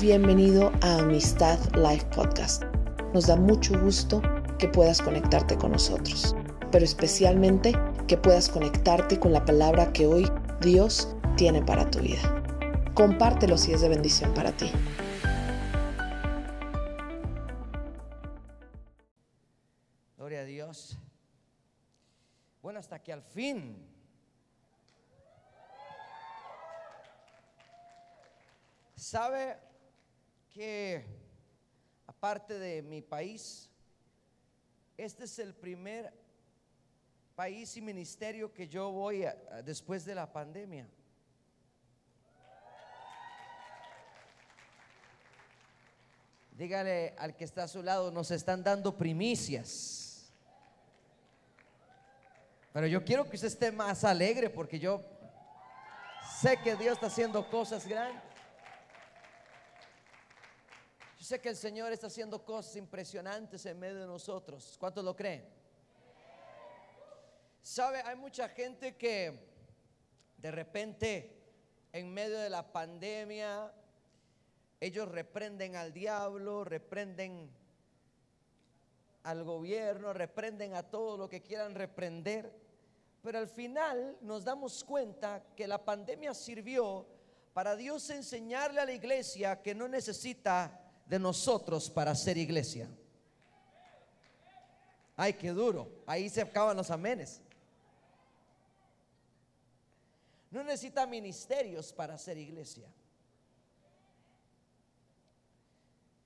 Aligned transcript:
Bienvenido 0.00 0.70
a 0.80 0.98
Amistad 0.98 1.58
Life 1.74 2.06
Podcast. 2.14 2.62
Nos 3.12 3.26
da 3.26 3.34
mucho 3.34 3.76
gusto 3.80 4.22
que 4.56 4.68
puedas 4.68 5.02
conectarte 5.02 5.58
con 5.58 5.72
nosotros, 5.72 6.36
pero 6.70 6.84
especialmente 6.84 7.74
que 8.06 8.16
puedas 8.16 8.48
conectarte 8.48 9.18
con 9.18 9.32
la 9.32 9.44
palabra 9.44 9.92
que 9.92 10.06
hoy 10.06 10.30
Dios 10.60 11.16
tiene 11.36 11.62
para 11.62 11.90
tu 11.90 11.98
vida. 11.98 12.44
Compártelo 12.94 13.58
si 13.58 13.72
es 13.72 13.80
de 13.80 13.88
bendición 13.88 14.32
para 14.34 14.52
ti. 14.52 14.70
Gloria 20.16 20.42
a 20.42 20.44
Dios. 20.44 20.96
Bueno, 22.62 22.78
hasta 22.78 23.02
que 23.02 23.12
al 23.12 23.22
fin 23.24 23.84
sabe 28.94 29.67
que 30.58 31.04
aparte 32.04 32.58
de 32.58 32.82
mi 32.82 33.00
país, 33.00 33.70
este 34.96 35.22
es 35.22 35.38
el 35.38 35.54
primer 35.54 36.12
país 37.36 37.76
y 37.76 37.80
ministerio 37.80 38.52
que 38.52 38.66
yo 38.66 38.90
voy 38.90 39.24
después 39.64 40.04
de 40.04 40.16
la 40.16 40.32
pandemia. 40.32 40.88
Dígale 46.50 47.14
al 47.16 47.36
que 47.36 47.44
está 47.44 47.62
a 47.62 47.68
su 47.68 47.80
lado, 47.80 48.10
nos 48.10 48.32
están 48.32 48.64
dando 48.64 48.98
primicias. 48.98 50.32
Pero 52.72 52.88
yo 52.88 53.04
quiero 53.04 53.30
que 53.30 53.36
usted 53.36 53.46
esté 53.46 53.70
más 53.70 54.02
alegre 54.02 54.50
porque 54.50 54.80
yo 54.80 55.04
sé 56.40 56.56
que 56.56 56.74
Dios 56.74 56.94
está 56.94 57.06
haciendo 57.06 57.48
cosas 57.48 57.86
grandes. 57.86 58.28
Yo 61.17 61.17
sé 61.28 61.42
que 61.42 61.50
el 61.50 61.56
Señor 61.56 61.92
está 61.92 62.06
haciendo 62.06 62.42
cosas 62.42 62.74
impresionantes 62.76 63.66
en 63.66 63.78
medio 63.78 64.00
de 64.00 64.06
nosotros. 64.06 64.76
¿Cuántos 64.80 65.04
lo 65.04 65.14
creen? 65.14 65.44
Sabe, 67.60 68.00
hay 68.00 68.16
mucha 68.16 68.48
gente 68.48 68.96
que 68.96 69.38
de 70.38 70.50
repente 70.50 71.38
en 71.92 72.14
medio 72.14 72.38
de 72.38 72.48
la 72.48 72.72
pandemia 72.72 73.70
ellos 74.80 75.06
reprenden 75.06 75.76
al 75.76 75.92
diablo, 75.92 76.64
reprenden 76.64 77.50
al 79.24 79.44
gobierno, 79.44 80.14
reprenden 80.14 80.74
a 80.76 80.82
todo 80.82 81.18
lo 81.18 81.28
que 81.28 81.42
quieran 81.42 81.74
reprender, 81.74 82.50
pero 83.22 83.38
al 83.38 83.48
final 83.48 84.16
nos 84.22 84.44
damos 84.44 84.82
cuenta 84.82 85.44
que 85.54 85.68
la 85.68 85.84
pandemia 85.84 86.32
sirvió 86.32 87.06
para 87.52 87.76
Dios 87.76 88.08
enseñarle 88.08 88.80
a 88.80 88.86
la 88.86 88.92
iglesia 88.92 89.60
que 89.60 89.74
no 89.74 89.88
necesita 89.88 90.87
de 91.08 91.18
nosotros 91.18 91.90
para 91.90 92.14
ser 92.14 92.36
iglesia. 92.36 92.88
Ay, 95.16 95.32
qué 95.32 95.50
duro. 95.50 95.90
Ahí 96.06 96.28
se 96.28 96.42
acaban 96.42 96.76
los 96.76 96.90
amenes. 96.90 97.40
No 100.50 100.62
necesita 100.62 101.06
ministerios 101.06 101.92
para 101.92 102.16
ser 102.16 102.38
iglesia. 102.38 102.88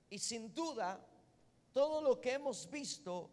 Y 0.09 0.19
sin 0.19 0.53
duda, 0.53 0.99
todo 1.73 2.01
lo 2.01 2.21
que 2.21 2.33
hemos 2.33 2.69
visto 2.69 3.29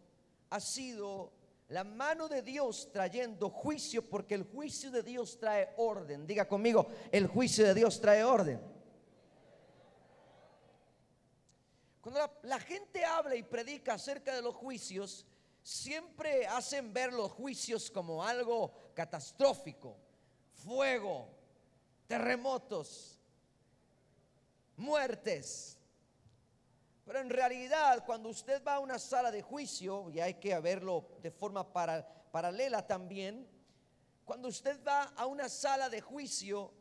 ha 0.49 0.59
sido 0.59 1.31
la 1.69 1.83
mano 1.83 2.27
de 2.27 2.41
Dios 2.41 2.89
trayendo 2.91 3.49
juicio, 3.49 4.09
porque 4.09 4.35
el 4.35 4.43
juicio 4.43 4.89
de 4.89 5.03
Dios 5.03 5.37
trae 5.39 5.69
orden. 5.77 6.25
Diga 6.25 6.47
conmigo, 6.47 6.87
el 7.11 7.27
juicio 7.27 7.65
de 7.65 7.73
Dios 7.73 8.01
trae 8.01 8.23
orden. 8.23 8.59
Cuando 12.01 12.39
la, 12.41 12.59
gente 12.59 13.05
habla 13.05 13.35
y 13.35 13.43
predica 13.43 13.93
acerca 13.93 14.35
de 14.35 14.41
los 14.41 14.55
juicios, 14.55 15.23
siempre 15.61 16.47
hacen 16.47 16.91
ver 16.91 17.13
los 17.13 17.31
juicios 17.31 17.91
como 17.91 18.23
algo 18.23 18.73
catastrófico, 18.95 19.95
fuego, 20.51 21.29
terremotos, 22.07 23.19
muertes. 24.77 25.77
Pero 27.05 27.19
en 27.19 27.29
realidad, 27.29 28.03
cuando 28.03 28.29
usted 28.29 28.63
va 28.63 28.75
a 28.75 28.79
una 28.79 28.97
sala 28.97 29.31
de 29.31 29.43
juicio, 29.43 30.09
y 30.09 30.19
hay 30.19 30.35
que 30.35 30.57
verlo 30.59 31.05
de 31.21 31.29
forma 31.29 31.71
para- 31.71 32.07
paralela 32.31 32.85
también, 32.87 33.47
cuando 34.25 34.47
usted 34.47 34.83
va 34.83 35.03
a 35.15 35.27
una 35.27 35.47
sala 35.49 35.87
de 35.87 36.01
juicio, 36.01 36.71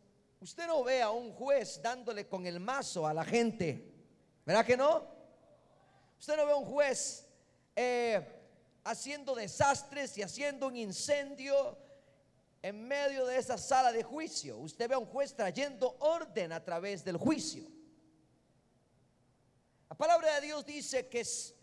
usted 0.40 0.66
no 0.66 0.82
ve 0.82 1.02
a 1.02 1.10
un 1.10 1.32
juez 1.34 1.82
dándole 1.82 2.26
con 2.26 2.46
el 2.46 2.58
mazo 2.58 3.06
a 3.06 3.12
la 3.12 3.24
gente. 3.24 3.99
¿Verdad 4.44 4.64
que 4.64 4.76
no? 4.76 5.06
Usted 6.18 6.36
no 6.36 6.46
ve 6.46 6.52
a 6.52 6.56
un 6.56 6.64
juez 6.64 7.26
eh, 7.76 8.26
haciendo 8.84 9.34
desastres 9.34 10.16
y 10.18 10.22
haciendo 10.22 10.66
un 10.66 10.76
incendio 10.76 11.78
en 12.62 12.86
medio 12.86 13.26
de 13.26 13.38
esa 13.38 13.56
sala 13.56 13.92
de 13.92 14.02
juicio. 14.02 14.58
Usted 14.58 14.88
ve 14.88 14.94
a 14.94 14.98
un 14.98 15.06
juez 15.06 15.34
trayendo 15.34 15.96
orden 16.00 16.52
a 16.52 16.62
través 16.62 17.04
del 17.04 17.16
juicio. 17.16 17.66
La 19.88 19.96
palabra 19.96 20.34
de 20.36 20.46
Dios 20.46 20.64
dice 20.66 21.08
que, 21.08 21.20
es, 21.20 21.54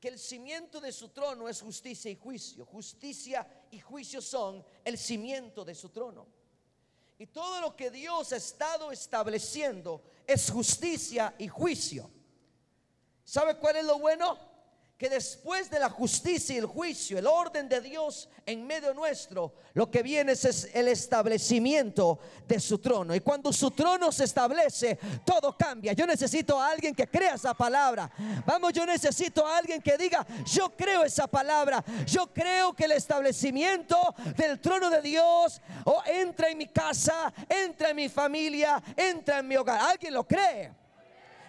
que 0.00 0.08
el 0.08 0.18
cimiento 0.18 0.80
de 0.80 0.92
su 0.92 1.10
trono 1.10 1.48
es 1.48 1.60
justicia 1.60 2.10
y 2.10 2.16
juicio. 2.16 2.64
Justicia 2.64 3.46
y 3.70 3.80
juicio 3.80 4.20
son 4.20 4.64
el 4.84 4.98
cimiento 4.98 5.64
de 5.64 5.74
su 5.74 5.90
trono. 5.90 6.26
Y 7.18 7.26
todo 7.26 7.60
lo 7.60 7.76
que 7.76 7.90
Dios 7.90 8.32
ha 8.32 8.36
estado 8.36 8.92
estableciendo 8.92 10.02
es 10.26 10.50
justicia 10.50 11.34
y 11.38 11.48
juicio. 11.48 12.10
¿Sabe 13.26 13.56
cuál 13.56 13.74
es 13.74 13.84
lo 13.84 13.98
bueno? 13.98 14.38
Que 14.96 15.10
después 15.10 15.68
de 15.68 15.80
la 15.80 15.90
justicia 15.90 16.54
y 16.54 16.58
el 16.58 16.66
juicio, 16.66 17.18
el 17.18 17.26
orden 17.26 17.68
de 17.68 17.80
Dios 17.80 18.28
en 18.46 18.64
medio 18.64 18.94
nuestro, 18.94 19.52
lo 19.74 19.90
que 19.90 20.04
viene 20.04 20.32
es, 20.32 20.70
el 20.72 20.86
establecimiento 20.86 22.20
de 22.46 22.60
su 22.60 22.78
trono. 22.78 23.16
Y 23.16 23.20
cuando 23.20 23.52
su 23.52 23.72
trono 23.72 24.12
se 24.12 24.24
establece, 24.24 24.96
todo 25.24 25.58
cambia. 25.58 25.92
Yo 25.92 26.06
necesito 26.06 26.58
a 26.58 26.68
alguien 26.68 26.94
que 26.94 27.08
crea 27.08 27.34
esa 27.34 27.52
palabra. 27.52 28.10
Vamos, 28.46 28.72
yo 28.72 28.86
necesito 28.86 29.44
a 29.44 29.58
alguien 29.58 29.82
que 29.82 29.98
diga, 29.98 30.24
yo 30.46 30.70
creo 30.70 31.02
esa 31.02 31.26
palabra. 31.26 31.84
Yo 32.06 32.32
creo 32.32 32.74
que 32.74 32.84
el 32.84 32.92
establecimiento 32.92 34.14
del 34.36 34.60
trono 34.60 34.88
de 34.88 35.02
Dios 35.02 35.60
oh, 35.84 36.00
entra 36.06 36.48
en 36.48 36.58
mi 36.58 36.68
casa, 36.68 37.34
entra 37.48 37.90
en 37.90 37.96
mi 37.96 38.08
familia, 38.08 38.80
entra 38.96 39.40
en 39.40 39.48
mi 39.48 39.56
hogar. 39.56 39.80
¿Alguien 39.80 40.14
lo 40.14 40.24
cree? 40.24 40.85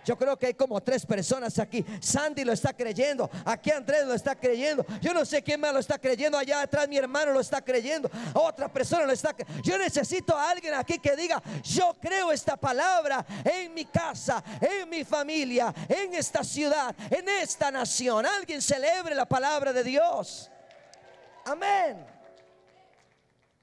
Yo 0.08 0.18
creo 0.18 0.38
que 0.38 0.46
hay 0.46 0.54
como 0.54 0.80
tres 0.80 1.06
personas 1.06 1.60
aquí. 1.60 1.86
Sandy 2.00 2.46
lo 2.46 2.54
está 2.54 2.72
creyendo. 2.72 3.30
Aquí 3.44 3.72
Andrés 3.72 4.06
lo 4.06 4.14
está 4.14 4.36
creyendo. 4.36 4.86
Yo 5.02 5.14
no 5.14 5.26
sé 5.26 5.44
quién 5.44 5.60
más 5.60 5.74
lo 5.74 5.80
está 5.80 6.00
creyendo. 6.00 6.38
Allá 6.38 6.62
atrás 6.62 6.88
mi 6.88 6.98
hermano 6.98 7.34
lo 7.34 7.42
está 7.42 7.62
creyendo. 7.62 8.10
Otra 8.34 8.72
persona 8.72 9.06
lo 9.06 9.12
está 9.12 9.34
creyendo. 9.34 9.62
Yo 9.64 9.78
necesito 9.78 10.34
a 10.34 10.50
alguien 10.50 10.76
aquí 10.76 10.98
que 11.00 11.14
diga, 11.18 11.44
yo 11.62 11.94
creo 12.00 12.32
esta 12.32 12.56
palabra 12.56 13.26
en 13.44 13.74
mi 13.74 13.84
casa, 13.84 14.42
en 14.62 14.88
mi 14.88 15.04
familia, 15.04 15.76
en 15.90 16.14
esta 16.14 16.42
ciudad, 16.42 16.96
en 17.12 17.28
esta 17.28 17.70
nación. 17.70 18.26
Alguien 18.26 18.62
celebre 18.62 19.14
la 19.14 19.26
palabra 19.26 19.74
de 19.74 19.84
Dios. 19.84 20.50
Amén. 21.44 21.98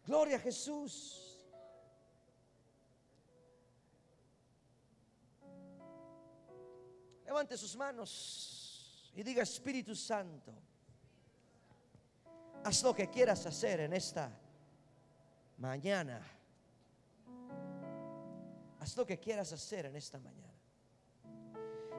Gloria 0.07 0.37
a 0.37 0.41
Jesús. 0.41 1.24
Levante 7.25 7.57
sus 7.57 7.77
manos 7.77 9.13
y 9.15 9.23
diga 9.23 9.43
Espíritu 9.43 9.95
Santo, 9.95 10.53
haz 12.65 12.83
lo 12.83 12.95
que 12.95 13.09
quieras 13.09 13.47
hacer 13.47 13.81
en 13.81 13.93
esta 13.93 14.31
mañana. 15.59 16.21
Haz 18.81 18.97
lo 18.97 19.07
que 19.07 19.19
quieras 19.19 19.53
hacer 19.53 19.87
en 19.87 19.97
esta 19.97 20.19
mañana. 20.19 20.53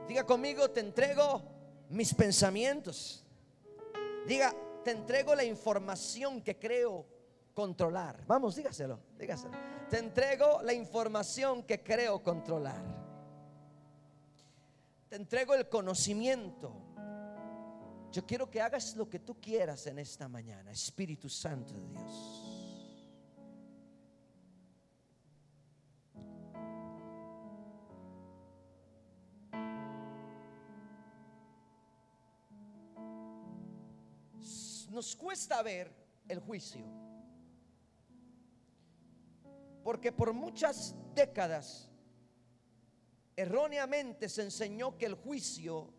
Diga 0.07 0.25
conmigo, 0.25 0.69
te 0.69 0.81
entrego 0.81 1.41
mis 1.89 2.13
pensamientos. 2.13 3.23
Diga, 4.27 4.53
te 4.83 4.91
entrego 4.91 5.33
la 5.33 5.43
información 5.43 6.41
que 6.41 6.59
creo 6.59 7.05
controlar. 7.53 8.23
Vamos, 8.27 8.55
dígaselo, 8.55 8.99
dígaselo. 9.17 9.57
Te 9.89 9.97
entrego 9.97 10.61
la 10.61 10.73
información 10.73 11.63
que 11.63 11.81
creo 11.81 12.21
controlar. 12.21 13.04
Te 15.15 15.21
entrego 15.21 15.55
el 15.55 15.69
conocimiento. 15.69 16.73
Yo 18.11 18.25
quiero 18.25 18.49
que 18.49 18.59
hagas 18.59 18.97
lo 18.97 19.09
que 19.09 19.19
tú 19.19 19.39
quieras 19.39 19.87
en 19.87 19.97
esta 19.99 20.27
mañana, 20.27 20.71
Espíritu 20.71 21.29
Santo 21.29 21.73
de 21.73 21.87
Dios. 21.87 22.41
Nos 34.91 35.15
cuesta 35.15 35.63
ver 35.63 35.95
el 36.27 36.41
juicio. 36.41 36.85
Porque 39.81 40.11
por 40.11 40.33
muchas 40.33 40.93
décadas 41.15 41.89
erróneamente 43.35 44.29
se 44.29 44.43
enseñó 44.43 44.97
que 44.97 45.05
el 45.05 45.15
juicio 45.15 45.93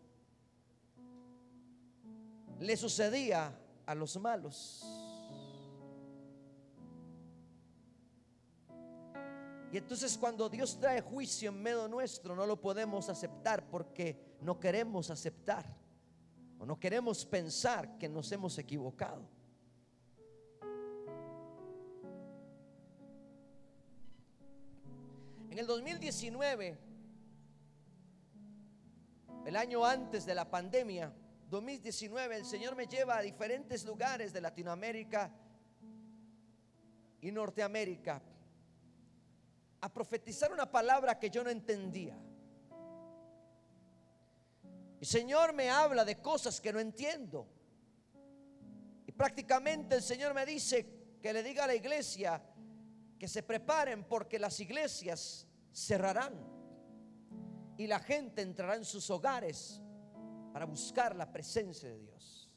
le 2.59 2.75
sucedía 2.75 3.57
a 3.85 3.95
los 3.95 4.17
malos. 4.17 4.85
Y 9.71 9.77
entonces 9.77 10.17
cuando 10.17 10.49
Dios 10.49 10.79
trae 10.79 11.01
juicio 11.01 11.49
en 11.49 11.61
medio 11.61 11.87
nuestro, 11.87 12.35
no 12.35 12.45
lo 12.45 12.59
podemos 12.59 13.09
aceptar 13.09 13.69
porque 13.69 14.37
no 14.41 14.59
queremos 14.59 15.09
aceptar 15.09 15.65
o 16.57 16.65
no 16.65 16.79
queremos 16.79 17.25
pensar 17.25 17.97
que 17.97 18.07
nos 18.07 18.31
hemos 18.31 18.57
equivocado. 18.57 19.27
En 25.51 25.59
el 25.59 25.67
2019, 25.67 26.86
el 29.47 29.55
año 29.55 29.85
antes 29.85 30.25
de 30.25 30.35
la 30.35 30.43
pandemia, 30.51 31.09
2019 31.49 32.35
el 32.35 32.45
Señor 32.45 32.75
me 32.75 32.85
lleva 32.85 33.17
a 33.17 33.21
diferentes 33.21 33.85
lugares 33.85 34.33
de 34.33 34.41
Latinoamérica 34.41 35.31
y 37.21 37.31
Norteamérica 37.31 38.21
a 39.79 39.93
profetizar 39.93 40.51
una 40.51 40.69
palabra 40.69 41.17
que 41.17 41.29
yo 41.29 41.45
no 41.45 41.49
entendía. 41.49 42.19
El 44.99 45.07
Señor 45.07 45.53
me 45.53 45.69
habla 45.69 46.03
de 46.03 46.21
cosas 46.21 46.59
que 46.59 46.73
no 46.73 46.81
entiendo. 46.81 47.47
Y 49.05 49.13
prácticamente 49.13 49.95
el 49.95 50.03
Señor 50.03 50.33
me 50.33 50.45
dice 50.45 51.17
que 51.21 51.31
le 51.31 51.41
diga 51.41 51.63
a 51.63 51.67
la 51.67 51.75
iglesia 51.75 52.43
que 53.17 53.29
se 53.29 53.43
preparen 53.43 54.03
porque 54.03 54.39
las 54.39 54.59
iglesias 54.59 55.47
cerrarán 55.71 56.56
y 57.77 57.87
la 57.87 57.99
gente 57.99 58.41
entrará 58.41 58.75
en 58.75 58.85
sus 58.85 59.09
hogares 59.09 59.81
para 60.51 60.65
buscar 60.65 61.15
la 61.15 61.31
presencia 61.31 61.89
de 61.89 61.99
Dios. 61.99 62.49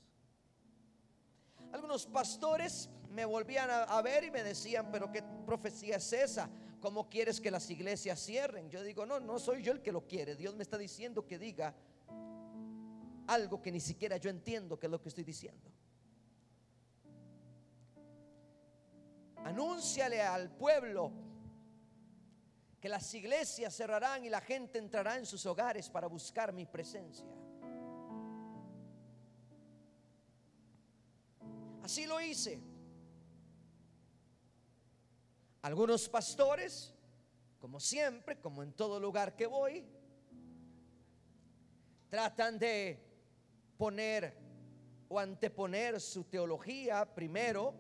Algunos 1.73 2.07
pastores 2.07 2.89
me 3.11 3.25
volvían 3.25 3.69
a, 3.71 4.01
ver 4.03 4.25
y 4.25 4.31
me 4.31 4.43
decían, 4.43 4.89
pero 4.91 5.11
¿qué 5.13 5.23
profecía 5.45 5.97
es 5.97 6.13
esa? 6.13 6.49
¿Cómo 6.81 7.09
quieres 7.09 7.41
que 7.41 7.51
las 7.51 7.69
iglesias 7.71 8.25
cierren? 8.25 8.71
Yo 8.71 8.83
digo, 8.83 9.05
no, 9.05 9.21
no 9.21 9.39
soy 9.39 9.63
yo 9.63 9.73
el 9.73 9.83
que 9.83 9.93
lo 9.93 10.07
quiere. 10.07 10.35
Dios 10.35 10.57
me 10.57 10.63
está 10.63 10.79
diciendo 10.79 11.27
que 11.27 11.39
diga 11.39 11.75
algo 13.27 13.61
que 13.61 13.71
ni 13.71 13.81
siquiera 13.81 14.17
yo 14.17 14.31
entiendo 14.31 14.79
que 14.79 14.87
es 14.87 14.91
lo 14.91 15.01
que 15.01 15.11
estoy 15.11 15.25
diciendo. 15.25 15.71
Anúnciale 19.45 20.21
al 20.23 20.51
pueblo 20.51 21.13
que 22.81 22.89
las 22.89 23.13
iglesias 23.13 23.75
cerrarán 23.77 24.25
y 24.25 24.31
la 24.31 24.41
gente 24.41 24.79
entrará 24.79 25.19
en 25.19 25.27
sus 25.27 25.45
hogares 25.45 25.91
para 25.91 26.07
buscar 26.07 26.53
mi 26.53 26.65
presencia. 26.65 27.27
Así 31.83 32.07
lo 32.07 32.21
hice. 32.21 32.59
Algunos 35.63 36.09
pastores, 36.09 36.95
como 37.59 37.79
siempre, 37.81 38.41
como 38.41 38.63
en 38.63 38.73
todo 38.73 38.99
lugar 38.99 39.37
que 39.37 39.47
voy, 39.47 39.85
tratan 42.09 42.59
de 42.59 42.99
poner 43.77 44.37
o 45.09 45.19
anteponer 45.19 46.01
su 46.01 46.25
teología 46.25 47.15
primero 47.15 47.75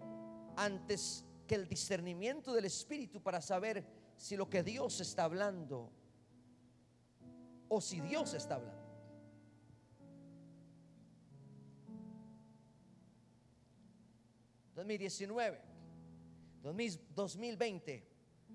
antes 0.56 1.25
que 1.46 1.55
el 1.55 1.67
discernimiento 1.67 2.53
del 2.53 2.67
Espíritu 2.67 3.23
para 3.23 3.41
saber 3.41 4.00
si 4.20 4.37
lo 4.37 4.50
que 4.50 4.62
Dios 4.62 5.00
está 5.00 5.25
hablando 5.25 5.90
o 7.70 7.81
si 7.81 8.02
Dios 8.02 8.34
está 8.34 8.56
hablando. 8.56 8.84
2019, 14.75 15.58
2020, 17.14 18.06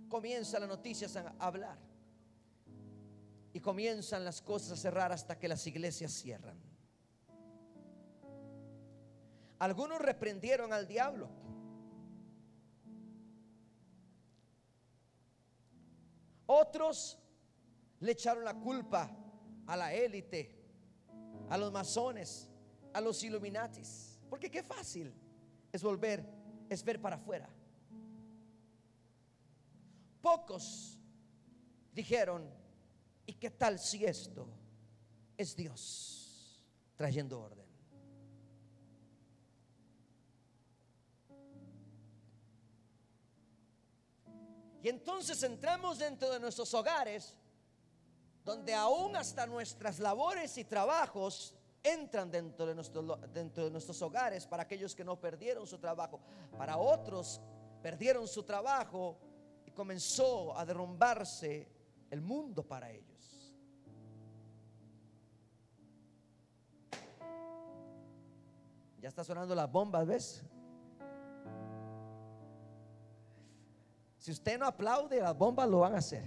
comienzan 0.08 0.62
las 0.62 0.70
noticias 0.70 1.16
a 1.16 1.34
hablar. 1.40 1.80
Y 3.52 3.60
comienzan 3.60 4.24
las 4.24 4.44
cosas 4.44 4.74
a 4.74 4.76
cerrar 4.76 5.12
hasta 5.12 5.40
que 5.40 5.48
las 5.48 5.66
iglesias 5.66 6.12
cierran. 6.12 6.62
Algunos 9.58 10.00
reprendieron 10.00 10.74
al 10.74 10.88
diablo. 10.88 11.28
Otros 16.48 17.18
le 18.00 18.12
echaron 18.12 18.44
la 18.44 18.54
culpa 18.54 19.10
a 19.68 19.76
la 19.76 19.94
élite, 19.94 20.56
a 21.50 21.58
los 21.58 21.72
masones, 21.72 22.48
a 22.94 23.02
los 23.02 23.24
illuminatis. 23.24 24.20
Porque 24.30 24.50
qué 24.50 24.64
fácil 24.64 25.14
es 25.72 25.82
volver, 25.82 26.26
es 26.70 26.84
ver 26.84 27.02
para 27.02 27.16
afuera. 27.16 27.50
Pocos 30.22 31.00
dijeron, 31.94 32.50
¿y 33.26 33.34
qué 33.34 33.52
tal 33.52 33.80
si 33.80 34.06
esto 34.06 34.48
es 35.38 35.56
Dios 35.56 36.64
trayendo 36.96 37.42
orden? 37.42 37.65
Y 44.86 44.90
entonces 44.90 45.42
entramos 45.42 45.98
dentro 45.98 46.30
de 46.30 46.40
nuestros 46.40 46.72
hogares, 46.76 47.34
donde 48.44 48.72
aún 48.72 49.16
hasta 49.16 49.48
nuestras 49.48 49.98
labores 49.98 50.60
y 50.60 50.64
trabajos 50.64 51.56
entran 51.82 52.30
dentro 52.30 52.68
de, 52.68 52.76
nuestro, 52.76 53.18
dentro 53.34 53.66
de 53.66 53.72
nuestros 53.72 54.00
hogares 54.04 54.46
para 54.46 54.62
aquellos 54.62 54.94
que 54.94 55.04
no 55.04 55.20
perdieron 55.20 55.66
su 55.66 55.80
trabajo. 55.80 56.20
Para 56.56 56.78
otros 56.78 57.42
perdieron 57.82 58.28
su 58.28 58.44
trabajo 58.44 59.18
y 59.66 59.72
comenzó 59.72 60.56
a 60.56 60.64
derrumbarse 60.64 61.68
el 62.12 62.22
mundo 62.22 62.62
para 62.62 62.92
ellos. 62.92 63.56
Ya 69.02 69.10
está 69.10 69.24
sonando 69.24 69.56
las 69.56 69.72
bombas, 69.72 70.06
¿ves? 70.06 70.44
Si 74.26 74.32
usted 74.32 74.58
no 74.58 74.66
aplaude, 74.66 75.22
las 75.22 75.38
bombas 75.38 75.70
lo 75.70 75.82
van 75.82 75.94
a 75.94 75.98
hacer. 76.00 76.24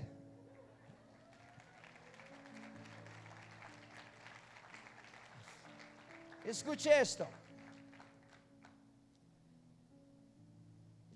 Escuche 6.44 7.00
esto. 7.00 7.26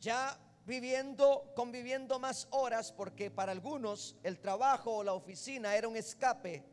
Ya 0.01 0.37
viviendo, 0.67 1.53
conviviendo 1.55 2.19
más 2.19 2.49
horas, 2.51 2.91
porque 2.91 3.31
para 3.31 3.53
algunos 3.53 4.17
el 4.25 4.41
trabajo 4.41 4.97
o 4.97 5.05
la 5.05 5.13
oficina 5.13 5.77
era 5.77 5.87
un 5.87 5.95
escape 5.95 6.65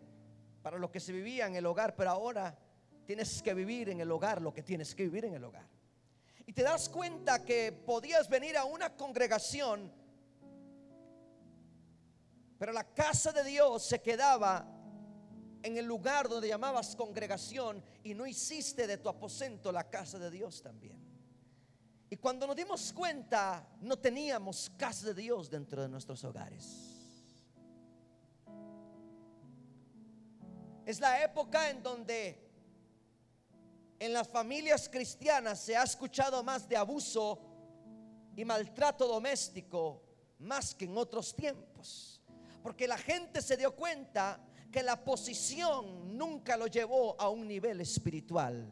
para 0.64 0.80
lo 0.80 0.92
que 0.92 1.00
se 1.00 1.14
vivía 1.14 1.46
en 1.46 1.54
el 1.54 1.68
hogar, 1.68 1.96
pero 1.96 2.10
ahora 2.10 2.58
tienes 3.06 3.44
que 3.44 3.54
vivir 3.54 3.90
en 3.90 4.02
el 4.02 4.10
hogar 4.10 4.42
lo 4.42 4.56
que 4.56 4.64
tienes 4.64 4.96
que 4.96 5.04
vivir 5.04 5.26
en 5.26 5.36
el 5.36 5.44
hogar. 5.44 5.79
Y 6.50 6.54
te 6.54 6.64
das 6.64 6.90
cuenta 6.90 7.46
que 7.46 7.72
podías 7.72 8.28
venir 8.28 8.58
a 8.58 8.66
una 8.66 8.98
congregación, 8.98 9.94
pero 12.58 12.74
la 12.74 12.92
casa 12.92 13.32
de 13.32 13.44
Dios 13.44 13.86
se 13.86 14.02
quedaba 14.02 14.66
en 15.62 15.78
el 15.78 15.86
lugar 15.86 16.28
donde 16.28 16.48
llamabas 16.48 16.96
congregación 16.96 17.84
y 18.04 18.16
no 18.16 18.26
hiciste 18.26 18.88
de 18.88 18.98
tu 18.98 19.10
aposento 19.10 19.72
la 19.72 19.92
casa 19.92 20.18
de 20.18 20.32
Dios 20.32 20.64
también. 20.64 20.98
Y 22.10 22.18
cuando 22.18 22.48
nos 22.48 22.56
dimos 22.56 22.94
cuenta, 22.94 23.70
no 23.82 24.00
teníamos 24.00 24.72
casa 24.76 25.06
de 25.06 25.14
Dios 25.14 25.52
dentro 25.52 25.84
de 25.84 25.90
nuestros 25.90 26.24
hogares. 26.24 26.66
Es 30.84 31.00
la 31.00 31.24
época 31.24 31.70
en 31.70 31.84
donde 31.84 32.49
en 34.00 34.14
las 34.14 34.28
familias 34.28 34.88
cristianas 34.90 35.60
se 35.60 35.76
ha 35.76 35.84
escuchado 35.84 36.42
más 36.44 36.68
de 36.68 36.78
abuso 36.78 37.40
y 38.36 38.46
maltrato 38.46 39.06
doméstico 39.06 40.02
más 40.40 40.74
que 40.74 40.86
en 40.86 40.98
otros 40.98 41.36
tiempos. 41.36 42.22
Porque 42.64 42.88
la 42.88 42.98
gente 42.98 43.42
se 43.42 43.58
dio 43.58 43.76
cuenta 43.76 44.40
que 44.72 44.82
la 44.84 45.04
posición 45.04 46.18
nunca 46.18 46.56
lo 46.56 46.68
llevó 46.68 47.20
a 47.20 47.30
un 47.30 47.48
nivel 47.48 47.82
espiritual. 47.82 48.70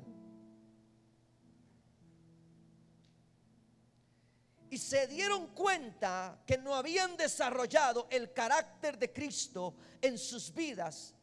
Y 4.69 4.77
se 4.77 5.07
dieron 5.07 5.47
cuenta 5.47 6.41
que 6.45 6.57
no 6.57 6.75
habían 6.75 7.15
desarrollado 7.17 8.07
el 8.09 8.33
carácter 8.33 8.97
de 8.97 9.11
Cristo 9.11 9.75
en 10.01 10.17
sus 10.17 10.53
vidas. 10.53 11.13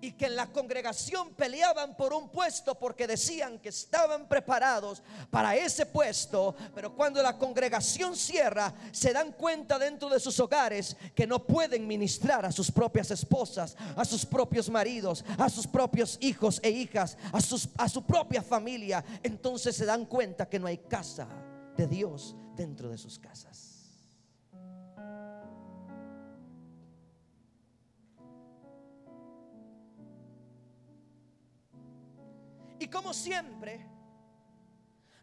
Y 0.00 0.12
que 0.12 0.26
en 0.26 0.36
la 0.36 0.46
congregación 0.46 1.34
peleaban 1.34 1.96
por 1.96 2.12
un 2.12 2.28
puesto 2.28 2.74
porque 2.74 3.06
decían 3.06 3.58
que 3.58 3.70
estaban 3.70 4.28
preparados 4.28 5.02
para 5.30 5.56
ese 5.56 5.86
puesto, 5.86 6.54
pero 6.74 6.94
cuando 6.94 7.22
la 7.22 7.38
congregación 7.38 8.16
cierra, 8.16 8.72
se 8.92 9.12
dan 9.12 9.32
cuenta 9.32 9.78
dentro 9.78 10.08
de 10.08 10.20
sus 10.20 10.38
hogares 10.40 10.96
que 11.14 11.26
no 11.26 11.44
pueden 11.46 11.86
ministrar 11.86 12.44
a 12.44 12.52
sus 12.52 12.70
propias 12.70 13.10
esposas, 13.10 13.76
a 13.96 14.04
sus 14.04 14.24
propios 14.26 14.68
maridos, 14.68 15.24
a 15.38 15.48
sus 15.48 15.66
propios 15.66 16.18
hijos 16.20 16.60
e 16.62 16.70
hijas, 16.70 17.16
a, 17.32 17.40
sus, 17.40 17.68
a 17.76 17.88
su 17.88 18.04
propia 18.04 18.42
familia. 18.42 19.04
Entonces 19.22 19.76
se 19.76 19.84
dan 19.86 20.04
cuenta 20.04 20.48
que 20.48 20.58
no 20.58 20.66
hay 20.66 20.78
casa 20.78 21.26
de 21.76 21.86
Dios 21.86 22.36
dentro 22.54 22.88
de 22.88 22.98
sus 22.98 23.18
casas. 23.18 23.75
Y 32.86 32.88
como 32.88 33.12
siempre, 33.12 33.84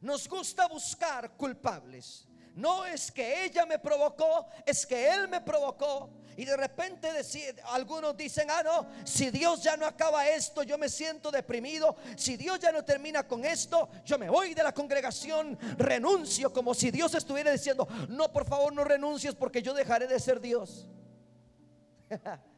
nos 0.02 0.28
gusta 0.28 0.68
buscar 0.68 1.38
culpables. 1.38 2.28
No 2.56 2.86
es 2.86 3.10
que 3.10 3.46
ella 3.46 3.66
me 3.66 3.80
provocó, 3.80 4.48
es 4.66 4.86
que 4.86 5.10
él 5.10 5.30
me 5.30 5.40
provocó. 5.40 6.10
Y 6.36 6.44
de 6.44 6.58
repente 6.58 7.08
algunos 7.68 8.18
dicen, 8.18 8.50
ah, 8.52 8.64
no, 8.64 8.90
si 9.06 9.30
Dios 9.30 9.64
ya 9.64 9.78
no 9.78 9.86
acaba 9.86 10.28
esto, 10.28 10.64
yo 10.64 10.78
me 10.78 10.90
siento 10.90 11.32
deprimido. 11.32 11.96
Si 12.18 12.36
Dios 12.36 12.60
ya 12.60 12.74
no 12.74 12.84
termina 12.84 13.26
con 13.26 13.46
esto, 13.46 13.90
yo 14.04 14.20
me 14.20 14.30
voy 14.30 14.54
de 14.54 14.64
la 14.64 14.74
congregación, 14.74 15.58
renuncio, 15.78 16.52
como 16.52 16.74
si 16.74 16.92
Dios 16.92 17.16
estuviera 17.16 17.50
diciendo, 17.50 17.88
no, 18.10 18.30
por 18.34 18.46
favor, 18.46 18.74
no 18.74 18.84
renuncies 18.84 19.36
porque 19.36 19.62
yo 19.62 19.74
dejaré 19.74 20.08
de 20.08 20.20
ser 20.20 20.42
Dios. 20.42 20.90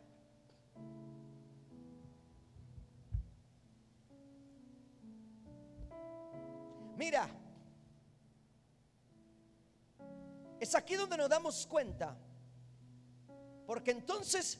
Mira, 6.96 7.30
es 10.60 10.76
aquí 10.76 10.96
donde 10.96 11.18
nos 11.18 11.30
damos 11.30 11.68
cuenta, 11.68 12.18
porque 13.66 13.92
entonces 13.92 14.60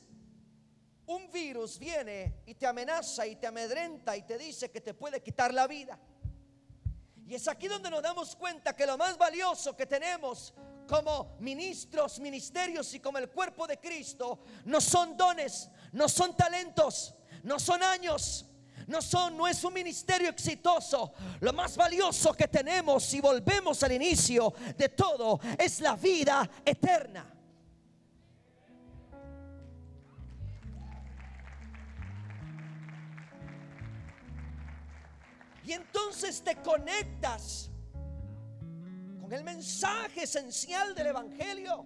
un 1.06 1.30
virus 1.30 1.78
viene 1.78 2.42
y 2.46 2.54
te 2.54 2.66
amenaza 2.66 3.26
y 3.26 3.36
te 3.36 3.46
amedrenta 3.46 4.16
y 4.16 4.22
te 4.22 4.36
dice 4.36 4.70
que 4.70 4.80
te 4.80 4.92
puede 4.92 5.22
quitar 5.22 5.54
la 5.54 5.66
vida. 5.66 5.98
Y 7.26 7.34
es 7.34 7.48
aquí 7.48 7.68
donde 7.68 7.90
nos 7.90 8.02
damos 8.02 8.36
cuenta 8.36 8.74
que 8.76 8.86
lo 8.86 8.96
más 8.96 9.18
valioso 9.18 9.76
que 9.76 9.86
tenemos 9.86 10.54
como 10.86 11.36
ministros, 11.40 12.20
ministerios 12.20 12.94
y 12.94 13.00
como 13.00 13.18
el 13.18 13.28
cuerpo 13.30 13.66
de 13.66 13.78
Cristo 13.78 14.40
no 14.64 14.80
son 14.80 15.16
dones, 15.16 15.68
no 15.92 16.08
son 16.08 16.36
talentos, 16.36 17.14
no 17.42 17.58
son 17.58 17.82
años, 17.82 18.45
no 18.86 19.02
son, 19.02 19.36
no 19.36 19.48
es 19.48 19.62
un 19.64 19.74
ministerio 19.74 20.28
exitoso. 20.28 21.12
Lo 21.40 21.52
más 21.52 21.76
valioso 21.76 22.32
que 22.34 22.46
tenemos, 22.46 23.04
si 23.04 23.20
volvemos 23.20 23.82
al 23.82 23.92
inicio 23.92 24.54
de 24.76 24.88
todo, 24.90 25.40
es 25.58 25.80
la 25.80 25.96
vida 25.96 26.48
eterna. 26.64 27.32
Y 35.64 35.72
entonces 35.72 36.42
te 36.42 36.54
conectas 36.62 37.70
con 39.20 39.32
el 39.32 39.42
mensaje 39.42 40.22
esencial 40.22 40.94
del 40.94 41.08
Evangelio. 41.08 41.84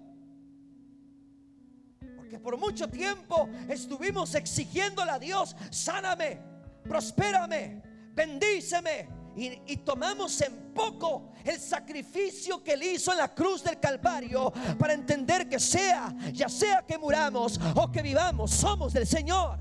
Porque 2.14 2.38
por 2.38 2.58
mucho 2.58 2.88
tiempo 2.88 3.48
estuvimos 3.70 4.34
exigiéndole 4.34 5.10
a 5.10 5.18
Dios, 5.18 5.56
sáname, 5.70 6.49
prospérame, 6.90 7.80
bendíceme. 8.12 9.20
Y, 9.36 9.76
tomamos 9.76 10.40
en 10.40 10.74
poco 10.74 11.30
el 11.44 11.58
sacrificio 11.58 12.64
que 12.64 12.72
él 12.72 12.82
hizo 12.82 13.12
en 13.12 13.18
la 13.18 13.32
cruz 13.32 13.62
del 13.62 13.78
Calvario 13.78 14.52
para 14.76 14.92
entender 14.92 15.48
que 15.48 15.60
sea, 15.60 16.12
ya 16.32 16.48
sea 16.48 16.84
que 16.84 16.98
muramos 16.98 17.58
o 17.76 17.90
que 17.92 18.02
vivamos, 18.02 18.50
somos 18.50 18.92
del 18.92 19.06
Señor. 19.06 19.56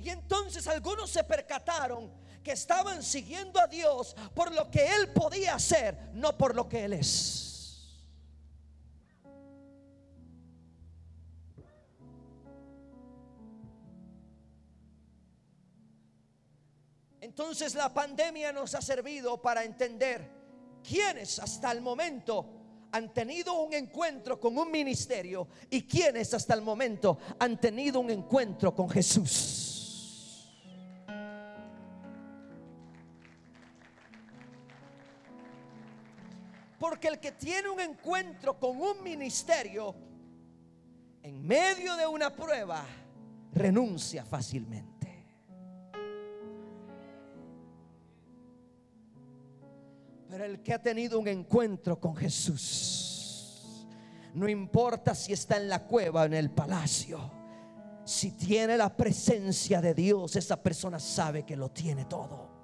Y 0.00 0.08
entonces 0.08 0.66
algunos 0.66 1.10
se 1.10 1.22
percataron 1.24 2.10
que 2.42 2.52
estaban 2.52 3.02
siguiendo 3.02 3.60
a 3.60 3.66
Dios 3.66 4.16
por 4.34 4.50
lo 4.50 4.70
que 4.70 4.86
Él 4.94 5.12
podía 5.12 5.56
hacer, 5.56 6.10
no 6.14 6.38
por 6.38 6.54
lo 6.54 6.66
que 6.66 6.86
Él 6.86 6.94
es. 6.94 7.55
Entonces 17.38 17.74
la 17.74 17.92
pandemia 17.92 18.50
nos 18.50 18.74
ha 18.74 18.80
servido 18.80 19.42
para 19.42 19.62
entender 19.62 20.26
quiénes 20.82 21.38
hasta 21.38 21.70
el 21.70 21.82
momento 21.82 22.88
han 22.92 23.12
tenido 23.12 23.60
un 23.60 23.74
encuentro 23.74 24.40
con 24.40 24.56
un 24.56 24.70
ministerio 24.70 25.46
y 25.68 25.82
quiénes 25.82 26.32
hasta 26.32 26.54
el 26.54 26.62
momento 26.62 27.18
han 27.38 27.60
tenido 27.60 28.00
un 28.00 28.08
encuentro 28.08 28.74
con 28.74 28.88
Jesús. 28.88 30.50
Porque 36.78 37.08
el 37.08 37.20
que 37.20 37.32
tiene 37.32 37.68
un 37.68 37.80
encuentro 37.80 38.58
con 38.58 38.80
un 38.80 39.02
ministerio 39.02 39.94
en 41.22 41.46
medio 41.46 41.96
de 41.96 42.06
una 42.06 42.34
prueba 42.34 42.82
renuncia 43.52 44.24
fácilmente. 44.24 44.95
El 50.44 50.62
que 50.62 50.74
ha 50.74 50.82
tenido 50.82 51.18
un 51.18 51.28
encuentro 51.28 51.98
con 51.98 52.14
Jesús, 52.14 53.86
no 54.34 54.46
importa 54.48 55.14
si 55.14 55.32
está 55.32 55.56
en 55.56 55.68
la 55.68 55.86
cueva 55.86 56.22
o 56.22 56.24
en 56.26 56.34
el 56.34 56.50
palacio, 56.50 57.30
si 58.04 58.32
tiene 58.32 58.76
la 58.76 58.94
presencia 58.94 59.80
de 59.80 59.94
Dios, 59.94 60.36
esa 60.36 60.62
persona 60.62 61.00
sabe 61.00 61.44
que 61.44 61.56
lo 61.56 61.70
tiene 61.70 62.04
todo. 62.04 62.54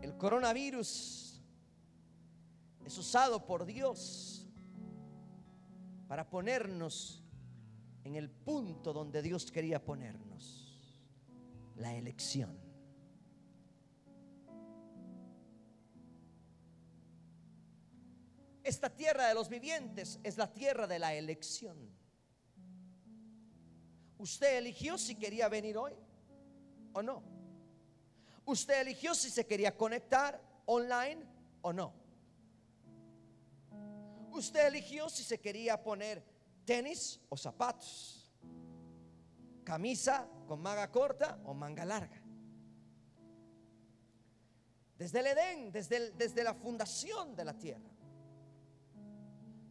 El 0.00 0.16
coronavirus 0.16 1.42
es 2.84 2.98
usado 2.98 3.44
por 3.44 3.64
Dios 3.64 4.33
para 6.08 6.28
ponernos 6.28 7.22
en 8.04 8.16
el 8.16 8.30
punto 8.30 8.92
donde 8.92 9.22
Dios 9.22 9.50
quería 9.50 9.82
ponernos, 9.82 10.78
la 11.76 11.94
elección. 11.94 12.58
Esta 18.62 18.88
tierra 18.88 19.28
de 19.28 19.34
los 19.34 19.48
vivientes 19.48 20.20
es 20.22 20.38
la 20.38 20.52
tierra 20.52 20.86
de 20.86 20.98
la 20.98 21.14
elección. 21.14 21.76
Usted 24.18 24.56
eligió 24.58 24.96
si 24.96 25.16
quería 25.16 25.48
venir 25.48 25.76
hoy 25.76 25.92
o 26.94 27.02
no. 27.02 27.22
Usted 28.46 28.80
eligió 28.80 29.14
si 29.14 29.30
se 29.30 29.46
quería 29.46 29.76
conectar 29.76 30.40
online 30.66 31.22
o 31.60 31.72
no. 31.72 32.03
Usted 34.34 34.66
eligió 34.66 35.08
si 35.08 35.22
se 35.22 35.38
quería 35.38 35.80
poner 35.80 36.20
tenis 36.64 37.20
o 37.28 37.36
zapatos, 37.36 38.32
camisa 39.62 40.28
con 40.48 40.60
manga 40.60 40.90
corta 40.90 41.38
o 41.44 41.54
manga 41.54 41.84
larga. 41.84 42.20
Desde 44.98 45.20
el 45.20 45.26
Edén, 45.28 45.70
desde, 45.70 46.10
desde 46.10 46.42
la 46.42 46.52
fundación 46.52 47.36
de 47.36 47.44
la 47.44 47.56
tierra. 47.56 47.90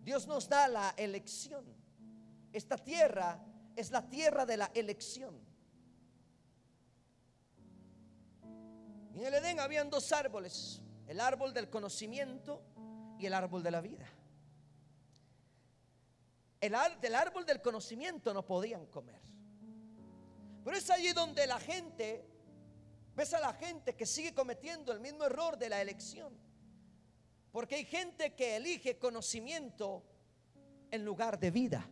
Dios 0.02 0.28
nos 0.28 0.48
da 0.48 0.70
la 0.70 0.94
elección. 0.96 1.66
Esta 2.54 2.78
tierra 2.78 3.44
es 3.76 3.92
la 3.92 4.08
tierra 4.10 4.46
de 4.46 4.58
la 4.58 4.72
elección. 4.74 5.42
En 9.14 9.26
el 9.26 9.34
Edén 9.34 9.60
habían 9.60 9.90
dos 9.90 10.10
árboles, 10.14 10.82
el 11.06 11.20
árbol 11.20 11.54
del 11.54 11.70
conocimiento 11.70 12.64
y 13.20 13.26
el 13.26 13.34
árbol 13.34 13.62
de 13.62 13.72
la 13.72 13.82
vida 13.82 14.23
el, 16.64 16.76
del 17.02 17.16
árbol 17.16 17.46
del 17.46 17.62
conocimiento 17.62 18.34
no 18.34 18.46
podían 18.46 18.86
comer. 18.86 19.22
Pero 20.64 20.78
es 20.78 20.90
allí 20.90 21.12
donde 21.12 21.46
la 21.46 21.60
gente, 21.60 22.26
ves 23.16 23.34
a 23.34 23.42
la 23.42 23.54
gente 23.54 23.96
que 23.96 24.06
sigue 24.06 24.34
cometiendo 24.34 24.94
el 24.94 25.02
mismo 25.02 25.26
error 25.26 25.58
de 25.58 25.68
la 25.68 25.82
elección. 25.82 26.34
Porque 27.52 27.76
hay 27.76 27.86
gente 27.86 28.34
que 28.34 28.56
elige 28.56 28.98
conocimiento 28.98 30.04
en 30.90 31.04
lugar 31.04 31.38
de 31.38 31.52
vida. 31.52 31.86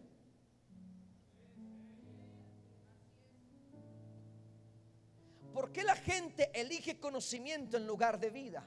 ¿Por 5.53 5.73
qué 5.73 5.83
la 5.83 5.97
gente 5.97 6.49
elige 6.57 6.97
conocimiento 6.97 7.75
en 7.75 7.85
lugar 7.85 8.21
de 8.21 8.29
vida? 8.29 8.65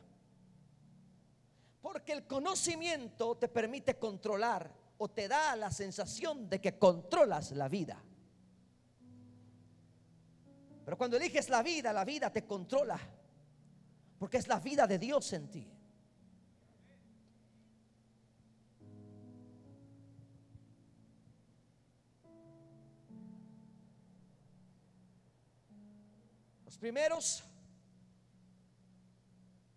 Porque 1.81 2.13
el 2.13 2.27
conocimiento 2.27 3.39
te 3.39 3.49
permite 3.49 3.99
controlar 3.99 4.84
o 4.99 5.09
te 5.09 5.29
da 5.29 5.57
la 5.57 5.71
sensación 5.71 6.49
de 6.49 6.61
que 6.61 6.79
controlas 6.79 7.53
la 7.53 7.69
vida. 7.69 8.03
Pero 10.85 10.99
cuando 10.99 11.17
eliges 11.17 11.49
la 11.49 11.63
vida, 11.63 11.93
la 11.93 12.05
vida 12.05 12.31
te 12.31 12.45
controla. 12.47 12.99
Porque 14.19 14.37
es 14.37 14.49
la 14.49 14.61
vida 14.61 14.87
de 14.87 14.99
Dios 14.99 15.33
en 15.33 15.51
ti. 15.51 15.71
Los 26.65 26.79
primeros 26.79 27.45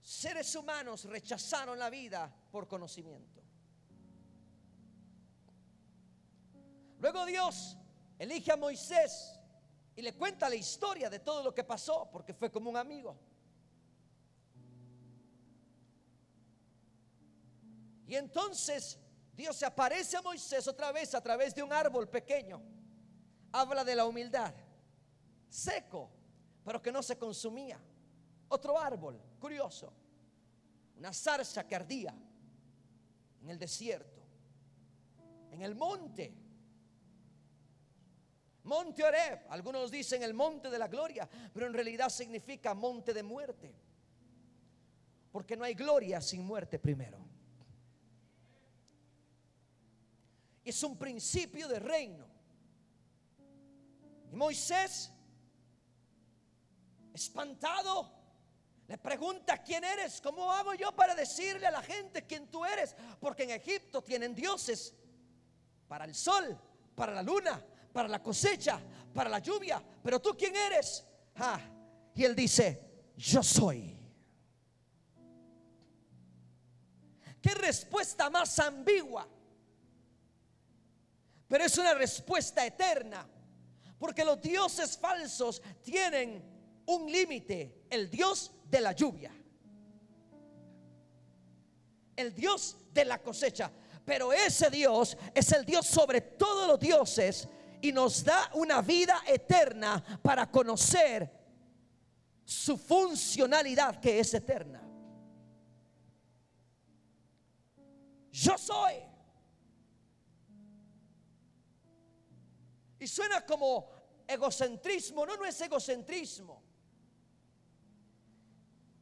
seres 0.02 0.56
humanos 0.56 1.06
rechazaron 1.06 1.80
la 1.80 1.90
vida 1.90 2.34
por 2.52 2.68
conocimiento. 2.68 3.47
Dios 7.28 7.78
elige 8.18 8.52
a 8.52 8.58
Moisés 8.58 9.40
y 9.96 10.02
le 10.02 10.16
cuenta 10.16 10.50
la 10.50 10.56
historia 10.56 11.10
de 11.10 11.20
todo 11.20 11.44
lo 11.44 11.54
que 11.54 11.64
pasó, 11.64 12.10
porque 12.12 12.34
fue 12.34 12.52
como 12.52 12.70
un 12.70 12.78
amigo. 12.78 13.18
Y 18.08 18.16
entonces 18.16 18.98
Dios 19.34 19.56
se 19.56 19.66
aparece 19.66 20.18
a 20.18 20.22
Moisés 20.22 20.68
otra 20.68 20.92
vez 20.92 21.14
a 21.14 21.22
través 21.22 21.54
de 21.54 21.62
un 21.62 21.74
árbol 21.74 22.10
pequeño. 22.10 22.62
Habla 23.52 23.84
de 23.84 23.96
la 23.96 24.06
humildad, 24.06 24.54
seco, 25.50 26.10
pero 26.64 26.82
que 26.82 26.92
no 26.92 27.04
se 27.04 27.18
consumía. 27.18 27.80
Otro 28.50 28.80
árbol, 28.80 29.22
curioso, 29.40 29.92
una 30.96 31.14
zarza 31.14 31.68
que 31.68 31.76
ardía 31.76 32.16
en 33.42 33.50
el 33.50 33.60
desierto, 33.60 34.22
en 35.52 35.62
el 35.62 35.76
monte. 35.76 36.47
Monte 38.68 39.02
Oreb, 39.02 39.46
algunos 39.50 39.90
dicen 39.90 40.24
el 40.24 40.34
monte 40.34 40.70
de 40.70 40.78
la 40.78 40.90
gloria, 40.90 41.28
pero 41.54 41.68
en 41.68 41.74
realidad 41.74 42.10
significa 42.10 42.74
monte 42.74 43.14
de 43.14 43.24
muerte. 43.24 43.74
Porque 45.32 45.56
no 45.56 45.64
hay 45.64 45.74
gloria 45.74 46.20
sin 46.20 46.46
muerte 46.46 46.78
primero. 46.78 47.18
Es 50.66 50.84
un 50.84 50.98
principio 50.98 51.70
de 51.70 51.80
reino. 51.80 52.28
Y 54.30 54.36
Moisés 54.36 55.14
espantado, 57.14 58.12
le 58.86 58.98
pregunta, 58.98 59.64
¿quién 59.64 59.86
eres? 59.86 60.20
¿Cómo 60.20 60.52
hago 60.52 60.74
yo 60.74 60.94
para 60.94 61.16
decirle 61.16 61.68
a 61.68 61.72
la 61.72 61.82
gente 61.82 62.26
quién 62.26 62.52
tú 62.52 62.66
eres? 62.66 62.98
Porque 63.22 63.44
en 63.44 63.52
Egipto 63.52 64.04
tienen 64.04 64.36
dioses 64.36 64.94
para 65.88 66.04
el 66.04 66.14
sol, 66.14 66.60
para 66.96 67.14
la 67.14 67.24
luna, 67.24 67.64
para 67.98 68.10
la 68.10 68.22
cosecha, 68.22 68.80
para 69.12 69.28
la 69.28 69.40
lluvia. 69.40 69.82
Pero 70.04 70.22
tú 70.22 70.38
quién 70.38 70.56
eres? 70.56 71.04
Ah, 71.36 71.60
y 72.14 72.24
él 72.24 72.36
dice, 72.36 72.80
yo 73.18 73.42
soy. 73.42 73.98
¿Qué 77.42 77.56
respuesta 77.56 78.30
más 78.30 78.60
ambigua? 78.60 79.28
Pero 81.48 81.64
es 81.64 81.76
una 81.80 81.96
respuesta 81.96 82.64
eterna. 82.64 83.28
Porque 83.98 84.24
los 84.24 84.40
dioses 84.44 84.96
falsos 84.96 85.60
tienen 85.82 86.84
un 86.86 87.12
límite, 87.12 87.88
el 87.90 88.12
Dios 88.12 88.52
de 88.66 88.80
la 88.80 88.92
lluvia, 88.92 89.32
el 92.16 92.36
Dios 92.36 92.78
de 92.94 93.06
la 93.06 93.24
cosecha. 93.24 93.72
Pero 94.06 94.32
ese 94.32 94.70
Dios 94.70 95.18
es 95.34 95.52
el 95.52 95.66
Dios 95.66 95.88
sobre 95.88 96.22
todos 96.22 96.68
los 96.68 96.80
dioses 96.80 97.50
y 97.82 97.92
nos 97.92 98.24
da 98.24 98.50
una 98.54 98.82
vida 98.82 99.22
eterna 99.28 100.04
para 100.22 100.50
conocer 100.50 101.32
su 102.44 102.78
funcionalidad 102.78 104.00
que 104.00 104.20
es 104.20 104.34
eterna. 104.34 104.82
Yo 108.32 108.58
soy. 108.58 108.94
Y 113.00 113.08
suena 113.08 113.46
como 113.46 113.90
egocentrismo, 114.28 115.26
no, 115.26 115.36
no 115.36 115.46
es 115.46 115.60
egocentrismo. 115.62 116.64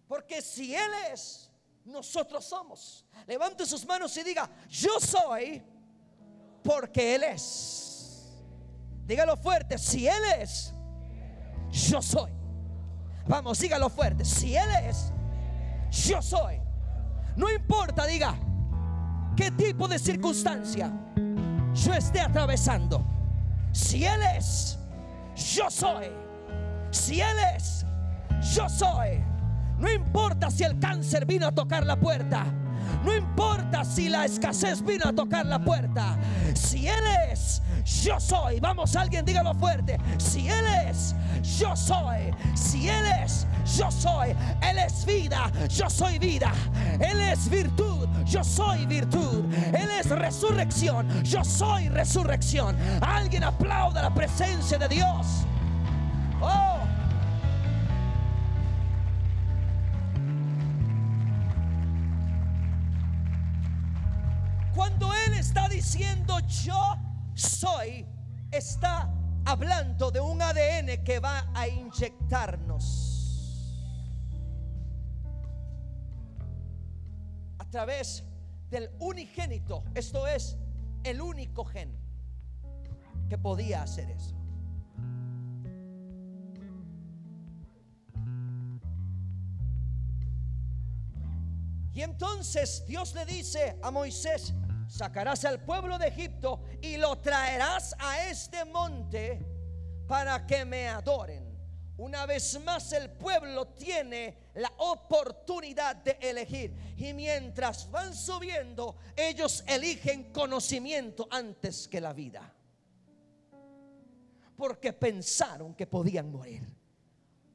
Porque 0.08 0.42
si 0.42 0.76
Él 0.76 0.92
es, 1.12 1.50
nosotros 1.86 2.46
somos. 2.46 3.06
Levante 3.28 3.66
sus 3.66 3.86
manos 3.86 4.16
y 4.18 4.24
diga, 4.24 4.50
yo 4.70 5.00
soy 5.00 5.64
porque 6.64 7.16
Él 7.16 7.24
es. 7.24 7.85
Dígalo 9.06 9.38
fuerte, 9.38 9.78
si 9.78 10.08
Él 10.08 10.24
es, 10.40 10.74
yo 11.72 12.02
soy. 12.02 12.32
Vamos, 13.28 13.60
dígalo 13.60 13.90
fuerte, 13.90 14.26
si 14.26 14.56
Él 14.56 14.70
es, 14.84 15.12
yo 15.92 16.22
soy. 16.22 16.60
No 17.36 17.50
importa, 17.52 18.06
diga, 18.06 18.36
qué 19.36 19.52
tipo 19.52 19.88
de 19.88 20.00
circunstancia 20.00 20.92
yo 21.76 21.94
esté 21.94 22.22
atravesando. 22.22 23.06
Si 23.72 24.06
Él 24.06 24.22
es, 24.36 24.80
yo 25.36 25.70
soy. 25.70 26.08
Si 26.92 27.20
Él 27.20 27.38
es, 27.56 27.86
yo 28.56 28.70
soy. 28.70 29.24
No 29.78 29.92
importa 29.92 30.50
si 30.50 30.64
el 30.64 30.80
cáncer 30.80 31.26
vino 31.26 31.48
a 31.48 31.52
tocar 31.52 31.86
la 31.86 32.00
puerta. 32.00 32.46
No 33.04 33.14
importa 33.14 33.84
si 33.84 34.10
la 34.10 34.26
escasez 34.26 34.82
vino 34.84 35.10
a 35.10 35.14
tocar 35.14 35.46
la 35.46 35.60
puerta. 35.60 36.18
Si 36.54 36.88
Él 36.88 37.04
es, 37.30 37.62
yo 37.86 38.20
soy. 38.20 38.60
Vamos, 38.60 38.96
alguien 38.96 39.24
dígalo 39.24 39.54
fuerte. 39.54 39.98
Si 40.18 40.50
Él 40.50 40.66
es, 40.88 41.16
yo 41.60 41.76
soy. 41.76 42.34
Si 42.56 42.90
Él 42.90 43.06
es, 43.24 43.46
yo 43.78 43.92
soy. 43.92 44.36
Él 44.62 44.80
es 44.80 45.06
vida, 45.06 45.52
yo 45.70 45.90
soy 45.90 46.18
vida. 46.18 46.52
Él 47.00 47.20
es 47.22 47.48
virtud, 47.50 48.08
yo 48.26 48.44
soy 48.44 48.86
virtud. 48.88 49.46
Él 49.74 49.90
es 50.00 50.10
resurrección, 50.10 51.08
yo 51.24 51.44
soy 51.44 51.90
resurrección. 51.90 52.76
Alguien 53.02 53.44
aplauda 53.44 54.02
la 54.02 54.14
presencia 54.14 54.80
de 54.80 54.88
Dios. 54.88 55.46
Oh. 56.42 56.80
Cuando 64.74 65.14
Él 65.14 65.36
está 65.36 65.70
diciendo 65.70 66.40
yo 66.64 66.98
soy, 67.66 68.06
está 68.52 69.12
hablando 69.44 70.12
de 70.12 70.20
un 70.20 70.40
ADN 70.40 71.04
que 71.04 71.20
va 71.20 71.50
a 71.56 71.68
inyectarnos 71.68 72.94
a 77.58 77.66
través 77.72 78.24
del 78.70 78.92
unigénito. 79.00 79.84
Esto 79.96 80.28
es 80.28 80.58
el 81.04 81.20
único 81.22 81.66
gen 81.66 81.92
que 83.30 83.40
podía 83.40 83.82
hacer 83.82 84.12
eso. 84.12 84.36
Y 91.96 92.02
entonces 92.02 92.84
Dios 92.86 93.16
le 93.16 93.26
dice 93.26 93.80
a 93.82 93.90
Moisés, 93.90 94.54
sacarás 94.96 95.44
al 95.44 95.60
pueblo 95.60 95.98
de 95.98 96.08
Egipto 96.08 96.62
y 96.82 96.96
lo 96.96 97.18
traerás 97.18 97.94
a 98.00 98.30
este 98.30 98.64
monte 98.64 99.46
para 100.08 100.46
que 100.48 100.64
me 100.64 100.88
adoren. 100.88 101.44
Una 101.98 102.26
vez 102.26 102.60
más 102.62 102.94
el 102.94 103.10
pueblo 103.12 103.68
tiene 103.68 104.52
la 104.56 104.72
oportunidad 104.78 105.98
de 105.98 106.18
elegir. 106.22 106.74
Y 106.98 107.14
mientras 107.14 107.90
van 107.92 108.16
subiendo, 108.16 108.98
ellos 109.16 109.64
eligen 109.68 110.32
conocimiento 110.32 111.28
antes 111.30 111.88
que 111.88 112.00
la 112.00 112.14
vida. 112.14 112.54
Porque 114.58 114.94
pensaron 114.94 115.74
que 115.74 115.88
podían 115.88 116.32
morir. 116.32 116.64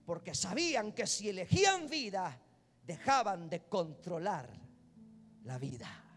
Porque 0.05 0.35
sabían 0.35 0.93
que 0.93 1.07
si 1.07 1.31
elegían 1.31 1.89
vida, 1.89 2.39
dejaban 2.85 3.49
de 3.49 3.61
controlar 3.65 4.49
la 5.45 5.59
vida. 5.59 6.10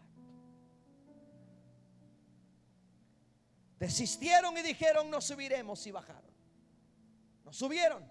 Desistieron 3.84 4.56
y 4.56 4.62
dijeron, 4.62 5.10
no 5.10 5.20
subiremos 5.20 5.86
y 5.86 5.90
bajaron. 5.90 6.30
No 7.44 7.52
subieron. 7.52 8.02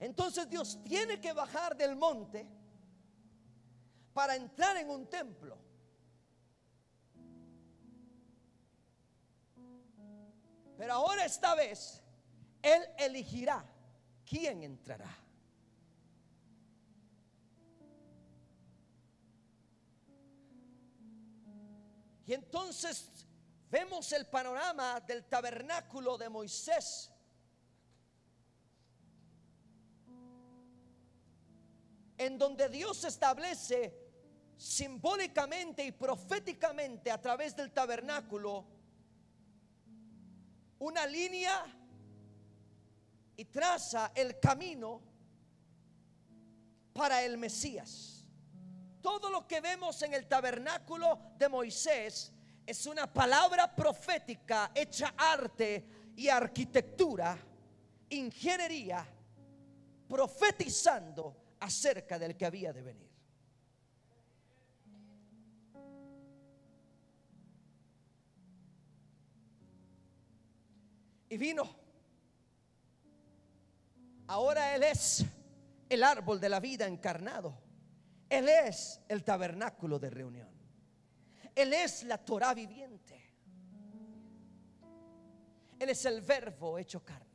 Entonces 0.00 0.50
Dios 0.50 0.82
tiene 0.82 1.20
que 1.20 1.32
bajar 1.32 1.76
del 1.76 1.94
monte 1.94 2.44
para 4.12 4.34
entrar 4.34 4.78
en 4.78 4.90
un 4.90 5.08
templo. 5.08 5.56
Pero 10.76 10.92
ahora 10.92 11.24
esta 11.24 11.54
vez, 11.54 12.02
Él 12.62 12.82
elegirá 12.98 13.64
quién 14.26 14.64
entrará. 14.64 15.27
Y 22.28 22.34
entonces 22.34 23.10
vemos 23.70 24.12
el 24.12 24.26
panorama 24.26 25.00
del 25.00 25.24
tabernáculo 25.24 26.18
de 26.18 26.28
Moisés. 26.28 27.10
En 32.18 32.36
donde 32.36 32.68
Dios 32.68 33.02
establece 33.04 33.98
simbólicamente 34.58 35.82
y 35.86 35.92
proféticamente 35.92 37.10
a 37.10 37.18
través 37.18 37.56
del 37.56 37.72
tabernáculo 37.72 38.66
una 40.80 41.06
línea 41.06 41.64
y 43.38 43.44
traza 43.46 44.12
el 44.14 44.38
camino 44.38 45.00
para 46.92 47.22
el 47.22 47.38
Mesías. 47.38 48.17
Todo 49.08 49.30
lo 49.30 49.48
que 49.48 49.62
vemos 49.62 50.02
en 50.02 50.12
el 50.12 50.26
tabernáculo 50.28 51.32
de 51.38 51.48
Moisés 51.48 52.30
es 52.66 52.84
una 52.84 53.10
palabra 53.10 53.74
profética 53.74 54.70
hecha 54.74 55.14
arte 55.16 56.12
y 56.14 56.28
arquitectura, 56.28 57.38
ingeniería, 58.10 59.08
profetizando 60.06 61.54
acerca 61.58 62.18
del 62.18 62.36
que 62.36 62.44
había 62.44 62.70
de 62.70 62.82
venir. 62.82 63.10
Y 71.30 71.38
vino. 71.38 71.64
Ahora 74.26 74.74
Él 74.74 74.82
es 74.82 75.24
el 75.88 76.04
árbol 76.04 76.38
de 76.38 76.50
la 76.50 76.60
vida 76.60 76.86
encarnado. 76.86 77.67
Él 78.28 78.48
es 78.48 79.00
el 79.08 79.24
tabernáculo 79.24 79.98
de 79.98 80.10
reunión. 80.10 80.48
Él 81.54 81.72
es 81.72 82.02
la 82.02 82.18
Torah 82.18 82.54
viviente. 82.54 83.28
Él 85.78 85.90
es 85.90 86.04
el 86.04 86.20
verbo 86.20 86.78
hecho 86.78 87.04
carne. 87.04 87.26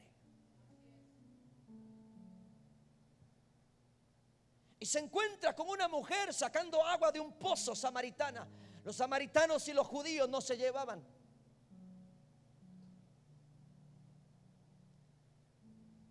Y 4.80 4.86
se 4.86 5.00
encuentra 5.00 5.56
con 5.56 5.70
una 5.70 5.88
mujer 5.88 6.34
sacando 6.34 6.86
agua 6.86 7.10
de 7.12 7.20
un 7.20 7.34
pozo 7.40 7.74
samaritana. 7.74 8.46
Los 8.84 8.98
samaritanos 8.98 9.66
y 9.70 9.74
los 9.74 9.88
judíos 9.88 10.28
no 10.28 10.42
se 10.42 10.58
llevaban. 10.58 11.02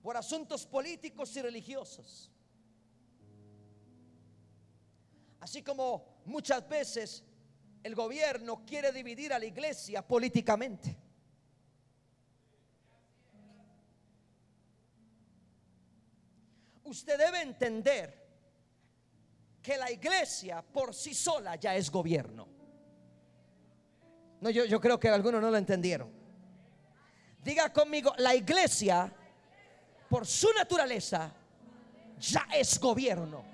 Por 0.02 0.16
asuntos 0.16 0.66
políticos 0.66 1.36
y 1.36 1.42
religiosos. 1.42 2.31
Así 5.42 5.60
como 5.60 6.20
muchas 6.26 6.68
veces 6.68 7.24
el 7.82 7.96
gobierno 7.96 8.64
quiere 8.64 8.92
dividir 8.92 9.32
a 9.32 9.40
la 9.40 9.44
iglesia 9.44 10.06
políticamente. 10.06 10.96
Usted 16.84 17.18
debe 17.18 17.42
entender 17.42 18.22
que 19.60 19.76
la 19.76 19.90
iglesia 19.90 20.62
por 20.62 20.94
sí 20.94 21.12
sola 21.12 21.56
ya 21.56 21.74
es 21.74 21.90
gobierno. 21.90 22.46
No, 24.40 24.48
yo, 24.48 24.64
yo 24.64 24.80
creo 24.80 25.00
que 25.00 25.08
algunos 25.08 25.42
no 25.42 25.50
lo 25.50 25.56
entendieron. 25.56 26.08
Diga 27.42 27.72
conmigo, 27.72 28.14
la 28.18 28.36
iglesia 28.36 29.12
por 30.08 30.24
su 30.24 30.52
naturaleza 30.52 31.34
ya 32.20 32.46
es 32.54 32.78
gobierno. 32.78 33.51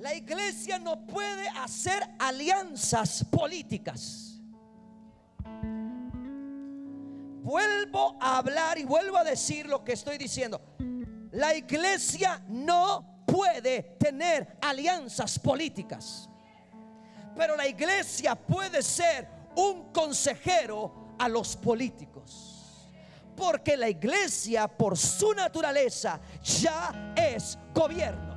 La 0.00 0.14
iglesia 0.14 0.78
no 0.78 1.04
puede 1.04 1.46
hacer 1.50 2.02
alianzas 2.18 3.22
políticas. 3.30 4.40
Vuelvo 7.42 8.16
a 8.18 8.38
hablar 8.38 8.78
y 8.78 8.84
vuelvo 8.84 9.18
a 9.18 9.24
decir 9.24 9.66
lo 9.66 9.84
que 9.84 9.92
estoy 9.92 10.16
diciendo. 10.16 10.62
La 11.32 11.54
iglesia 11.54 12.42
no 12.48 13.24
puede 13.26 13.82
tener 14.00 14.56
alianzas 14.62 15.38
políticas. 15.38 16.30
Pero 17.36 17.54
la 17.54 17.68
iglesia 17.68 18.34
puede 18.34 18.82
ser 18.82 19.28
un 19.54 19.92
consejero 19.92 21.14
a 21.18 21.28
los 21.28 21.56
políticos. 21.56 22.88
Porque 23.36 23.76
la 23.76 23.90
iglesia 23.90 24.66
por 24.66 24.96
su 24.96 25.34
naturaleza 25.34 26.18
ya 26.42 27.12
es 27.14 27.58
gobierno. 27.74 28.29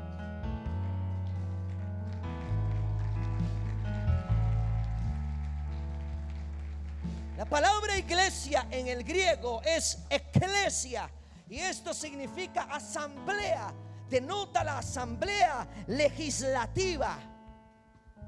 La 7.43 7.49
palabra 7.49 7.97
iglesia 7.97 8.67
en 8.71 8.87
el 8.87 9.03
griego 9.03 9.61
es 9.63 9.99
eclesia 10.09 11.09
y 11.49 11.57
esto 11.59 11.93
significa 11.93 12.69
asamblea, 12.71 13.69
denota 14.09 14.63
la 14.63 14.77
asamblea 14.77 15.67
legislativa 15.87 17.17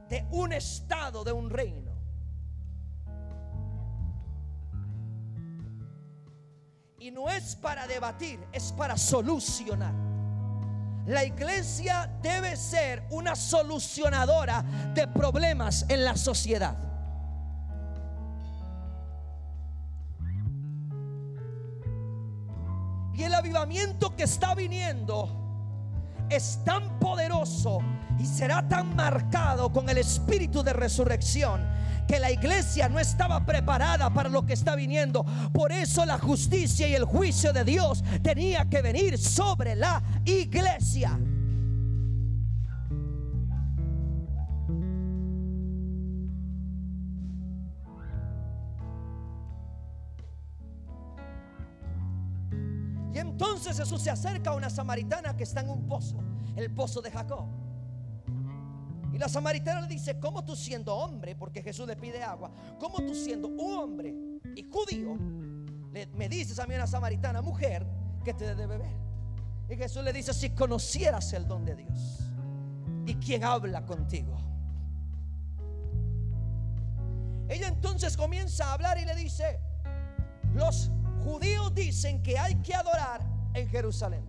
de 0.09 0.27
un 0.31 0.51
estado, 0.51 1.23
de 1.23 1.31
un 1.31 1.49
reino. 1.49 1.93
Y 6.99 7.09
no 7.09 7.29
es 7.29 7.55
para 7.55 7.87
debatir, 7.87 8.45
es 8.51 8.73
para 8.73 8.97
solucionar. 8.97 9.93
La 11.05 11.23
iglesia 11.23 12.13
debe 12.21 12.57
ser 12.57 13.01
una 13.11 13.37
solucionadora 13.37 14.61
de 14.93 15.07
problemas 15.07 15.85
en 15.87 16.03
la 16.03 16.17
sociedad. 16.17 16.94
Que 24.15 24.23
está 24.23 24.55
viniendo 24.55 25.29
es 26.29 26.59
tan 26.63 26.99
poderoso 26.99 27.79
y 28.19 28.25
será 28.25 28.67
tan 28.67 28.95
marcado 28.95 29.71
con 29.71 29.89
el 29.89 29.97
espíritu 29.97 30.63
de 30.63 30.73
resurrección 30.73 31.65
que 32.07 32.19
la 32.19 32.31
iglesia 32.31 32.87
no 32.87 32.99
estaba 32.99 33.45
preparada 33.45 34.13
para 34.13 34.29
lo 34.29 34.45
que 34.45 34.53
está 34.53 34.75
viniendo. 34.75 35.25
Por 35.53 35.71
eso 35.71 36.05
la 36.05 36.17
justicia 36.17 36.87
y 36.87 36.95
el 36.95 37.05
juicio 37.05 37.51
de 37.51 37.63
Dios 37.63 38.03
tenía 38.21 38.69
que 38.69 38.81
venir 38.81 39.17
sobre 39.17 39.75
la 39.75 40.01
iglesia. 40.23 41.19
Jesús 53.77 54.01
se 54.01 54.09
acerca 54.09 54.51
a 54.51 54.53
una 54.55 54.69
samaritana 54.69 55.35
que 55.35 55.43
está 55.43 55.61
en 55.61 55.69
un 55.69 55.87
pozo, 55.87 56.17
el 56.55 56.71
pozo 56.71 57.01
de 57.01 57.11
Jacob. 57.11 57.47
Y 59.13 59.17
la 59.17 59.29
samaritana 59.29 59.81
le 59.81 59.87
dice, 59.87 60.19
¿cómo 60.19 60.43
tú 60.43 60.55
siendo 60.55 60.93
hombre? 60.95 61.35
Porque 61.35 61.61
Jesús 61.61 61.87
le 61.87 61.95
pide 61.95 62.21
agua. 62.21 62.51
¿Cómo 62.79 62.97
tú 62.97 63.15
siendo 63.15 63.47
un 63.47 63.77
hombre 63.77 64.13
y 64.55 64.63
judío? 64.63 65.15
me 66.13 66.27
dices 66.27 66.59
a 66.59 66.67
mí 66.67 66.75
una 66.75 66.87
samaritana, 66.87 67.41
mujer, 67.41 67.87
que 68.25 68.33
te 68.33 68.45
debe 68.45 68.67
beber. 68.67 68.91
Y 69.69 69.77
Jesús 69.77 70.03
le 70.03 70.11
dice, 70.11 70.33
si 70.33 70.49
conocieras 70.49 71.31
el 71.31 71.47
don 71.47 71.63
de 71.63 71.75
Dios 71.75 72.19
y 73.05 73.15
quien 73.15 73.45
habla 73.45 73.85
contigo. 73.85 74.37
Ella 77.47 77.67
entonces 77.67 78.17
comienza 78.17 78.65
a 78.65 78.73
hablar 78.73 78.97
y 78.97 79.05
le 79.05 79.15
dice, 79.15 79.59
los 80.53 80.91
judíos 81.23 81.73
dicen 81.73 82.21
que 82.21 82.37
hay 82.37 82.55
que 82.55 82.75
adorar 82.75 83.34
en 83.55 83.69
Jerusalén. 83.69 84.23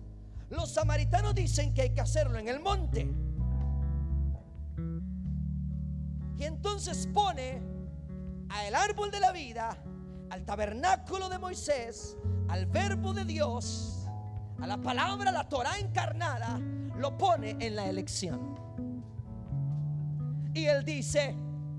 Los 0.49 0.71
samaritanos 0.71 1.35
dicen 1.35 1.73
que 1.73 1.81
hay 1.83 1.89
que 1.91 2.01
hacerlo 2.01 2.39
en 2.39 2.47
el 2.47 2.59
monte. 2.59 3.07
Y 6.37 6.43
entonces 6.43 7.07
pone 7.13 7.61
al 8.49 8.75
árbol 8.75 9.11
de 9.11 9.19
la 9.19 9.31
vida, 9.31 9.77
al 10.29 10.45
tabernáculo 10.45 11.29
de 11.29 11.37
Moisés, 11.39 12.17
al 12.47 12.65
verbo 12.65 13.13
de 13.13 13.25
Dios, 13.25 14.07
a 14.61 14.67
la 14.67 14.77
palabra, 14.77 15.31
la 15.31 15.47
Torah 15.49 15.77
encarnada, 15.79 16.59
lo 16.97 17.17
pone 17.17 17.57
en 17.59 17.75
la 17.75 17.87
elección. 17.87 18.55
Y 20.53 20.65
él 20.65 20.85
dice, 20.85 21.35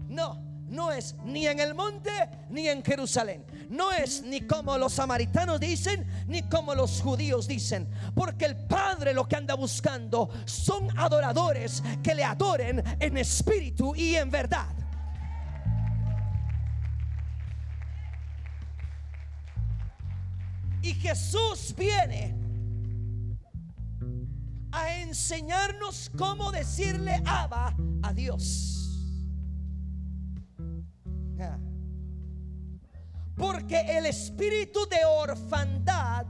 no, 0.09 0.41
no 0.69 0.93
es 0.93 1.17
ni 1.25 1.47
en 1.47 1.61
el 1.61 1.75
monte 1.75 2.11
ni 2.51 2.69
en 2.69 2.85
Jerusalén. 2.85 3.45
No 3.69 3.93
es 3.93 4.23
ni 4.23 4.41
como 4.43 4.79
los 4.79 4.95
samaritanos 4.95 5.61
dicen, 5.61 6.07
ni 6.27 6.43
como 6.49 6.75
los 6.75 7.03
judíos 7.03 7.47
dicen. 7.47 7.89
Porque 8.15 8.47
el 8.47 8.57
Padre 8.57 9.13
lo 9.13 9.29
que 9.29 9.37
anda 9.37 9.55
buscando 9.55 10.31
son 10.47 10.97
adoradores 10.99 11.83
que 12.03 12.15
le 12.15 12.25
adoren 12.25 12.83
en 12.99 13.19
espíritu 13.19 13.95
y 13.95 14.17
en 14.17 14.31
verdad. 14.31 14.69
Y 20.81 20.95
Jesús 20.95 21.75
viene 21.77 22.35
a 24.73 24.95
enseñarnos 24.97 26.11
cómo 26.17 26.51
decirle 26.51 27.21
Abba 27.27 27.75
a 28.03 28.13
Dios. 28.15 28.88
Porque 33.69 33.99
el 33.99 34.07
espíritu 34.07 34.89
de 34.89 35.05
orfandad 35.05 36.25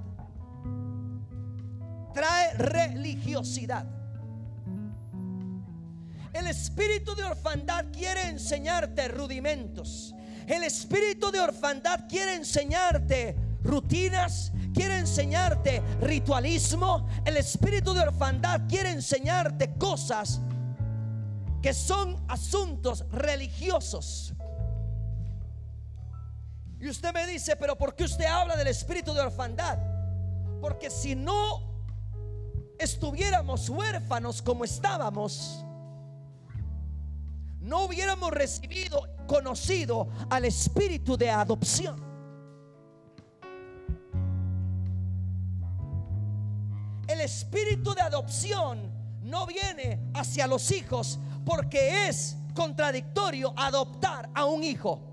trae 2.12 2.53
religiosidad. 2.55 3.87
El 6.33 6.48
espíritu 6.48 7.14
de 7.14 7.22
orfandad 7.22 7.85
quiere 7.92 8.29
enseñarte 8.29 9.07
rudimentos. 9.07 10.16
El 10.48 10.64
espíritu 10.64 11.31
de 11.31 11.38
orfandad 11.38 12.09
quiere 12.09 12.35
enseñarte 12.35 13.37
rutinas, 13.62 14.51
quiere 14.74 14.98
enseñarte 14.98 15.81
ritualismo. 16.01 17.07
El 17.24 17.37
espíritu 17.37 17.94
de 17.94 18.01
orfandad 18.01 18.62
quiere 18.68 18.90
enseñarte 18.90 19.74
cosas 19.74 20.40
que 21.62 21.72
son 21.72 22.16
asuntos 22.27 23.05
religiosos. 23.12 24.35
Y 26.81 26.88
usted 26.88 27.12
me 27.12 27.27
dice, 27.27 27.57
pero 27.57 27.77
¿por 27.77 27.95
qué 27.95 28.05
usted 28.05 28.25
habla 28.27 28.57
del 28.57 28.69
espíritu 28.69 29.12
de 29.12 29.21
orfandad? 29.21 29.79
Porque 30.61 30.91
si 30.91 31.14
no 31.14 31.69
estuviéramos 32.79 33.69
huérfanos 33.69 34.41
como 34.41 34.64
estábamos, 34.64 35.64
no 37.61 37.85
hubiéramos 37.85 38.31
recibido, 38.31 39.09
conocido 39.27 40.09
al 40.31 40.45
espíritu 40.45 41.17
de 41.17 41.31
adopción. 41.31 42.07
El 47.09 47.21
espíritu 47.21 47.95
de 47.95 48.03
adopción 48.03 48.93
no 49.23 49.47
viene 49.47 50.11
hacia 50.14 50.47
los 50.47 50.71
hijos 50.71 51.19
porque 51.45 52.09
es 52.09 52.37
contradictorio 52.55 53.53
adoptar 53.57 54.31
a 54.35 54.45
un 54.45 54.62
hijo. 54.62 55.08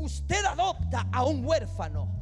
Usted 0.00 0.44
adopta 0.44 1.06
a 1.12 1.24
un 1.24 1.44
huérfano. 1.44 2.19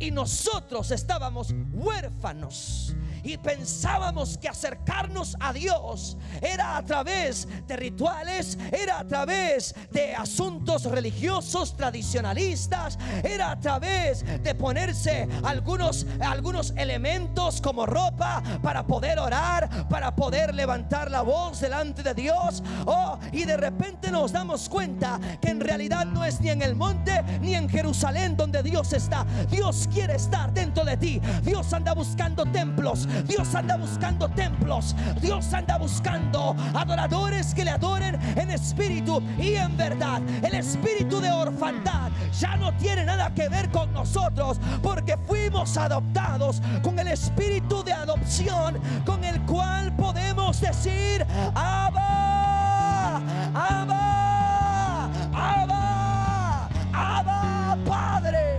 Y 0.00 0.10
nosotros 0.10 0.90
estábamos 0.90 1.54
huérfanos 1.72 2.96
y 3.22 3.36
pensábamos 3.36 4.38
que 4.38 4.48
acercarnos 4.48 5.36
a 5.40 5.52
Dios 5.52 6.16
era 6.40 6.78
a 6.78 6.84
través 6.84 7.46
de 7.66 7.76
rituales, 7.76 8.56
era 8.72 9.00
a 9.00 9.06
través 9.06 9.74
de 9.90 10.14
asuntos 10.14 10.84
religiosos 10.84 11.76
tradicionalistas, 11.76 12.98
era 13.22 13.50
a 13.50 13.60
través 13.60 14.24
de 14.42 14.54
ponerse 14.54 15.28
algunos 15.42 16.06
algunos 16.20 16.72
elementos 16.76 17.60
como 17.60 17.84
ropa 17.86 18.42
para 18.62 18.86
poder 18.86 19.18
orar, 19.18 19.88
para 19.88 20.14
poder 20.14 20.54
levantar 20.54 21.10
la 21.10 21.22
voz 21.22 21.60
delante 21.60 22.02
de 22.02 22.14
Dios. 22.14 22.62
Oh, 22.86 23.18
y 23.32 23.44
de 23.44 23.56
repente 23.56 24.10
nos 24.10 24.32
damos 24.32 24.68
cuenta 24.68 25.20
que 25.40 25.50
en 25.50 25.60
realidad 25.60 26.06
no 26.06 26.24
es 26.24 26.40
ni 26.40 26.50
en 26.50 26.62
el 26.62 26.74
monte 26.74 27.22
ni 27.40 27.54
en 27.54 27.68
Jerusalén 27.68 28.36
donde 28.36 28.62
Dios 28.62 28.92
está. 28.92 29.26
Dios 29.50 29.88
quiere 29.92 30.14
estar 30.14 30.52
dentro 30.52 30.84
de 30.84 30.96
ti. 30.96 31.20
Dios 31.42 31.72
anda 31.72 31.94
buscando 31.94 32.44
templos. 32.46 33.08
Dios 33.26 33.54
anda 33.54 33.76
buscando 33.76 34.28
templos. 34.28 34.94
Dios 35.20 35.52
anda 35.52 35.78
buscando 35.78 36.56
adoradores 36.74 37.54
que 37.54 37.64
le 37.64 37.70
adoren 37.72 38.18
en 38.36 38.50
espíritu 38.50 39.22
y 39.38 39.54
en 39.54 39.76
verdad. 39.76 40.22
El 40.42 40.54
espíritu 40.54 41.20
de 41.20 41.30
orfandad 41.30 42.10
ya 42.38 42.56
no 42.56 42.72
tiene 42.76 43.04
nada 43.04 43.32
que 43.34 43.48
ver 43.48 43.70
con 43.70 43.92
nosotros 43.92 44.58
porque 44.82 45.16
fuimos 45.26 45.76
adoptados 45.76 46.62
con 46.82 46.98
el 46.98 47.08
espíritu 47.08 47.82
de 47.84 47.92
adopción 47.92 48.78
con 49.04 49.24
el 49.24 49.40
cual 49.42 49.94
podemos 49.96 50.60
decir, 50.60 51.26
Abba, 51.54 53.16
Abba, 53.54 55.10
Abba, 55.32 56.68
Abba, 56.92 57.76
Padre. 57.84 58.49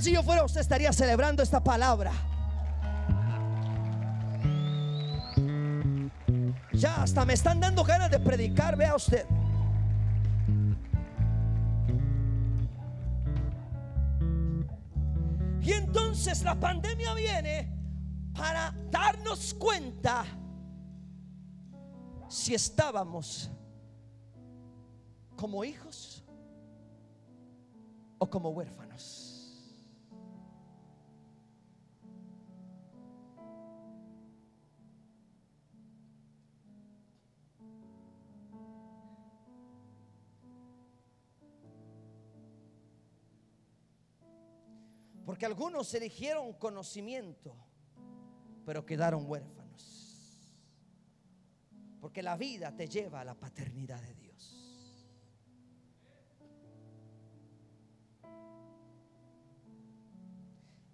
Si 0.00 0.12
yo 0.12 0.22
fuera 0.22 0.42
usted 0.44 0.62
estaría 0.62 0.92
celebrando 0.94 1.42
esta 1.42 1.62
palabra. 1.62 2.10
Ya 6.72 7.02
hasta 7.02 7.26
me 7.26 7.34
están 7.34 7.60
dando 7.60 7.84
ganas 7.84 8.10
de 8.10 8.18
predicar, 8.18 8.76
vea 8.76 8.96
usted. 8.96 9.26
Y 15.60 15.72
entonces 15.72 16.42
la 16.44 16.58
pandemia 16.58 17.12
viene 17.12 17.70
para 18.34 18.74
darnos 18.90 19.52
cuenta 19.52 20.24
si 22.26 22.54
estábamos 22.54 23.50
como 25.36 25.62
hijos 25.62 26.24
o 28.18 28.30
como 28.30 28.48
huérfanos. 28.48 28.79
Porque 45.30 45.46
algunos 45.46 45.94
eligieron 45.94 46.54
conocimiento, 46.54 47.54
pero 48.66 48.84
quedaron 48.84 49.30
huérfanos. 49.30 50.50
Porque 52.00 52.20
la 52.20 52.36
vida 52.36 52.74
te 52.74 52.88
lleva 52.88 53.20
a 53.20 53.24
la 53.24 53.36
paternidad 53.36 54.02
de 54.02 54.14
Dios. 54.16 54.66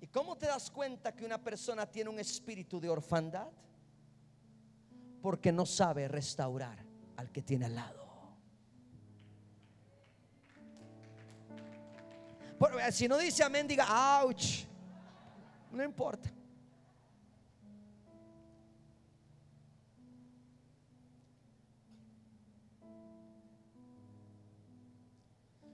¿Y 0.02 0.06
cómo 0.08 0.36
te 0.36 0.44
das 0.44 0.70
cuenta 0.70 1.16
que 1.16 1.24
una 1.24 1.42
persona 1.42 1.90
tiene 1.90 2.10
un 2.10 2.18
espíritu 2.18 2.78
de 2.78 2.90
orfandad? 2.90 3.48
Porque 5.22 5.50
no 5.50 5.64
sabe 5.64 6.08
restaurar 6.08 6.84
al 7.16 7.32
que 7.32 7.40
tiene 7.40 7.64
al 7.64 7.74
lado. 7.74 8.05
Si 12.90 13.08
no 13.08 13.18
dice 13.18 13.42
amén, 13.42 13.66
diga, 13.66 13.86
ouch. 14.22 14.64
No 15.70 15.84
importa. 15.84 16.30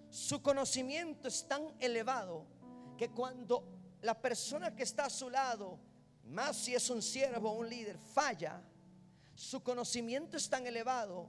Su 0.08 0.42
conocimiento 0.42 1.28
es 1.28 1.46
tan 1.46 1.62
elevado 1.78 2.46
que 2.96 3.10
cuando 3.10 3.64
la 4.00 4.20
persona 4.20 4.74
que 4.74 4.82
está 4.82 5.06
a 5.06 5.10
su 5.10 5.28
lado, 5.28 5.78
más 6.24 6.56
si 6.56 6.74
es 6.74 6.88
un 6.90 7.02
siervo 7.02 7.50
o 7.50 7.58
un 7.58 7.68
líder, 7.68 7.98
falla, 7.98 8.62
su 9.34 9.62
conocimiento 9.62 10.36
es 10.36 10.48
tan 10.48 10.66
elevado 10.66 11.28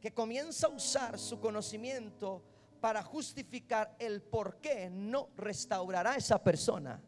que 0.00 0.12
comienza 0.12 0.66
a 0.66 0.70
usar 0.70 1.18
su 1.18 1.40
conocimiento 1.40 2.42
para 2.84 3.02
justificar 3.02 3.96
el 3.98 4.20
por 4.20 4.60
qué 4.60 4.90
no 4.90 5.30
restaurará 5.38 6.10
a 6.12 6.16
esa 6.16 6.44
persona. 6.44 7.02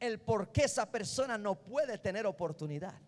El 0.00 0.20
por 0.20 0.50
qué 0.50 0.64
esa 0.64 0.90
persona 0.90 1.38
no 1.38 1.54
puede 1.62 1.98
tener 1.98 2.26
oportunidad. 2.26 3.00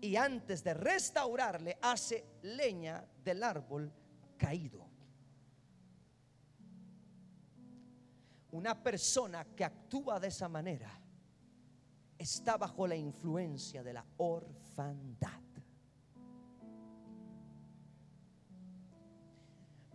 Y 0.00 0.16
antes 0.16 0.64
de 0.64 0.72
restaurarle, 0.72 1.76
hace 1.82 2.38
leña 2.40 3.06
del 3.22 3.42
árbol 3.42 3.92
caído. 4.38 4.88
Una 8.52 8.82
persona 8.82 9.44
que 9.54 9.64
actúa 9.66 10.18
de 10.18 10.28
esa 10.28 10.48
manera 10.48 10.98
está 12.16 12.56
bajo 12.56 12.86
la 12.86 12.96
influencia 12.96 13.82
de 13.82 13.92
la 13.92 14.06
orfandad. 14.16 15.41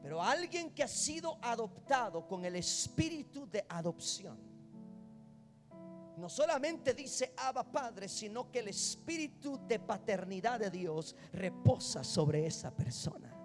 Pero 0.07 0.23
alguien 0.23 0.69
que 0.69 0.83
ha 0.83 0.87
sido 0.87 1.37
adoptado 1.41 2.25
con 2.25 2.45
el 2.45 2.55
espíritu 2.55 3.45
de 3.45 3.65
adopción. 3.67 4.39
No 6.15 6.29
solamente 6.29 6.93
dice 6.93 7.33
Abba 7.35 7.69
Padre, 7.69 8.07
sino 8.07 8.49
que 8.49 8.59
el 8.59 8.69
espíritu 8.69 9.59
de 9.67 9.79
paternidad 9.79 10.61
de 10.61 10.71
Dios 10.71 11.13
reposa 11.33 12.05
sobre 12.05 12.45
esa 12.45 12.73
persona. 12.73 13.37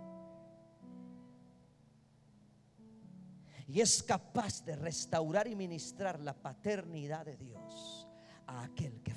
Y 3.66 3.80
es 3.80 4.00
capaz 4.00 4.64
de 4.64 4.76
restaurar 4.76 5.48
y 5.48 5.56
ministrar 5.56 6.20
la 6.20 6.32
paternidad 6.32 7.26
de 7.26 7.38
Dios 7.38 8.06
a 8.46 8.62
aquel 8.62 9.02
que 9.02 9.11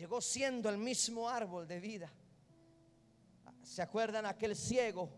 llegó 0.00 0.22
siendo 0.22 0.70
el 0.70 0.78
mismo 0.78 1.28
árbol 1.28 1.68
de 1.68 1.78
vida. 1.78 2.10
¿Se 3.62 3.82
acuerdan 3.82 4.24
aquel 4.24 4.56
ciego 4.56 5.10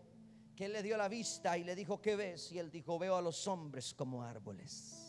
que 0.57 0.67
le 0.67 0.83
dio 0.83 0.97
la 0.97 1.07
vista 1.07 1.57
y 1.57 1.63
le 1.63 1.73
dijo, 1.73 2.01
¿qué 2.01 2.17
ves? 2.17 2.51
Y 2.51 2.59
él 2.59 2.69
dijo, 2.69 2.99
veo 2.99 3.15
a 3.15 3.21
los 3.21 3.47
hombres 3.47 3.93
como 3.93 4.21
árboles. 4.21 4.99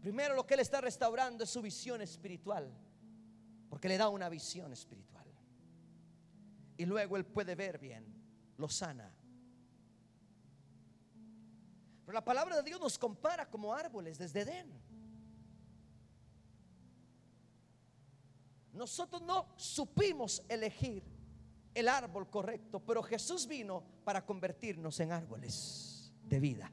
Primero 0.00 0.34
lo 0.34 0.46
que 0.46 0.54
él 0.54 0.60
está 0.60 0.80
restaurando 0.80 1.44
es 1.44 1.50
su 1.50 1.60
visión 1.60 2.00
espiritual, 2.00 2.72
porque 3.68 3.86
le 3.86 3.98
da 3.98 4.08
una 4.08 4.30
visión 4.30 4.72
espiritual. 4.72 5.26
Y 6.78 6.86
luego 6.86 7.18
él 7.18 7.26
puede 7.26 7.54
ver 7.54 7.78
bien, 7.78 8.06
lo 8.56 8.70
sana. 8.70 9.14
Pero 12.06 12.14
la 12.14 12.24
palabra 12.24 12.56
de 12.56 12.62
Dios 12.62 12.80
nos 12.80 12.96
compara 12.98 13.50
como 13.50 13.74
árboles 13.74 14.16
desde 14.16 14.40
Edén. 14.40 14.90
Nosotros 18.80 19.20
no 19.20 19.46
supimos 19.56 20.42
elegir 20.48 21.02
el 21.74 21.86
árbol 21.86 22.30
correcto, 22.30 22.80
pero 22.80 23.02
Jesús 23.02 23.46
vino 23.46 23.84
para 24.04 24.24
convertirnos 24.24 24.98
en 25.00 25.12
árboles 25.12 26.10
de 26.24 26.40
vida. 26.40 26.72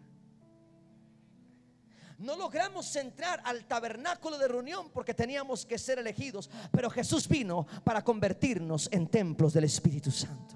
No 2.20 2.38
logramos 2.38 2.96
entrar 2.96 3.42
al 3.44 3.66
tabernáculo 3.66 4.38
de 4.38 4.48
reunión 4.48 4.90
porque 4.92 5.14
teníamos 5.14 5.66
que 5.66 5.78
ser 5.78 6.00
elegidos, 6.00 6.50
pero 6.72 6.90
Jesús 6.90 7.28
vino 7.28 7.68
para 7.84 8.02
convertirnos 8.02 8.88
en 8.94 9.10
templos 9.10 9.52
del 9.52 9.66
Espíritu 9.66 10.10
Santo. 10.10 10.56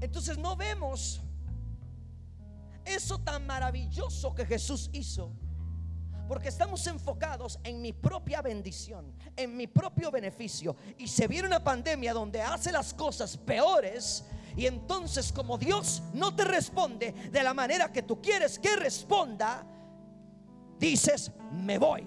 Entonces 0.00 0.38
no 0.38 0.56
vemos 0.56 1.20
eso 2.86 3.18
tan 3.18 3.46
maravilloso 3.46 4.34
que 4.34 4.46
Jesús 4.46 4.90
hizo. 4.92 5.32
Porque 6.28 6.48
estamos 6.48 6.84
enfocados 6.86 7.60
en 7.62 7.80
mi 7.80 7.92
propia 7.92 8.42
bendición, 8.42 9.14
en 9.36 9.56
mi 9.56 9.66
propio 9.66 10.10
beneficio. 10.10 10.74
Y 10.98 11.06
se 11.06 11.28
viene 11.28 11.46
una 11.46 11.62
pandemia 11.62 12.12
donde 12.12 12.42
hace 12.42 12.72
las 12.72 12.92
cosas 12.94 13.36
peores. 13.36 14.24
Y 14.56 14.66
entonces 14.66 15.32
como 15.32 15.58
Dios 15.58 16.02
no 16.14 16.34
te 16.34 16.44
responde 16.44 17.12
de 17.12 17.42
la 17.42 17.54
manera 17.54 17.92
que 17.92 18.02
tú 18.02 18.20
quieres 18.20 18.58
que 18.58 18.74
responda, 18.74 19.64
dices, 20.78 21.30
me 21.52 21.78
voy. 21.78 22.06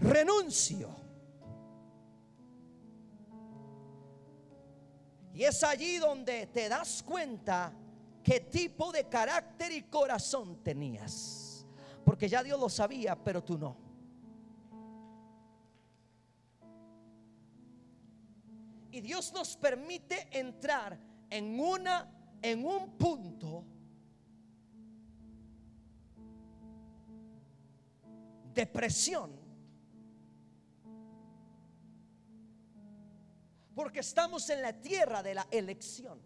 Renuncio 0.00 0.97
Y 5.38 5.44
es 5.44 5.62
allí 5.62 5.98
donde 5.98 6.48
te 6.48 6.68
das 6.68 7.00
cuenta 7.00 7.72
qué 8.24 8.40
tipo 8.40 8.90
de 8.90 9.04
carácter 9.04 9.70
y 9.70 9.82
corazón 9.84 10.64
tenías. 10.64 11.64
Porque 12.04 12.28
ya 12.28 12.42
Dios 12.42 12.58
lo 12.58 12.68
sabía, 12.68 13.14
pero 13.14 13.44
tú 13.44 13.56
no. 13.56 13.76
Y 18.90 19.00
Dios 19.00 19.32
nos 19.32 19.56
permite 19.56 20.26
entrar 20.36 20.98
en 21.30 21.60
una 21.60 22.10
en 22.42 22.64
un 22.64 22.90
punto 22.98 23.64
de 28.54 28.66
presión 28.66 29.47
Porque 33.78 34.00
estamos 34.00 34.50
en 34.50 34.60
la 34.60 34.72
tierra 34.72 35.22
de 35.22 35.34
la 35.34 35.46
elección. 35.52 36.20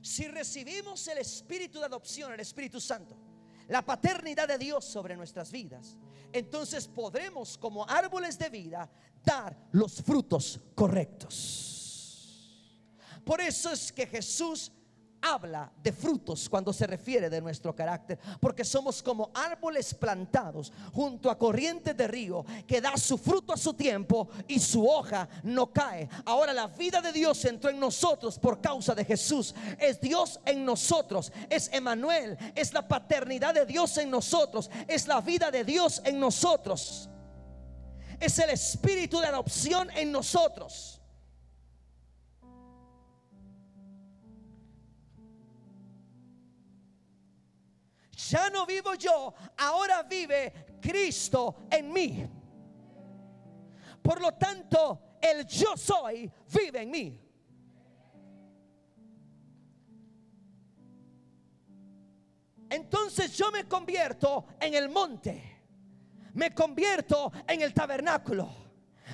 Si 0.00 0.28
recibimos 0.28 1.08
el 1.08 1.18
espíritu 1.18 1.80
de 1.80 1.86
adopción, 1.86 2.32
el 2.32 2.38
Espíritu 2.38 2.80
Santo, 2.80 3.16
la 3.66 3.84
paternidad 3.84 4.46
de 4.46 4.56
Dios 4.56 4.84
sobre 4.84 5.16
nuestras 5.16 5.50
vidas, 5.50 5.98
entonces 6.32 6.86
podremos 6.86 7.58
como 7.58 7.84
árboles 7.84 8.38
de 8.38 8.50
vida 8.50 8.88
dar 9.24 9.66
los 9.72 10.00
frutos 10.00 10.60
correctos. 10.76 12.70
Por 13.24 13.40
eso 13.40 13.72
es 13.72 13.90
que 13.90 14.06
Jesús 14.06 14.70
habla 15.24 15.72
de 15.82 15.90
frutos 15.90 16.48
cuando 16.48 16.72
se 16.72 16.86
refiere 16.86 17.30
de 17.30 17.40
nuestro 17.40 17.74
carácter, 17.74 18.18
porque 18.40 18.64
somos 18.64 19.02
como 19.02 19.30
árboles 19.34 19.94
plantados 19.94 20.72
junto 20.92 21.30
a 21.30 21.38
corrientes 21.38 21.96
de 21.96 22.06
río 22.06 22.44
que 22.66 22.80
da 22.80 22.96
su 22.96 23.16
fruto 23.16 23.52
a 23.52 23.56
su 23.56 23.72
tiempo 23.72 24.28
y 24.46 24.60
su 24.60 24.86
hoja 24.86 25.28
no 25.42 25.72
cae. 25.72 26.08
Ahora 26.26 26.52
la 26.52 26.66
vida 26.66 27.00
de 27.00 27.12
Dios 27.12 27.42
entró 27.46 27.70
en 27.70 27.80
nosotros 27.80 28.38
por 28.38 28.60
causa 28.60 28.94
de 28.94 29.04
Jesús. 29.04 29.54
Es 29.78 30.00
Dios 30.00 30.40
en 30.44 30.64
nosotros, 30.64 31.32
es 31.48 31.70
Emanuel, 31.72 32.36
es 32.54 32.72
la 32.72 32.86
paternidad 32.86 33.54
de 33.54 33.64
Dios 33.64 33.96
en 33.96 34.10
nosotros, 34.10 34.70
es 34.86 35.06
la 35.06 35.20
vida 35.20 35.50
de 35.50 35.64
Dios 35.64 36.02
en 36.04 36.20
nosotros. 36.20 37.08
Es 38.20 38.38
el 38.38 38.50
espíritu 38.50 39.20
de 39.20 39.26
adopción 39.26 39.90
en 39.90 40.12
nosotros. 40.12 41.00
Ya 48.30 48.48
no 48.50 48.64
vivo 48.64 48.94
yo, 48.94 49.34
ahora 49.58 50.02
vive 50.02 50.78
Cristo 50.80 51.66
en 51.70 51.92
mí. 51.92 52.26
Por 54.02 54.20
lo 54.20 54.32
tanto, 54.32 55.16
el 55.20 55.46
yo 55.46 55.76
soy 55.76 56.30
vive 56.52 56.82
en 56.82 56.90
mí. 56.90 57.20
Entonces 62.70 63.36
yo 63.36 63.52
me 63.52 63.68
convierto 63.68 64.46
en 64.58 64.74
el 64.74 64.88
monte, 64.88 65.62
me 66.32 66.52
convierto 66.52 67.30
en 67.46 67.60
el 67.60 67.72
tabernáculo, 67.72 68.48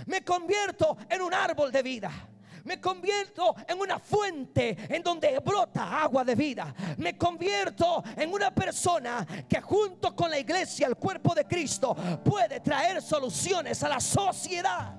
me 0.07 0.25
convierto 0.25 0.97
en 1.09 1.21
un 1.21 1.35
árbol 1.35 1.71
de 1.71 1.83
vida 1.83 2.30
me 2.71 2.81
convierto 2.81 3.57
en 3.67 3.81
una 3.81 3.99
fuente 3.99 4.77
en 4.89 5.03
donde 5.03 5.37
brota 5.41 6.03
agua 6.03 6.23
de 6.23 6.37
vida. 6.37 6.73
Me 6.99 7.19
convierto 7.19 8.05
en 8.17 8.33
una 8.33 8.55
persona 8.55 9.27
que 9.49 9.61
junto 9.61 10.15
con 10.15 10.31
la 10.31 10.39
iglesia, 10.39 10.87
el 10.87 10.95
cuerpo 10.95 11.35
de 11.35 11.47
Cristo, 11.47 11.97
puede 12.25 12.61
traer 12.61 13.03
soluciones 13.03 13.83
a 13.83 13.89
la 13.89 13.99
sociedad. 13.99 14.95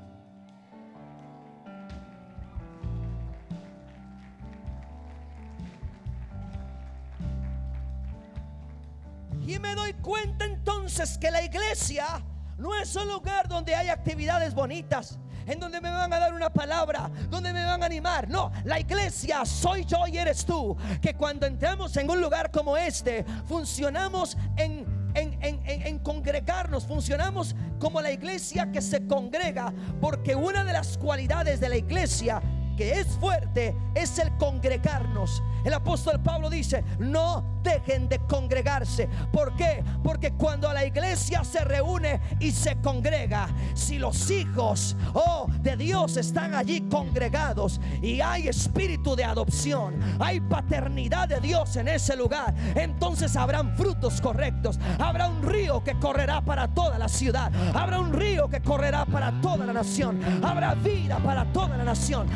Y 9.48 9.58
me 9.60 9.76
doy 9.76 9.94
cuenta 9.94 10.44
entonces 10.44 11.18
que 11.18 11.32
la 11.32 11.42
iglesia 11.42 12.22
no 12.58 12.76
es 12.76 12.94
un 12.98 13.08
lugar 13.08 13.48
donde 13.48 13.74
hay 13.74 13.88
actividades 13.88 14.54
bonitas, 14.54 15.18
en 15.52 15.60
donde 15.60 15.82
me 15.82 15.92
van 15.92 16.12
a 16.14 16.20
dar 16.20 16.34
una 16.34 16.50
palabra, 16.50 17.12
donde 17.30 17.52
me 17.52 17.66
van 17.66 17.84
a 17.84 17.86
animar. 17.86 18.30
No, 18.30 18.52
la 18.64 18.80
iglesia 18.80 19.46
soy 19.46 19.84
yo 19.84 20.08
y 20.08 20.18
eres 20.18 20.46
tú. 20.46 20.78
Que 21.02 21.14
cuando 21.14 21.46
entramos 21.46 21.96
en 21.98 22.10
un 22.10 22.22
lugar 22.22 22.52
como 22.52 22.78
este, 22.78 23.26
funcionamos 23.46 24.38
en, 24.56 24.86
en, 25.14 26.00
congregarnos, 26.00 26.86
funcionamos 26.86 27.56
como 27.80 28.02
la 28.02 28.12
iglesia 28.12 28.72
que 28.72 28.82
se 28.82 29.06
congrega, 29.08 29.74
porque 30.00 30.36
una 30.36 30.64
de 30.64 30.72
las 30.72 30.98
cualidades 30.98 31.60
de 31.60 31.68
la 31.68 31.76
iglesia 31.76 32.42
que 32.76 33.00
es 33.00 33.08
fuerte 33.08 33.76
es 33.96 34.20
el 34.20 34.36
congregarnos. 34.38 35.44
El 35.64 35.74
apóstol 35.74 36.20
Pablo 36.22 36.50
dice, 36.50 36.84
no 36.98 37.44
dejen 37.62 38.10
de 38.10 38.20
congregarse. 38.20 39.08
¿Por 39.32 39.56
qué? 39.56 39.84
Porque 40.04 40.32
cuando 40.34 40.72
la 40.74 40.84
iglesia 40.86 41.44
se 41.44 41.64
reúne 41.64 42.20
y 42.40 42.52
se 42.52 42.78
congrega, 42.78 43.48
si 43.76 44.00
los 44.00 44.32
hijos 44.32 44.96
oh, 45.14 45.48
de 45.62 45.78
Dios 45.78 46.18
están 46.18 46.56
allí 46.56 46.82
congregados 46.90 47.80
y 48.02 48.22
hay 48.22 48.48
espíritu 48.48 49.16
de 49.16 49.24
adopción, 49.24 50.00
hay 50.20 50.40
paternidad 50.40 51.28
de 51.28 51.40
Dios 51.40 51.76
en 51.76 51.88
ese 51.88 52.16
lugar, 52.16 52.56
entonces 52.76 53.36
habrán 53.36 53.78
frutos 53.78 54.20
correctos. 54.20 54.80
Habrá 55.00 55.28
un 55.28 55.44
río 55.44 55.84
que 55.84 55.98
correrá 56.00 56.42
para 56.42 56.68
toda 56.68 56.98
la 56.98 57.08
ciudad. 57.08 57.52
Habrá 57.76 58.00
un 58.00 58.14
río 58.14 58.50
que 58.50 58.62
correrá 58.62 59.06
para 59.06 59.32
toda 59.42 59.66
la 59.66 59.74
nación. 59.74 60.20
Habrá 60.44 60.74
vida 60.76 61.20
para 61.20 61.46
toda 61.52 61.78
la 61.78 61.84
nación. 61.84 62.28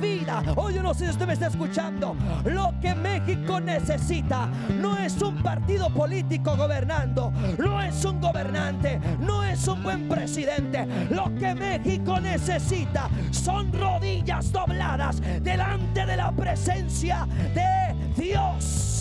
Vida. 0.00 0.42
Hoy 0.56 0.74
yo 0.74 0.82
no 0.82 0.94
sé 0.94 1.04
si 1.04 1.10
usted 1.10 1.26
me 1.26 1.32
está 1.32 1.46
escuchando. 1.46 2.16
Lo 2.44 2.74
que 2.80 2.94
México 2.94 3.60
necesita 3.60 4.48
no 4.80 4.96
es 4.96 5.20
un 5.22 5.42
partido 5.42 5.90
político 5.90 6.56
gobernando, 6.56 7.32
no 7.58 7.82
es 7.82 8.04
un 8.04 8.20
gobernante, 8.20 9.00
no 9.20 9.44
es 9.44 9.66
un 9.66 9.82
buen 9.82 10.08
presidente. 10.08 10.86
Lo 11.10 11.34
que 11.34 11.54
México 11.54 12.20
necesita 12.20 13.08
son 13.30 13.72
rodillas 13.72 14.52
dobladas 14.52 15.20
delante 15.42 16.06
de 16.06 16.16
la 16.16 16.32
presencia 16.32 17.26
de 17.54 17.94
Dios. 18.16 18.94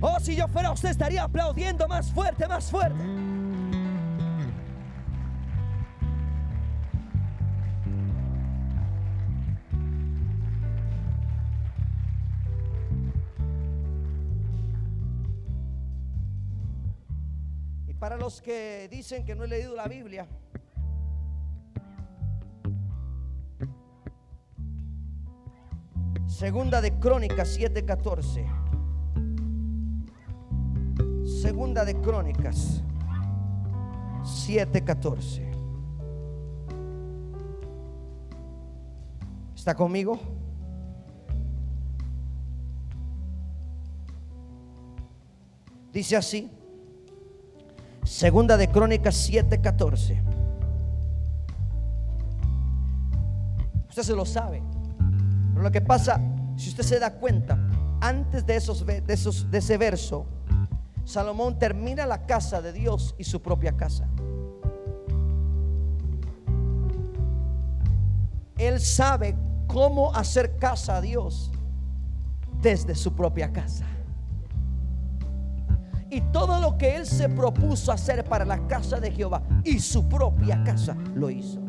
Oh, 0.00 0.20
si 0.20 0.36
yo 0.36 0.46
fuera 0.46 0.72
usted 0.72 0.90
estaría 0.90 1.22
aplaudiendo 1.22 1.88
más 1.88 2.12
fuerte, 2.12 2.46
más 2.46 2.70
fuerte. 2.70 3.02
Los 18.26 18.42
que 18.42 18.88
dicen 18.90 19.24
que 19.24 19.36
no 19.36 19.44
he 19.44 19.46
leído 19.46 19.76
la 19.76 19.86
Biblia, 19.86 20.26
Segunda 26.26 26.80
de 26.80 26.98
Crónicas 26.98 27.56
7:14. 27.56 28.44
Segunda 31.40 31.84
de 31.84 31.94
Crónicas 32.00 32.82
7:14. 34.24 35.48
¿Está 39.54 39.76
conmigo? 39.76 40.18
Dice 45.92 46.16
así. 46.16 46.55
Segunda 48.06 48.56
de 48.56 48.68
Crónicas 48.68 49.28
7:14. 49.28 50.22
Usted 53.88 54.02
se 54.02 54.14
lo 54.14 54.24
sabe. 54.24 54.62
Pero 55.50 55.62
lo 55.62 55.72
que 55.72 55.80
pasa, 55.80 56.20
si 56.56 56.68
usted 56.68 56.84
se 56.84 57.00
da 57.00 57.14
cuenta, 57.14 57.58
antes 58.00 58.46
de, 58.46 58.56
esos, 58.56 58.86
de, 58.86 59.00
de 59.00 59.58
ese 59.58 59.76
verso, 59.76 60.26
Salomón 61.04 61.58
termina 61.58 62.06
la 62.06 62.26
casa 62.26 62.62
de 62.62 62.72
Dios 62.72 63.16
y 63.18 63.24
su 63.24 63.42
propia 63.42 63.76
casa. 63.76 64.06
Él 68.56 68.80
sabe 68.80 69.36
cómo 69.66 70.14
hacer 70.14 70.58
casa 70.58 70.98
a 70.98 71.00
Dios 71.00 71.50
desde 72.62 72.94
su 72.94 73.14
propia 73.14 73.52
casa. 73.52 73.84
Y 76.08 76.20
todo 76.20 76.60
lo 76.60 76.78
que 76.78 76.96
él 76.96 77.06
se 77.06 77.28
propuso 77.28 77.90
hacer 77.90 78.24
para 78.24 78.44
la 78.44 78.66
casa 78.68 79.00
de 79.00 79.10
Jehová 79.10 79.42
y 79.64 79.80
su 79.80 80.08
propia 80.08 80.62
casa 80.62 80.96
lo 81.14 81.30
hizo. 81.30 81.60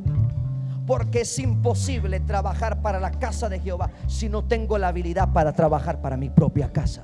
Porque 0.86 1.22
es 1.22 1.40
imposible 1.40 2.20
trabajar 2.20 2.82
para 2.82 3.00
la 3.00 3.12
casa 3.12 3.50
de 3.50 3.60
Jehová 3.60 3.90
si 4.08 4.30
no 4.30 4.46
tengo 4.46 4.78
la 4.78 4.90
habilidad 4.90 5.34
para 5.34 5.54
trabajar 5.54 6.02
para 6.02 6.18
mi 6.18 6.30
propia 6.30 6.72
casa. 6.72 7.02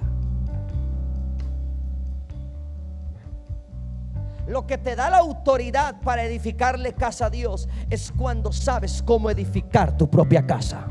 Lo 4.47 4.67
que 4.67 4.77
te 4.77 4.95
da 4.95 5.09
la 5.09 5.17
autoridad 5.17 6.01
para 6.01 6.23
edificarle 6.23 6.93
casa 6.93 7.27
a 7.27 7.29
Dios 7.29 7.69
es 7.89 8.11
cuando 8.11 8.51
sabes 8.51 9.01
cómo 9.01 9.29
edificar 9.29 9.95
tu 9.95 10.09
propia 10.09 10.45
casa. 10.45 10.87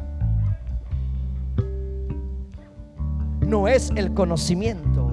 No 3.40 3.68
es 3.68 3.90
el 3.96 4.14
conocimiento 4.14 5.11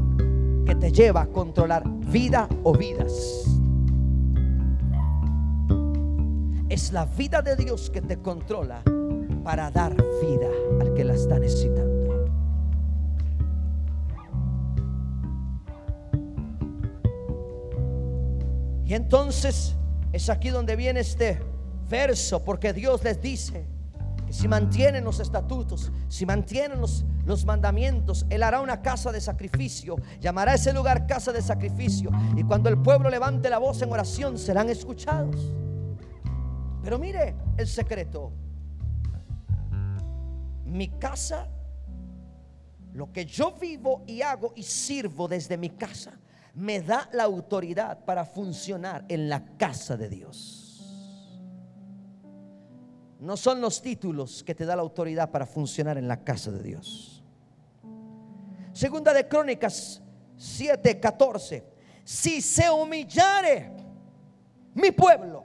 que 0.69 0.75
te 0.75 0.91
lleva 0.91 1.23
a 1.23 1.25
controlar 1.25 1.81
vida 2.11 2.47
o 2.61 2.77
vidas. 2.77 3.43
Es 6.69 6.93
la 6.93 7.05
vida 7.05 7.41
de 7.41 7.55
Dios 7.55 7.89
que 7.89 8.03
te 8.03 8.19
controla 8.19 8.83
para 9.43 9.71
dar 9.71 9.95
vida 10.21 10.47
al 10.79 10.93
que 10.93 11.03
la 11.03 11.15
está 11.15 11.39
necesitando. 11.39 12.29
Y 18.85 18.93
entonces 18.93 19.75
es 20.13 20.29
aquí 20.29 20.49
donde 20.49 20.75
viene 20.75 20.99
este 20.99 21.39
verso, 21.89 22.43
porque 22.43 22.73
Dios 22.73 23.03
les 23.03 23.19
dice 23.19 23.65
que 24.27 24.33
si 24.33 24.47
mantienen 24.47 25.03
los 25.03 25.19
estatutos, 25.19 25.91
si 26.09 26.27
mantienen 26.27 26.79
los 26.79 27.05
los 27.29 27.45
mandamientos, 27.45 28.25
Él 28.31 28.41
hará 28.41 28.59
una 28.59 28.81
casa 28.81 29.11
de 29.11 29.21
sacrificio, 29.21 29.97
llamará 30.19 30.55
ese 30.55 30.73
lugar 30.73 31.05
casa 31.05 31.31
de 31.31 31.43
sacrificio, 31.43 32.09
y 32.35 32.43
cuando 32.43 32.69
el 32.69 32.79
pueblo 32.79 33.07
levante 33.07 33.51
la 33.51 33.59
voz 33.59 33.83
en 33.83 33.91
oración 33.91 34.39
serán 34.39 34.67
escuchados. 34.67 35.35
Pero 36.81 36.97
mire 36.97 37.35
el 37.55 37.67
secreto, 37.67 38.31
mi 40.65 40.87
casa, 40.97 41.47
lo 42.93 43.13
que 43.13 43.27
yo 43.27 43.51
vivo 43.51 44.03
y 44.07 44.23
hago 44.23 44.53
y 44.55 44.63
sirvo 44.63 45.27
desde 45.27 45.55
mi 45.55 45.69
casa, 45.69 46.19
me 46.55 46.81
da 46.81 47.09
la 47.13 47.25
autoridad 47.25 48.05
para 48.05 48.25
funcionar 48.25 49.05
en 49.07 49.29
la 49.29 49.55
casa 49.55 49.95
de 49.95 50.09
Dios. 50.09 50.65
No 53.19 53.37
son 53.37 53.61
los 53.61 53.83
títulos 53.83 54.43
que 54.43 54.55
te 54.55 54.65
da 54.65 54.75
la 54.75 54.81
autoridad 54.81 55.29
para 55.29 55.45
funcionar 55.45 55.99
en 55.99 56.07
la 56.07 56.23
casa 56.23 56.49
de 56.49 56.63
Dios. 56.63 57.18
Segunda 58.79 59.13
de 59.13 59.27
Crónicas 59.27 60.01
7:14. 60.37 61.65
Si 62.05 62.41
se 62.41 62.69
humillare 62.69 63.73
mi 64.73 64.91
pueblo, 64.91 65.43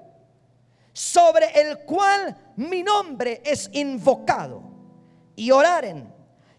sobre 0.92 1.46
el 1.60 1.78
cual 1.78 2.52
mi 2.54 2.84
nombre 2.84 3.42
es 3.44 3.68
invocado, 3.72 4.62
y 5.34 5.50
oraren 5.50 6.14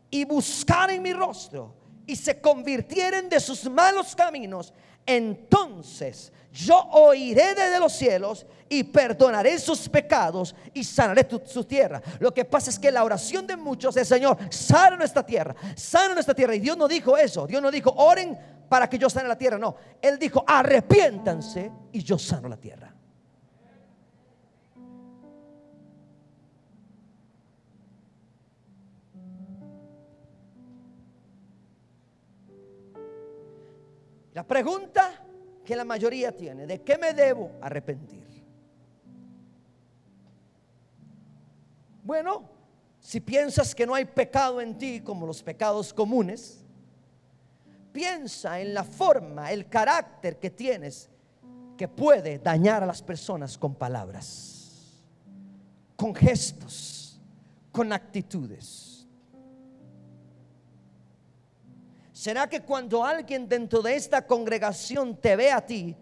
y 0.10 0.26
buscaren 0.26 1.02
mi 1.02 1.14
rostro, 1.14 1.78
y 2.06 2.18
se 2.18 2.42
convirtieren 2.42 3.30
de 3.30 3.40
sus 3.40 3.70
malos 3.70 4.14
caminos, 4.14 4.74
entonces 5.06 6.34
yo 6.56 6.80
oiré 6.92 7.54
desde 7.54 7.80
los 7.80 7.92
cielos 7.92 8.46
y 8.70 8.84
perdonaré 8.84 9.60
sus 9.60 9.90
pecados 9.90 10.56
y 10.74 10.86
sanaré 10.86 11.28
su 11.46 11.66
tierra. 11.66 12.02
Lo 12.20 12.34
que 12.34 12.46
pasa 12.46 12.70
es 12.70 12.80
que 12.80 12.92
la 12.92 13.04
oración 13.04 13.46
de 13.46 13.58
muchos 13.58 13.98
es, 13.98 14.08
Señor, 14.08 14.38
sana 14.50 14.96
nuestra 14.96 15.26
tierra, 15.26 15.54
sana 15.76 16.14
nuestra 16.14 16.34
tierra. 16.34 16.56
Y 16.56 16.60
Dios 16.60 16.78
no 16.78 16.88
dijo 16.88 17.18
eso, 17.18 17.46
Dios 17.46 17.62
no 17.62 17.70
dijo, 17.70 17.94
oren 17.98 18.40
para 18.70 18.90
que 18.90 18.98
yo 18.98 19.10
sane 19.10 19.28
la 19.28 19.38
tierra. 19.38 19.58
No, 19.58 19.76
Él 20.02 20.18
dijo, 20.18 20.46
arrepiéntanse 20.48 21.72
y 21.92 22.02
yo 22.02 22.18
sano 22.18 22.48
la 22.48 22.58
tierra. 22.58 22.94
La 34.34 34.44
pregunta 34.46 35.25
que 35.66 35.76
la 35.76 35.84
mayoría 35.84 36.32
tiene. 36.32 36.66
¿De 36.66 36.82
qué 36.82 36.98
me 36.98 37.14
debo 37.14 37.52
arrepentir? 37.62 38.24
Bueno, 42.04 42.44
si 43.00 43.20
piensas 43.20 43.74
que 43.74 43.86
no 43.86 43.96
hay 43.96 44.06
pecado 44.06 44.62
en 44.62 44.78
ti 44.78 45.02
como 45.02 45.26
los 45.26 45.42
pecados 45.44 45.94
comunes, 45.94 46.64
piensa 47.92 48.60
en 48.60 48.74
la 48.74 48.84
forma, 48.84 49.52
el 49.52 49.68
carácter 49.68 50.38
que 50.40 50.52
tienes 50.52 51.10
que 51.78 51.88
puede 51.88 52.40
dañar 52.40 52.84
a 52.84 52.86
las 52.86 53.02
personas 53.02 53.58
con 53.58 53.76
palabras, 53.76 55.04
con 55.96 56.14
gestos, 56.14 57.20
con 57.72 57.92
actitudes. 57.92 58.95
¿Será 62.26 62.50
que 62.50 62.62
cuando 62.62 63.06
alguien 63.06 63.48
dentro 63.48 63.84
de 63.84 63.96
esta 63.96 64.26
congregación 64.26 65.16
te 65.16 65.36
ve 65.36 65.52
a 65.52 65.64
ti, 65.64 65.96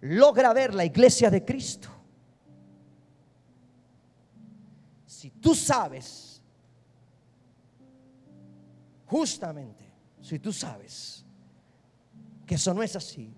logra 0.00 0.52
ver 0.52 0.74
la 0.74 0.84
iglesia 0.84 1.30
de 1.30 1.44
Cristo? 1.44 1.88
si 5.06 5.30
tú 5.30 5.54
sabes, 5.54 6.42
justamente, 9.06 9.84
si 10.20 10.40
tú 10.40 10.52
sabes 10.52 11.24
que 12.44 12.56
eso 12.56 12.74
no 12.74 12.82
es 12.82 12.96
así, 12.96 13.32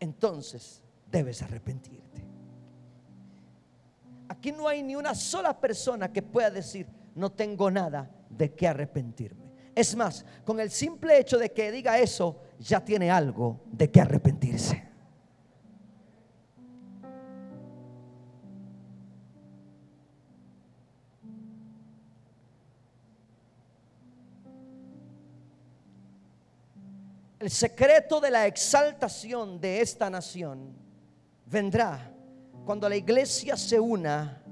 entonces 0.00 0.82
debes 1.08 1.40
arrepentirte. 1.40 2.26
Aquí 4.28 4.50
no 4.50 4.66
hay 4.66 4.82
ni 4.82 4.96
una 4.96 5.14
sola 5.14 5.56
persona 5.60 6.12
que 6.12 6.20
pueda 6.20 6.50
decir, 6.50 6.88
no 7.14 7.30
tengo 7.30 7.70
nada 7.70 8.10
de 8.28 8.52
qué 8.52 8.66
arrepentirme. 8.66 9.43
Es 9.74 9.96
más, 9.96 10.24
con 10.44 10.60
el 10.60 10.70
simple 10.70 11.18
hecho 11.18 11.36
de 11.36 11.50
que 11.50 11.72
diga 11.72 11.98
eso, 11.98 12.40
ya 12.60 12.84
tiene 12.84 13.10
algo 13.10 13.60
de 13.72 13.90
qué 13.90 14.00
arrepentirse. 14.00 14.84
El 27.40 27.50
secreto 27.50 28.20
de 28.20 28.30
la 28.30 28.46
exaltación 28.46 29.60
de 29.60 29.82
esta 29.82 30.08
nación 30.08 30.74
vendrá 31.44 32.10
cuando 32.64 32.88
la 32.88 32.96
iglesia 32.96 33.54
se 33.56 33.78
una 33.78 34.42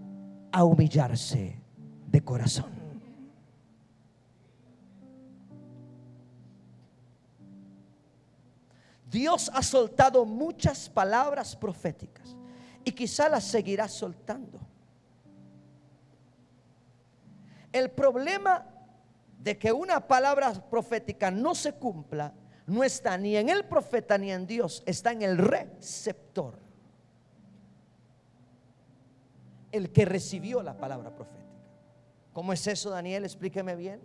a 0.53 0.65
humillarse 0.65 1.59
de 2.07 2.23
corazón. 2.23 2.82
Dios 9.13 9.51
ha 9.53 9.63
soltado 9.63 10.25
muchas 10.25 10.89
palabras 10.89 11.55
proféticas 11.55 12.35
y 12.83 12.93
quizá 12.93 13.29
las 13.29 13.45
seguirá 13.45 13.87
soltando. 13.87 14.59
El 17.71 17.91
problema 17.91 18.67
de 19.39 19.59
que 19.59 19.71
una 19.71 20.09
palabra 20.09 20.53
profética 20.71 21.31
no 21.31 21.55
se 21.55 21.75
cumpla 21.75 22.33
no 22.67 22.83
está 22.83 23.19
ni 23.19 23.37
en 23.37 23.51
el 23.51 23.67
profeta 23.67 24.17
ni 24.17 24.33
en 24.33 24.47
Dios, 24.47 24.83
está 24.87 25.13
en 25.13 25.21
el 25.21 25.37
receptor. 25.37 26.59
El 29.71 29.93
que 29.93 30.07
recibió 30.07 30.63
la 30.63 30.79
palabra 30.79 31.15
profética. 31.15 31.43
¿Cómo 32.33 32.53
es 32.53 32.67
eso, 32.67 32.89
Daniel? 32.89 33.25
Explíqueme 33.25 33.77
bien. 33.77 34.01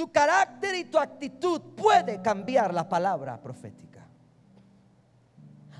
Tu 0.00 0.10
carácter 0.10 0.74
y 0.76 0.84
tu 0.84 0.96
actitud 0.96 1.60
puede 1.76 2.22
cambiar 2.22 2.72
la 2.72 2.88
palabra 2.88 3.38
profética. 3.38 4.08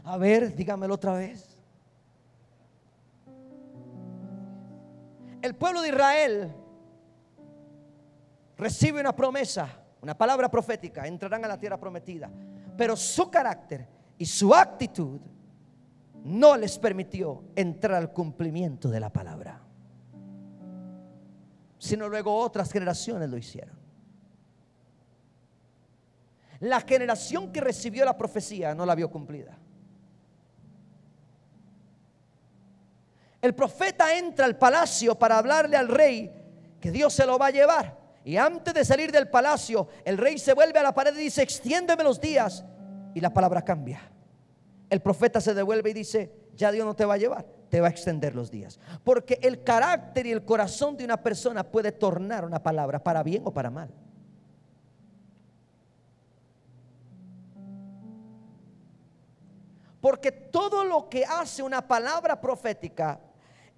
A 0.04 0.18
ver, 0.18 0.54
dígamelo 0.54 0.92
otra 0.92 1.14
vez. 1.14 1.58
El 5.40 5.54
pueblo 5.54 5.80
de 5.80 5.88
Israel 5.88 6.54
recibe 8.58 9.00
una 9.00 9.16
promesa 9.16 9.80
una 10.02 10.18
palabra 10.18 10.50
profética, 10.50 11.06
entrarán 11.06 11.46
a 11.46 11.48
la 11.48 11.58
tierra 11.58 11.80
prometida. 11.80 12.30
Pero 12.76 12.96
su 12.96 13.30
carácter 13.30 13.88
y 14.18 14.26
su 14.26 14.54
actitud 14.54 15.18
no 16.24 16.58
les 16.58 16.78
permitió 16.78 17.44
entrar 17.56 17.96
al 17.96 18.12
cumplimiento 18.12 18.90
de 18.90 19.00
la 19.00 19.10
palabra. 19.10 19.62
Sino 21.78 22.06
luego 22.06 22.36
otras 22.36 22.70
generaciones 22.70 23.30
lo 23.30 23.38
hicieron. 23.38 23.79
La 26.60 26.80
generación 26.80 27.50
que 27.52 27.60
recibió 27.60 28.04
la 28.04 28.16
profecía 28.16 28.74
no 28.74 28.84
la 28.84 28.94
vio 28.94 29.10
cumplida. 29.10 29.58
El 33.40 33.54
profeta 33.54 34.16
entra 34.16 34.44
al 34.44 34.58
palacio 34.58 35.18
para 35.18 35.38
hablarle 35.38 35.76
al 35.76 35.88
rey 35.88 36.30
que 36.78 36.90
Dios 36.90 37.14
se 37.14 37.24
lo 37.24 37.38
va 37.38 37.46
a 37.46 37.50
llevar. 37.50 37.98
Y 38.24 38.36
antes 38.36 38.74
de 38.74 38.84
salir 38.84 39.10
del 39.10 39.28
palacio, 39.28 39.88
el 40.04 40.18
rey 40.18 40.38
se 40.38 40.52
vuelve 40.52 40.78
a 40.78 40.82
la 40.82 40.94
pared 40.94 41.14
y 41.14 41.24
dice, 41.24 41.42
extiéndeme 41.42 42.04
los 42.04 42.20
días. 42.20 42.64
Y 43.14 43.20
la 43.20 43.32
palabra 43.32 43.62
cambia. 43.62 44.00
El 44.90 45.00
profeta 45.00 45.40
se 45.40 45.54
devuelve 45.54 45.90
y 45.90 45.94
dice, 45.94 46.30
ya 46.54 46.70
Dios 46.70 46.84
no 46.84 46.94
te 46.94 47.06
va 47.06 47.14
a 47.14 47.18
llevar, 47.18 47.46
te 47.70 47.80
va 47.80 47.86
a 47.86 47.90
extender 47.90 48.34
los 48.34 48.50
días. 48.50 48.78
Porque 49.02 49.38
el 49.42 49.64
carácter 49.64 50.26
y 50.26 50.32
el 50.32 50.44
corazón 50.44 50.98
de 50.98 51.04
una 51.04 51.22
persona 51.22 51.64
puede 51.64 51.92
tornar 51.92 52.44
una 52.44 52.62
palabra 52.62 53.02
para 53.02 53.22
bien 53.22 53.42
o 53.46 53.52
para 53.52 53.70
mal. 53.70 53.90
Porque 60.00 60.32
todo 60.32 60.84
lo 60.84 61.08
que 61.08 61.24
hace 61.24 61.62
una 61.62 61.86
palabra 61.86 62.40
profética 62.40 63.20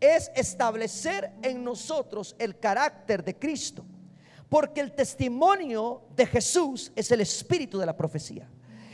es 0.00 0.30
establecer 0.34 1.32
en 1.42 1.62
nosotros 1.62 2.34
el 2.38 2.58
carácter 2.58 3.24
de 3.24 3.38
Cristo. 3.38 3.84
Porque 4.48 4.80
el 4.80 4.92
testimonio 4.92 6.02
de 6.14 6.26
Jesús 6.26 6.92
es 6.94 7.10
el 7.10 7.22
espíritu 7.22 7.78
de 7.78 7.86
la 7.86 7.96
profecía. 7.96 8.48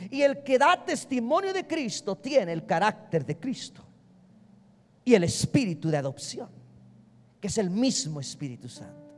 Y 0.09 0.21
el 0.21 0.43
que 0.43 0.57
da 0.57 0.83
testimonio 0.83 1.53
de 1.53 1.67
Cristo 1.67 2.15
tiene 2.15 2.53
el 2.53 2.65
carácter 2.65 3.25
de 3.25 3.37
Cristo. 3.37 3.83
Y 5.03 5.13
el 5.13 5.23
espíritu 5.23 5.89
de 5.89 5.97
adopción, 5.97 6.49
que 7.41 7.47
es 7.47 7.57
el 7.57 7.69
mismo 7.69 8.19
Espíritu 8.19 8.69
Santo. 8.69 9.09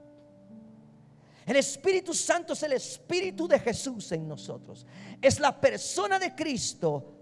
El 1.46 1.58
Espíritu 1.58 2.14
Santo 2.14 2.54
es 2.54 2.64
el 2.64 2.74
Espíritu 2.74 3.48
de 3.48 3.60
Jesús 3.60 4.12
en 4.12 4.28
nosotros. 4.28 4.86
Es 5.22 5.40
la 5.40 5.60
persona 5.60 6.18
de 6.18 6.34
Cristo 6.34 7.21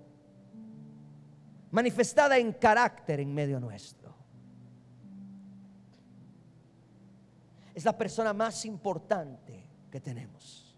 manifestada 1.72 2.38
en 2.38 2.54
carácter 2.54 3.20
en 3.20 3.34
medio 3.34 3.60
nuestro. 3.60 4.10
es 7.80 7.86
la 7.86 7.98
persona 7.98 8.34
más 8.34 8.66
importante 8.66 9.66
que 9.90 10.02
tenemos. 10.02 10.76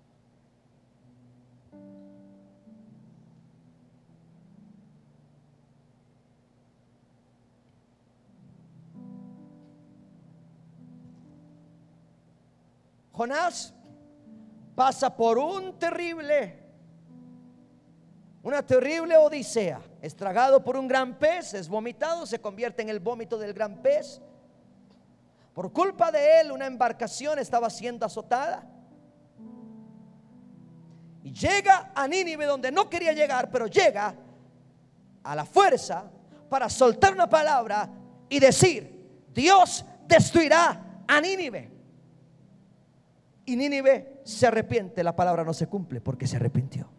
Jonás 13.12 13.74
pasa 14.76 15.18
por 15.18 15.40
un 15.40 15.80
terrible, 15.80 16.61
una 18.44 18.66
terrible 18.66 19.18
odisea. 19.18 19.82
Es 20.02 20.16
tragado 20.16 20.64
por 20.64 20.78
un 20.78 20.88
gran 20.88 21.18
pez, 21.18 21.54
es 21.54 21.68
vomitado, 21.68 22.26
se 22.26 22.40
convierte 22.40 22.82
en 22.82 22.90
el 22.90 23.00
vómito 23.00 23.38
del 23.38 23.54
gran 23.54 23.82
pez 23.82 24.22
por 25.54 25.74
culpa 25.74 26.12
de 26.12 26.42
él, 26.42 26.52
una 26.52 26.66
embarcación 26.66 27.40
estaba 27.40 27.70
siendo 27.70 28.06
azotada. 28.06 28.68
Y 31.24 31.32
llega 31.34 31.92
a 31.94 32.08
Nínive 32.08 32.46
donde 32.46 32.72
no 32.72 32.90
quería 32.90 33.14
llegar, 33.14 33.52
pero 33.52 33.68
llega 33.68 34.16
a 35.24 35.36
la 35.36 35.46
fuerza 35.46 36.10
para 36.50 36.70
soltar 36.70 37.14
una 37.14 37.30
palabra 37.30 37.90
y 38.30 38.40
decir, 38.40 39.26
Dios 39.34 39.86
destruirá 40.08 41.04
a 41.08 41.22
Nínive. 41.22 41.70
Y 43.46 43.56
Nínive 43.56 44.22
se 44.24 44.48
arrepiente, 44.48 45.04
la 45.04 45.16
palabra 45.16 45.44
no 45.44 45.54
se 45.54 45.68
cumple 45.68 46.00
porque 46.00 46.28
se 46.28 46.38
arrepintió. 46.38 46.90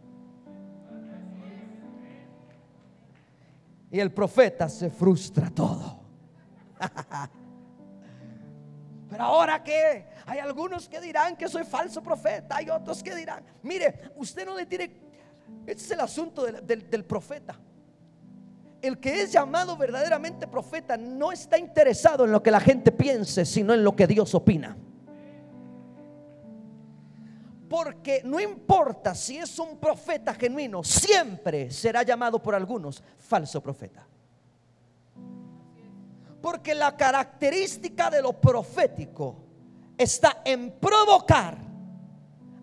Y 3.92 4.00
el 4.00 4.10
profeta 4.10 4.68
se 4.70 4.90
frustra 4.90 5.50
todo. 5.50 6.00
Pero 9.10 9.22
ahora 9.22 9.62
que 9.62 10.06
hay 10.24 10.38
algunos 10.38 10.88
que 10.88 10.98
dirán 10.98 11.36
que 11.36 11.46
soy 11.46 11.64
falso 11.64 12.02
profeta, 12.02 12.56
hay 12.56 12.70
otros 12.70 13.02
que 13.02 13.14
dirán, 13.14 13.44
mire, 13.62 14.10
usted 14.16 14.46
no 14.46 14.56
le 14.56 14.64
tiene, 14.64 14.90
este 15.66 15.84
es 15.84 15.90
el 15.90 16.00
asunto 16.00 16.44
del, 16.44 16.88
del 16.88 17.04
profeta. 17.04 17.60
El 18.80 18.98
que 18.98 19.20
es 19.22 19.30
llamado 19.30 19.76
verdaderamente 19.76 20.48
profeta 20.48 20.96
no 20.96 21.30
está 21.30 21.58
interesado 21.58 22.24
en 22.24 22.32
lo 22.32 22.42
que 22.42 22.50
la 22.50 22.60
gente 22.60 22.90
piense, 22.90 23.44
sino 23.44 23.74
en 23.74 23.84
lo 23.84 23.94
que 23.94 24.06
Dios 24.06 24.34
opina. 24.34 24.74
Porque 27.72 28.20
no 28.22 28.38
importa 28.38 29.14
si 29.14 29.38
es 29.38 29.58
un 29.58 29.78
profeta 29.78 30.34
genuino, 30.34 30.84
siempre 30.84 31.70
será 31.70 32.02
llamado 32.02 32.38
por 32.38 32.54
algunos 32.54 33.02
falso 33.16 33.62
profeta. 33.62 34.06
Porque 36.42 36.74
la 36.74 36.94
característica 36.94 38.10
de 38.10 38.20
lo 38.20 38.34
profético 38.34 39.36
está 39.96 40.42
en 40.44 40.72
provocar 40.72 41.56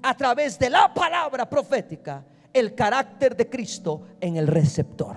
a 0.04 0.16
través 0.16 0.60
de 0.60 0.70
la 0.70 0.94
palabra 0.94 1.50
profética 1.50 2.24
el 2.54 2.76
carácter 2.76 3.36
de 3.36 3.50
Cristo 3.50 4.10
en 4.22 4.38
el 4.38 4.46
receptor. 4.46 5.16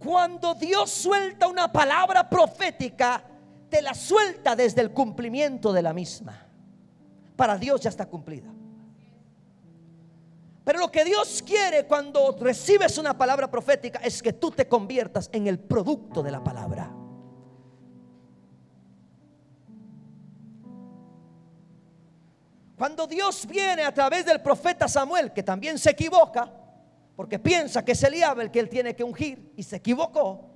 Cuando 0.00 0.54
Dios 0.54 0.90
suelta 0.90 1.46
una 1.46 1.70
palabra 1.70 2.28
profética, 2.28 3.22
te 3.68 3.82
la 3.82 3.94
suelta 3.94 4.56
desde 4.56 4.80
el 4.80 4.92
cumplimiento 4.92 5.72
de 5.72 5.82
la 5.82 5.92
misma. 5.92 6.46
Para 7.36 7.56
Dios 7.56 7.80
ya 7.80 7.90
está 7.90 8.06
cumplida. 8.06 8.52
Pero 10.64 10.80
lo 10.80 10.90
que 10.90 11.04
Dios 11.04 11.42
quiere 11.46 11.86
cuando 11.86 12.36
recibes 12.38 12.98
una 12.98 13.16
palabra 13.16 13.50
profética 13.50 14.00
es 14.00 14.22
que 14.22 14.34
tú 14.34 14.50
te 14.50 14.68
conviertas 14.68 15.30
en 15.32 15.46
el 15.46 15.58
producto 15.58 16.22
de 16.22 16.30
la 16.30 16.44
palabra. 16.44 16.92
Cuando 22.76 23.06
Dios 23.06 23.46
viene 23.46 23.82
a 23.82 23.92
través 23.92 24.24
del 24.26 24.40
profeta 24.40 24.86
Samuel, 24.86 25.32
que 25.32 25.42
también 25.42 25.78
se 25.78 25.90
equivoca, 25.90 26.52
porque 27.16 27.38
piensa 27.38 27.84
que 27.84 27.92
es 27.92 28.02
Eliab 28.04 28.38
el 28.38 28.50
que 28.50 28.60
él 28.60 28.68
tiene 28.68 28.94
que 28.94 29.02
ungir, 29.02 29.52
y 29.56 29.62
se 29.64 29.76
equivocó. 29.76 30.47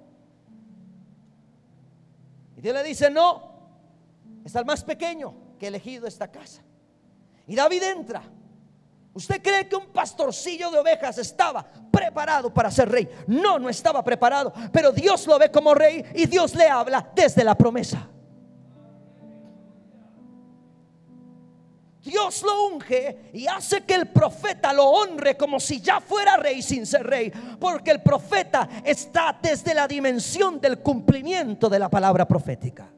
Dios 2.62 2.74
le 2.76 2.84
dice, 2.84 3.10
no, 3.10 3.42
es 4.44 4.54
el 4.54 4.64
más 4.64 4.84
pequeño 4.84 5.34
que 5.58 5.66
he 5.66 5.68
elegido 5.68 6.06
esta 6.06 6.30
casa. 6.30 6.62
Y 7.48 7.56
David 7.56 7.82
entra. 7.82 8.22
¿Usted 9.14 9.42
cree 9.42 9.68
que 9.68 9.74
un 9.74 9.86
pastorcillo 9.86 10.70
de 10.70 10.78
ovejas 10.78 11.18
estaba 11.18 11.66
preparado 11.90 12.54
para 12.54 12.70
ser 12.70 12.88
rey? 12.88 13.08
No, 13.26 13.58
no 13.58 13.68
estaba 13.68 14.04
preparado, 14.04 14.52
pero 14.72 14.92
Dios 14.92 15.26
lo 15.26 15.40
ve 15.40 15.50
como 15.50 15.74
rey 15.74 16.04
y 16.14 16.26
Dios 16.26 16.54
le 16.54 16.68
habla 16.68 17.10
desde 17.14 17.42
la 17.42 17.56
promesa. 17.56 18.08
Dios 22.02 22.42
lo 22.42 22.66
unge 22.66 23.30
y 23.32 23.46
hace 23.46 23.82
que 23.82 23.94
el 23.94 24.08
profeta 24.08 24.72
lo 24.72 24.86
honre 24.86 25.36
como 25.36 25.60
si 25.60 25.80
ya 25.80 26.00
fuera 26.00 26.36
rey 26.36 26.60
sin 26.60 26.84
ser 26.84 27.06
rey, 27.06 27.30
porque 27.60 27.92
el 27.92 28.02
profeta 28.02 28.68
está 28.84 29.38
desde 29.40 29.72
la 29.72 29.86
dimensión 29.86 30.60
del 30.60 30.80
cumplimiento 30.80 31.68
de 31.68 31.78
la 31.78 31.88
palabra 31.88 32.26
profética. 32.26 32.90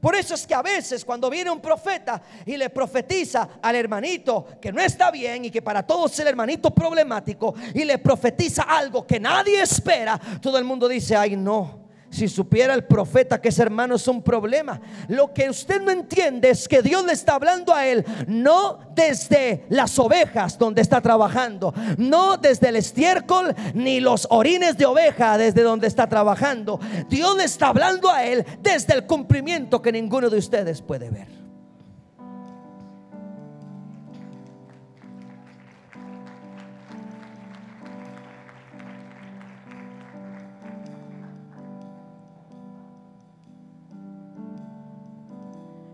Por 0.00 0.14
eso 0.14 0.34
es 0.34 0.46
que 0.46 0.54
a 0.54 0.62
veces 0.62 1.04
cuando 1.04 1.28
viene 1.28 1.50
un 1.50 1.60
profeta 1.60 2.22
y 2.46 2.56
le 2.56 2.70
profetiza 2.70 3.58
al 3.60 3.74
hermanito 3.74 4.46
que 4.60 4.72
no 4.72 4.80
está 4.80 5.10
bien 5.10 5.46
y 5.46 5.50
que 5.50 5.60
para 5.60 5.84
todos 5.84 6.12
es 6.12 6.20
el 6.20 6.28
hermanito 6.28 6.72
problemático 6.72 7.54
y 7.74 7.84
le 7.84 7.98
profetiza 7.98 8.62
algo 8.62 9.06
que 9.06 9.18
nadie 9.18 9.60
espera, 9.60 10.18
todo 10.40 10.58
el 10.58 10.64
mundo 10.64 10.86
dice, 10.86 11.16
ay 11.16 11.34
no, 11.34 11.85
si 12.16 12.28
supiera 12.28 12.72
el 12.72 12.84
profeta 12.84 13.40
que 13.40 13.50
ese 13.50 13.62
hermano 13.62 13.96
es 13.96 14.08
un 14.08 14.22
problema. 14.22 14.80
Lo 15.08 15.34
que 15.34 15.50
usted 15.50 15.82
no 15.82 15.90
entiende 15.90 16.50
es 16.50 16.66
que 16.66 16.80
Dios 16.80 17.04
le 17.04 17.12
está 17.12 17.34
hablando 17.34 17.74
a 17.74 17.86
él, 17.86 18.04
no 18.26 18.78
desde 18.94 19.66
las 19.68 19.98
ovejas 19.98 20.58
donde 20.58 20.80
está 20.80 21.02
trabajando, 21.02 21.74
no 21.98 22.38
desde 22.38 22.70
el 22.70 22.76
estiércol 22.76 23.54
ni 23.74 24.00
los 24.00 24.26
orines 24.30 24.78
de 24.78 24.86
oveja 24.86 25.36
desde 25.36 25.62
donde 25.62 25.86
está 25.86 26.08
trabajando. 26.08 26.80
Dios 27.08 27.36
le 27.36 27.44
está 27.44 27.68
hablando 27.68 28.10
a 28.10 28.24
él 28.24 28.44
desde 28.62 28.94
el 28.94 29.06
cumplimiento 29.06 29.82
que 29.82 29.92
ninguno 29.92 30.30
de 30.30 30.38
ustedes 30.38 30.80
puede 30.80 31.10
ver. 31.10 31.45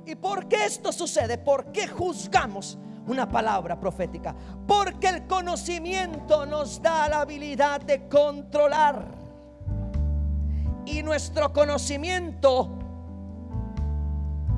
¿Y 0.04 0.14
por 0.14 0.48
qué 0.48 0.64
esto 0.64 0.92
sucede? 0.92 1.38
¿Por 1.38 1.66
qué 1.66 1.86
juzgamos 1.86 2.78
una 3.06 3.28
palabra 3.28 3.78
profética? 3.78 4.34
Porque 4.66 5.08
el 5.08 5.26
conocimiento 5.26 6.44
nos 6.46 6.82
da 6.82 7.08
la 7.08 7.20
habilidad 7.20 7.80
de 7.80 8.08
controlar. 8.08 9.06
Y 10.86 11.02
nuestro 11.02 11.52
conocimiento 11.52 12.78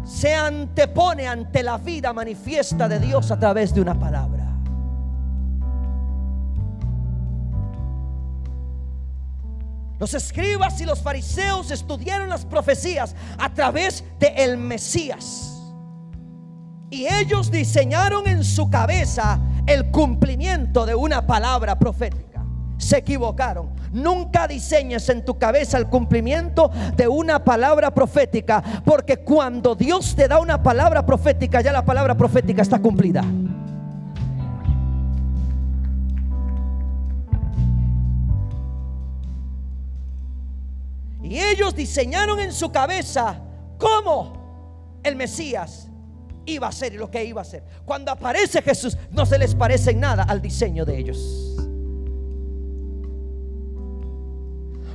se 0.04 0.34
antepone 0.34 1.26
ante 1.26 1.62
la 1.62 1.78
vida 1.78 2.12
manifiesta 2.12 2.88
de 2.88 2.98
Dios 2.98 3.30
a 3.30 3.38
través 3.38 3.74
de 3.74 3.80
una 3.80 3.98
palabra. 3.98 4.33
Los 10.04 10.12
escribas 10.12 10.78
y 10.82 10.84
los 10.84 11.00
fariseos 11.00 11.70
estudiaron 11.70 12.28
las 12.28 12.44
profecías 12.44 13.16
a 13.38 13.54
través 13.54 14.04
de 14.20 14.34
el 14.36 14.58
Mesías. 14.58 15.50
Y 16.90 17.06
ellos 17.06 17.50
diseñaron 17.50 18.28
en 18.28 18.44
su 18.44 18.68
cabeza 18.68 19.40
el 19.66 19.90
cumplimiento 19.90 20.84
de 20.84 20.94
una 20.94 21.26
palabra 21.26 21.78
profética. 21.78 22.44
Se 22.76 22.98
equivocaron. 22.98 23.70
Nunca 23.92 24.46
diseñes 24.46 25.08
en 25.08 25.24
tu 25.24 25.38
cabeza 25.38 25.78
el 25.78 25.86
cumplimiento 25.86 26.70
de 26.94 27.08
una 27.08 27.42
palabra 27.42 27.94
profética, 27.94 28.62
porque 28.84 29.20
cuando 29.20 29.74
Dios 29.74 30.14
te 30.14 30.28
da 30.28 30.38
una 30.38 30.62
palabra 30.62 31.06
profética, 31.06 31.62
ya 31.62 31.72
la 31.72 31.86
palabra 31.86 32.14
profética 32.14 32.60
está 32.60 32.78
cumplida. 32.78 33.24
Ellos 41.54 41.74
diseñaron 41.74 42.38
en 42.40 42.52
su 42.52 42.70
cabeza 42.70 43.40
cómo 43.78 44.98
el 45.02 45.16
Mesías 45.16 45.88
iba 46.46 46.68
a 46.68 46.72
ser 46.72 46.94
y 46.94 46.96
lo 46.96 47.10
que 47.10 47.24
iba 47.24 47.40
a 47.40 47.44
ser. 47.44 47.64
Cuando 47.84 48.10
aparece 48.12 48.60
Jesús, 48.60 48.98
no 49.10 49.24
se 49.24 49.38
les 49.38 49.54
parece 49.54 49.92
en 49.92 50.00
nada 50.00 50.24
al 50.24 50.42
diseño 50.42 50.84
de 50.84 50.98
ellos. 50.98 51.56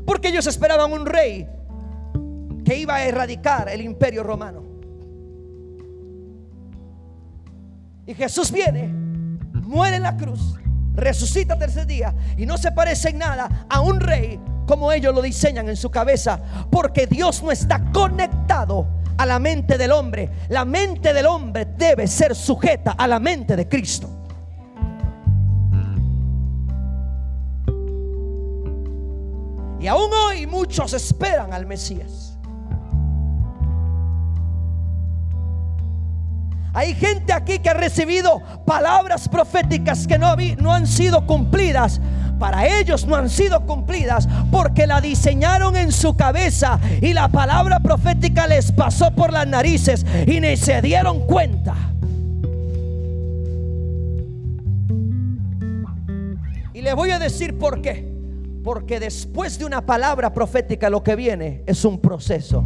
Porque 0.06 0.30
ellos 0.30 0.48
esperaban 0.48 0.92
un 0.92 1.06
rey 1.06 1.48
que 2.66 2.78
iba 2.78 2.96
a 2.96 3.06
erradicar 3.06 3.70
el 3.70 3.82
imperio 3.82 4.24
romano. 4.24 4.64
Y 8.06 8.14
Jesús 8.16 8.52
viene, 8.52 8.88
muere 9.54 9.98
en 9.98 10.04
la 10.04 10.18
cruz, 10.18 10.56
resucita 10.96 11.58
tercer 11.58 11.86
día 11.86 12.16
y 12.38 12.46
no 12.46 12.58
se 12.58 12.72
parece 12.72 13.10
en 13.10 13.20
nada 13.20 13.68
a 13.70 13.82
un 13.82 14.00
rey 14.00 14.40
como 14.70 14.92
ellos 14.92 15.16
lo 15.16 15.24
diseñan 15.24 15.68
en 15.68 15.76
su 15.76 15.90
cabeza, 15.90 16.40
porque 16.70 17.08
Dios 17.08 17.42
no 17.42 17.52
está 17.52 17.92
conectado 17.92 18.86
a 19.18 19.26
la 19.26 19.40
mente 19.40 19.80
del 19.80 19.92
hombre. 19.92 20.30
La 20.50 20.64
mente 20.64 21.12
del 21.12 21.26
hombre 21.26 21.66
debe 21.66 22.06
ser 22.06 22.36
sujeta 22.36 22.92
a 22.92 23.08
la 23.08 23.20
mente 23.20 23.56
de 23.56 23.68
Cristo. 23.68 24.08
Y 29.80 29.88
aún 29.88 30.12
hoy 30.14 30.46
muchos 30.46 30.94
esperan 30.94 31.52
al 31.52 31.66
Mesías. 31.66 32.29
Hay 36.80 36.96
gente 36.96 37.34
aquí 37.34 37.60
que 37.60 37.72
ha 37.72 37.74
recibido 37.74 38.42
palabras 38.66 39.28
proféticas 39.28 40.08
que 40.08 40.18
no, 40.18 40.72
han 40.72 40.88
sido 40.88 41.28
cumplidas 41.28 42.00
para 42.40 42.68
ellos 42.80 43.06
no 43.06 43.18
han 43.18 43.30
sido 43.30 43.66
cumplidas 43.66 44.30
porque 44.50 44.88
la 44.88 45.02
diseñaron 45.02 45.76
en 45.76 45.92
su 45.92 46.16
cabeza 46.16 46.80
y 47.02 47.12
la 47.12 47.28
palabra 47.28 47.82
profética 47.82 48.48
les 48.48 48.72
pasó 48.72 49.12
por 49.12 49.34
las 49.34 49.46
narices 49.46 50.06
y 50.26 50.40
ni 50.40 50.56
se 50.56 50.82
dieron 50.82 51.28
cuenta. 51.28 51.76
Y 56.74 56.82
le 56.82 56.94
voy 56.94 57.12
a 57.12 57.20
decir 57.20 57.58
por 57.58 57.82
qué. 57.82 58.10
Porque 58.64 59.02
después 59.02 59.60
de 59.60 59.66
una 59.66 59.86
palabra 59.86 60.32
profética 60.34 60.90
lo 60.90 61.04
que 61.04 61.18
viene 61.18 61.62
es 61.66 61.84
un 61.84 62.00
proceso. 62.00 62.64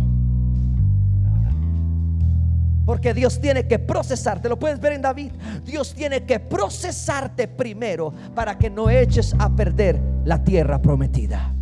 Porque 2.86 3.14
Dios 3.14 3.40
tiene 3.40 3.68
que 3.68 3.80
procesarte. 3.80 4.50
Lo 4.50 4.60
puedes 4.60 4.80
ver 4.80 4.94
en 4.94 5.02
David. 5.02 5.32
Dios 5.66 5.94
tiene 5.94 6.24
que 6.26 6.40
procesarte 6.40 7.48
primero 7.48 8.14
para 8.36 8.58
que 8.58 8.70
no 8.70 8.90
eches 8.90 9.34
a 9.40 9.56
perder 9.56 10.02
la 10.26 10.44
tierra 10.44 10.82
prometida. 10.82 11.54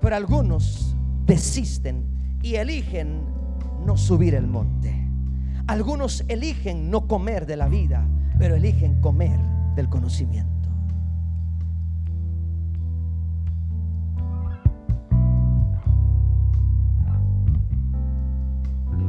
Pero 0.00 0.16
algunos 0.16 0.94
desisten 1.26 2.04
y 2.40 2.54
eligen 2.54 3.20
no 3.84 3.96
subir 3.96 4.34
el 4.34 4.46
monte. 4.46 4.94
Algunos 5.66 6.24
eligen 6.28 6.90
no 6.90 7.06
comer 7.06 7.44
de 7.44 7.56
la 7.56 7.68
vida 7.68 8.06
pero 8.38 8.56
eligen 8.56 9.00
comer 9.00 9.38
del 9.74 9.88
conocimiento. 9.88 10.68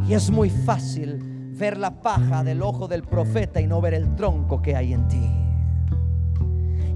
Y 0.07 0.13
es 0.15 0.32
muy 0.32 0.49
fácil 0.49 1.53
ver 1.59 1.77
la 1.77 2.01
paja 2.01 2.43
del 2.43 2.63
ojo 2.63 2.88
del 2.88 3.03
profeta 3.03 3.61
y 3.61 3.67
no 3.67 3.80
ver 3.80 3.93
el 3.93 4.15
tronco 4.15 4.61
que 4.61 4.75
hay 4.75 4.93
en 4.93 5.07
ti. 5.07 5.30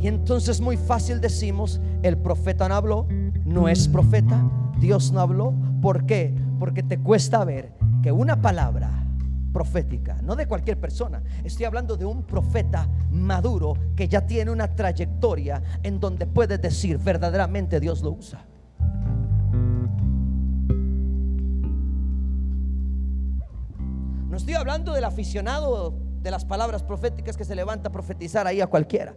Y 0.01 0.07
entonces 0.07 0.59
muy 0.59 0.77
fácil 0.77 1.21
decimos, 1.21 1.79
el 2.01 2.17
profeta 2.17 2.67
no 2.67 2.75
habló, 2.75 3.07
no 3.45 3.69
es 3.69 3.88
profeta, 3.88 4.43
Dios 4.79 5.11
no 5.11 5.19
habló. 5.19 5.53
¿Por 5.81 6.05
qué? 6.05 6.36
Porque 6.59 6.81
te 6.81 6.97
cuesta 6.97 7.45
ver 7.45 7.73
que 8.01 8.11
una 8.11 8.41
palabra 8.41 9.03
profética, 9.54 10.18
no 10.22 10.36
de 10.36 10.47
cualquier 10.47 10.80
persona. 10.80 11.24
Estoy 11.43 11.66
hablando 11.66 11.95
de 11.95 12.06
un 12.06 12.24
profeta 12.24 12.89
maduro 13.12 13.78
que 13.95 14.10
ya 14.10 14.26
tiene 14.26 14.51
una 14.51 14.76
trayectoria 14.76 15.62
en 15.84 15.99
donde 15.99 16.26
puede 16.26 16.58
decir 16.58 16.97
verdaderamente 16.97 17.80
Dios 17.80 18.01
lo 18.01 18.12
usa. 18.12 18.45
No 24.30 24.38
estoy 24.38 24.56
hablando 24.56 24.93
del 24.93 25.04
aficionado 25.04 25.93
de 26.22 26.32
las 26.32 26.43
palabras 26.43 26.82
proféticas 26.82 27.38
que 27.38 27.45
se 27.45 27.56
levanta 27.56 27.89
a 27.89 27.91
profetizar 27.91 28.47
ahí 28.47 28.62
a 28.62 28.68
cualquiera. 28.68 29.16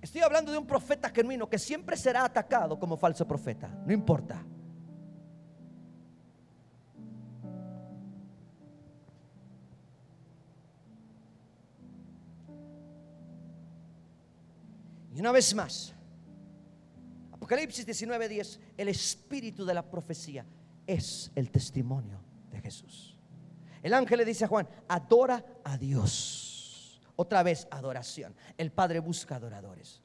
Estoy 0.00 0.22
hablando 0.22 0.50
de 0.50 0.58
un 0.58 0.66
profeta 0.66 1.10
genuino 1.10 1.48
que 1.48 1.58
siempre 1.58 1.96
será 1.96 2.24
atacado 2.24 2.78
como 2.78 2.96
falso 2.96 3.28
profeta, 3.28 3.68
no 3.86 3.92
importa. 3.92 4.42
Y 15.14 15.20
una 15.20 15.32
vez 15.32 15.54
más, 15.54 15.92
Apocalipsis 17.32 17.86
19:10, 17.86 18.58
el 18.76 18.88
espíritu 18.88 19.64
de 19.64 19.74
la 19.74 19.82
profecía 19.82 20.46
es 20.86 21.30
el 21.34 21.50
testimonio 21.50 22.20
de 22.50 22.60
Jesús. 22.60 23.18
El 23.82 23.94
ángel 23.94 24.18
le 24.18 24.24
dice 24.24 24.44
a 24.44 24.48
Juan, 24.48 24.68
adora 24.88 25.44
a 25.64 25.76
Dios. 25.76 27.00
Otra 27.16 27.42
vez 27.42 27.66
adoración. 27.70 28.34
El 28.56 28.70
Padre 28.70 29.00
busca 29.00 29.36
adoradores. 29.36 30.00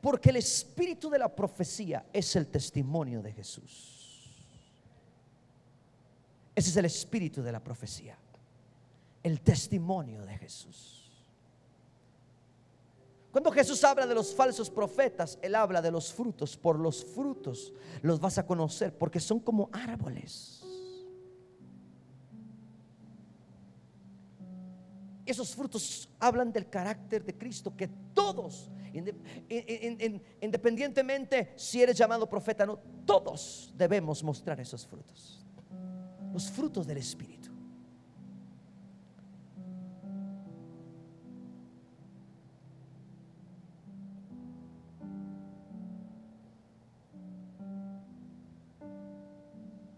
Porque 0.00 0.30
el 0.30 0.36
espíritu 0.36 1.08
de 1.10 1.18
la 1.18 1.34
profecía 1.34 2.06
es 2.12 2.34
el 2.36 2.48
testimonio 2.48 3.22
de 3.22 3.32
Jesús. 3.32 4.46
Ese 6.54 6.70
es 6.70 6.76
el 6.76 6.86
espíritu 6.86 7.42
de 7.42 7.52
la 7.52 7.62
profecía. 7.62 8.18
El 9.22 9.40
testimonio 9.40 10.24
de 10.24 10.36
Jesús. 10.38 10.99
Cuando 13.30 13.52
Jesús 13.52 13.84
habla 13.84 14.06
de 14.06 14.14
los 14.14 14.34
falsos 14.34 14.68
profetas, 14.68 15.38
Él 15.40 15.54
habla 15.54 15.80
de 15.80 15.90
los 15.90 16.12
frutos. 16.12 16.56
Por 16.56 16.78
los 16.78 17.04
frutos 17.04 17.72
los 18.02 18.18
vas 18.18 18.38
a 18.38 18.46
conocer 18.46 18.96
porque 18.96 19.20
son 19.20 19.38
como 19.38 19.68
árboles. 19.72 20.64
Esos 25.24 25.54
frutos 25.54 26.08
hablan 26.18 26.52
del 26.52 26.68
carácter 26.68 27.24
de 27.24 27.38
Cristo 27.38 27.76
que 27.76 27.86
todos, 28.12 28.68
independientemente 30.40 31.52
si 31.54 31.80
eres 31.80 31.96
llamado 31.96 32.28
profeta 32.28 32.64
o 32.64 32.66
no, 32.66 32.80
todos 33.06 33.72
debemos 33.76 34.24
mostrar 34.24 34.58
esos 34.58 34.84
frutos. 34.84 35.46
Los 36.32 36.50
frutos 36.50 36.84
del 36.84 36.98
Espíritu. 36.98 37.39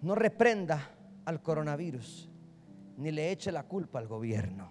No 0.03 0.15
reprenda 0.15 0.91
al 1.25 1.41
coronavirus, 1.43 2.29
ni 2.97 3.11
le 3.13 3.31
eche 3.31 3.53
la 3.53 3.63
culpa 3.63 3.99
al 3.99 4.09
gobierno. 4.09 4.71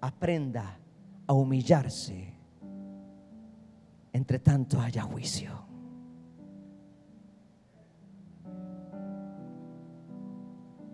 Aprenda 0.00 0.78
a 1.26 1.32
humillarse 1.32 2.32
entre 4.12 4.38
tanto 4.38 4.80
haya 4.80 5.02
juicio. 5.02 5.50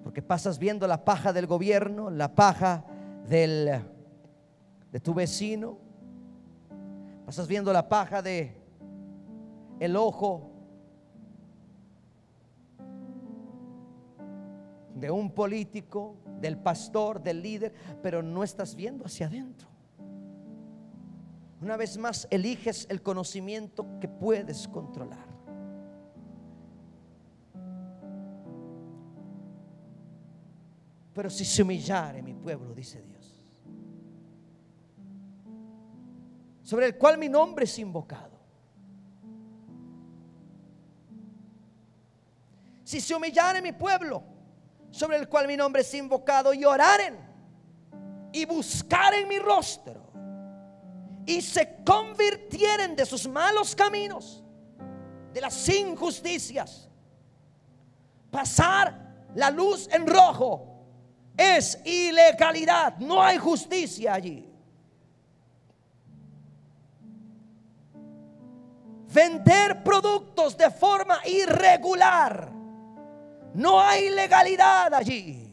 Porque 0.03 0.23
pasas 0.23 0.59
viendo 0.59 0.87
la 0.87 1.05
paja 1.05 1.33
del 1.33 1.47
gobierno, 1.47 2.11
la 2.11 2.35
paja 2.35 2.85
del, 3.29 3.71
de 4.91 5.01
tu 5.01 5.15
vecino, 5.15 5.79
pasas 7.27 7.47
viendo 7.47 7.73
la 7.73 7.89
paja 7.89 8.23
de 8.23 8.57
el 9.79 9.97
ojo 9.97 10.52
de 15.03 15.11
un 15.11 15.33
político, 15.33 16.15
del 16.41 16.57
pastor, 16.57 17.21
del 17.21 17.43
líder, 17.43 17.75
pero 18.01 18.23
no 18.23 18.45
estás 18.45 18.77
viendo 18.77 19.05
hacia 19.05 19.27
adentro. 19.27 19.67
Una 21.61 21.77
vez 21.77 21.99
más, 21.99 22.29
eliges 22.31 22.87
el 22.89 23.03
conocimiento 23.03 23.99
que 24.01 24.07
puedes 24.07 24.69
controlar. 24.69 25.27
Pero 31.13 31.29
si 31.31 31.45
se 31.45 31.63
humillare 31.63 32.23
mi 32.23 32.35
pueblo, 32.35 32.73
dice 32.73 33.03
Dios, 33.03 33.45
sobre 36.63 36.87
el 36.87 36.97
cual 36.97 37.19
mi 37.19 37.29
nombre 37.29 37.65
es 37.65 37.77
invocado. 37.77 38.39
Si 42.85 43.01
se 43.01 43.15
humillare 43.17 43.61
mi 43.61 43.73
pueblo, 43.73 44.32
sobre 44.93 45.17
el 45.17 45.29
cual 45.29 45.49
mi 45.49 45.57
nombre 45.57 45.83
es 45.83 45.93
invocado, 45.95 46.55
y 46.55 46.65
oraren 46.65 47.19
y 48.31 48.45
buscaren 48.45 49.27
mi 49.27 49.39
rostro 49.39 50.01
y 51.27 51.41
se 51.41 51.83
convirtieren 51.85 52.95
de 52.95 53.07
sus 53.07 53.27
malos 53.27 53.75
caminos, 53.75 54.43
de 55.33 55.41
las 55.41 55.69
injusticias. 55.69 56.89
Pasar 58.31 59.29
la 59.35 59.51
luz 59.51 59.89
en 59.93 60.07
rojo 60.07 60.69
es 61.37 61.79
ilegalidad, 61.85 62.97
no 62.99 63.23
hay 63.23 63.39
justicia 63.39 64.15
allí. 64.15 64.49
Vender 69.13 69.83
productos 69.83 70.57
de 70.57 70.71
forma 70.71 71.21
irregular 71.27 72.62
no 73.55 73.81
hay 73.81 74.11
legalidad 74.11 74.93
allí. 74.95 75.49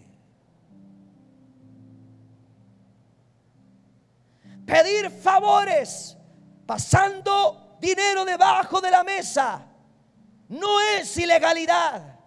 Pedir 4.66 5.10
favores 5.10 6.16
pasando 6.66 7.78
dinero 7.82 8.24
debajo 8.24 8.80
de 8.80 8.91
la 8.91 9.04
mesa 9.04 9.66
no 10.50 10.80
es 10.82 11.18
ilegalidad. 11.18 12.20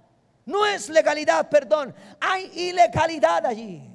No 0.45 0.67
es 0.67 0.89
legalidad, 0.89 1.49
perdón. 1.49 1.95
Hay 2.21 2.51
ilegalidad 2.55 3.47
allí. 3.47 3.89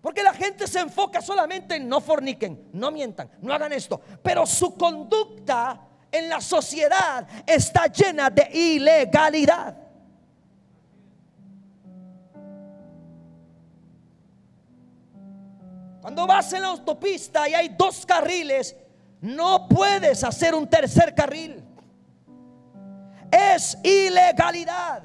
Porque 0.00 0.22
la 0.22 0.34
gente 0.34 0.66
se 0.66 0.80
enfoca 0.80 1.22
solamente 1.22 1.76
en 1.76 1.88
no 1.88 2.00
forniquen, 2.00 2.68
no 2.72 2.90
mientan, 2.90 3.30
no 3.40 3.54
hagan 3.54 3.72
esto. 3.72 4.00
Pero 4.22 4.46
su 4.46 4.74
conducta 4.76 5.80
en 6.14 6.28
la 6.28 6.40
sociedad 6.40 7.26
está 7.44 7.88
llena 7.88 8.30
de 8.30 8.48
ilegalidad. 8.52 9.76
Cuando 16.00 16.24
vas 16.24 16.52
en 16.52 16.62
la 16.62 16.68
autopista 16.68 17.48
y 17.48 17.54
hay 17.54 17.68
dos 17.70 18.06
carriles, 18.06 18.76
no 19.22 19.66
puedes 19.66 20.22
hacer 20.22 20.54
un 20.54 20.68
tercer 20.68 21.16
carril. 21.16 21.64
Es 23.32 23.76
ilegalidad. 23.82 25.02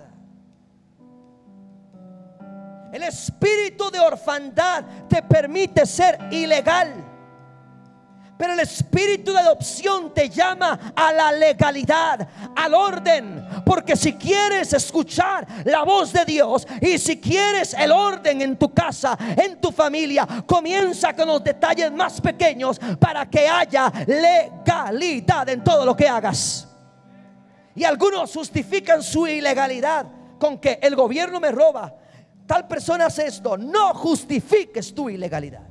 El 2.94 3.02
espíritu 3.02 3.90
de 3.90 4.00
orfandad 4.00 4.84
te 5.08 5.24
permite 5.24 5.88
ser 5.88 6.20
ilegal. 6.30 7.09
Pero 8.40 8.54
el 8.54 8.62
espíritu 8.62 9.34
de 9.34 9.40
adopción 9.40 10.14
te 10.14 10.30
llama 10.30 10.94
a 10.96 11.12
la 11.12 11.30
legalidad, 11.34 12.26
al 12.56 12.74
orden. 12.74 13.46
Porque 13.66 13.98
si 13.98 14.14
quieres 14.14 14.72
escuchar 14.72 15.46
la 15.66 15.84
voz 15.84 16.14
de 16.14 16.24
Dios 16.24 16.66
y 16.80 16.98
si 17.00 17.20
quieres 17.20 17.74
el 17.74 17.92
orden 17.92 18.42
en 18.42 18.56
tu 18.56 18.74
casa, 18.74 19.18
en 19.36 19.60
tu 19.60 19.74
familia, 19.74 20.26
comienza 20.46 21.14
con 21.14 21.28
los 21.28 21.44
detalles 21.44 21.92
más 21.92 22.22
pequeños 22.22 22.80
para 22.98 23.30
que 23.30 23.46
haya 23.46 23.92
legalidad 24.08 25.50
en 25.50 25.62
todo 25.62 25.86
lo 25.86 25.94
que 25.94 26.08
hagas. 26.08 26.66
Y 27.76 27.84
algunos 27.84 28.34
justifican 28.34 29.04
su 29.04 29.28
ilegalidad 29.28 30.06
con 30.40 30.60
que 30.60 30.80
el 30.82 30.96
gobierno 30.96 31.42
me 31.42 31.52
roba. 31.52 31.94
Tal 32.48 32.70
persona 32.70 33.08
hace 33.08 33.28
esto. 33.28 33.58
No 33.58 33.94
justifiques 33.96 34.96
tu 34.96 35.10
ilegalidad. 35.10 35.69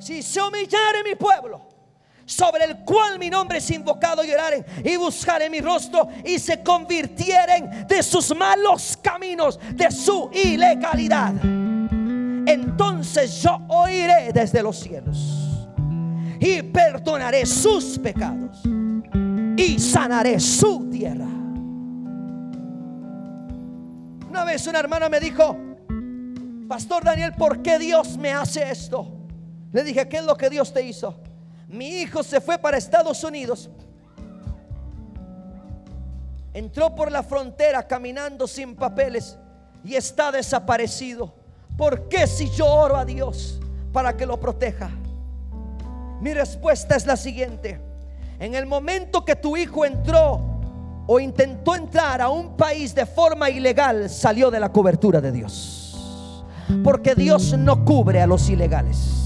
Si 0.00 0.22
se 0.22 0.40
humillare 0.40 1.04
mi 1.04 1.14
pueblo, 1.14 1.60
sobre 2.24 2.64
el 2.64 2.78
cual 2.84 3.18
mi 3.18 3.28
nombre 3.28 3.58
es 3.58 3.70
invocado, 3.70 4.24
y 4.24 4.30
y 4.84 4.96
buscaren 4.96 5.52
mi 5.52 5.60
rostro 5.60 6.08
y 6.24 6.38
se 6.38 6.62
convirtieren 6.62 7.86
de 7.86 8.02
sus 8.02 8.34
malos 8.34 8.98
caminos, 9.02 9.60
de 9.74 9.90
su 9.90 10.30
ilegalidad. 10.32 11.34
Entonces 12.46 13.42
yo 13.42 13.60
oiré 13.68 14.32
desde 14.32 14.62
los 14.62 14.78
cielos 14.78 15.18
y 16.40 16.62
perdonaré 16.62 17.44
sus 17.44 17.98
pecados 17.98 18.62
y 19.56 19.78
sanaré 19.78 20.40
su 20.40 20.88
tierra. 20.88 21.28
Una 24.28 24.44
vez 24.44 24.66
una 24.66 24.78
hermana 24.78 25.08
me 25.08 25.20
dijo, 25.20 25.56
Pastor 26.66 27.04
Daniel, 27.04 27.34
¿por 27.36 27.60
qué 27.60 27.78
Dios 27.78 28.16
me 28.16 28.32
hace 28.32 28.70
esto? 28.70 29.19
Le 29.72 29.84
dije, 29.84 30.08
¿qué 30.08 30.18
es 30.18 30.24
lo 30.24 30.36
que 30.36 30.50
Dios 30.50 30.72
te 30.72 30.82
hizo? 30.82 31.14
Mi 31.68 32.00
hijo 32.00 32.22
se 32.22 32.40
fue 32.40 32.58
para 32.58 32.76
Estados 32.76 33.22
Unidos. 33.22 33.70
Entró 36.52 36.94
por 36.94 37.12
la 37.12 37.22
frontera 37.22 37.86
caminando 37.86 38.48
sin 38.48 38.74
papeles 38.74 39.38
y 39.84 39.94
está 39.94 40.32
desaparecido. 40.32 41.32
¿Por 41.76 42.08
qué 42.08 42.26
si 42.26 42.50
yo 42.50 42.66
oro 42.66 42.96
a 42.96 43.04
Dios 43.04 43.60
para 43.92 44.16
que 44.16 44.26
lo 44.26 44.40
proteja? 44.40 44.90
Mi 46.20 46.34
respuesta 46.34 46.96
es 46.96 47.06
la 47.06 47.16
siguiente. 47.16 47.80
En 48.40 48.54
el 48.54 48.66
momento 48.66 49.24
que 49.24 49.36
tu 49.36 49.56
hijo 49.56 49.84
entró 49.84 50.40
o 51.06 51.20
intentó 51.20 51.76
entrar 51.76 52.20
a 52.20 52.28
un 52.28 52.56
país 52.56 52.94
de 52.94 53.06
forma 53.06 53.48
ilegal, 53.48 54.10
salió 54.10 54.50
de 54.50 54.60
la 54.60 54.72
cobertura 54.72 55.20
de 55.20 55.30
Dios. 55.30 56.44
Porque 56.82 57.14
Dios 57.14 57.56
no 57.56 57.84
cubre 57.84 58.20
a 58.20 58.26
los 58.26 58.48
ilegales. 58.48 59.19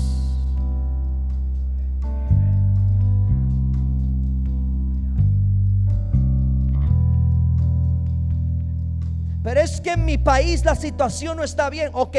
Pero 9.45 9.61
es 9.61 9.79
que 9.83 9.93
en 9.93 10.07
mi 10.07 10.17
país 10.17 10.65
la 10.65 10.75
situación 10.75 11.37
no 11.37 11.45
está 11.45 11.69
bien. 11.69 11.91
Ok, 11.93 12.17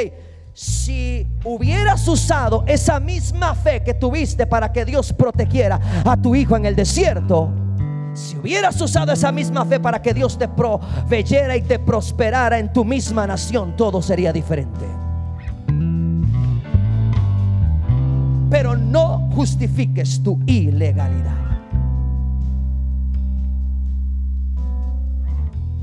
si 0.53 1.27
hubieras 1.43 2.07
usado 2.07 2.63
esa 2.67 2.99
misma 2.99 3.55
fe 3.55 3.81
que 3.83 3.95
tuviste 3.95 4.45
para 4.45 4.71
que 4.71 4.85
Dios 4.85 5.11
protegiera 5.11 5.79
a 6.05 6.15
tu 6.15 6.35
hijo 6.35 6.55
en 6.55 6.67
el 6.67 6.75
desierto, 6.75 7.49
si 8.13 8.37
hubieras 8.37 8.79
usado 8.79 9.11
esa 9.11 9.31
misma 9.31 9.65
fe 9.65 9.79
para 9.79 10.03
que 10.03 10.13
Dios 10.13 10.37
te 10.37 10.47
proveyera 10.47 11.57
y 11.57 11.63
te 11.63 11.79
prosperara 11.79 12.59
en 12.59 12.71
tu 12.71 12.85
misma 12.85 13.25
nación, 13.25 13.75
todo 13.75 14.03
sería 14.03 14.31
diferente. 14.31 14.85
Pero 18.51 18.77
no 18.77 19.31
justifiques 19.33 20.21
tu 20.21 20.39
ilegalidad. 20.45 21.33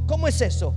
¿Cómo 0.06 0.28
es 0.28 0.40
eso? 0.40 0.72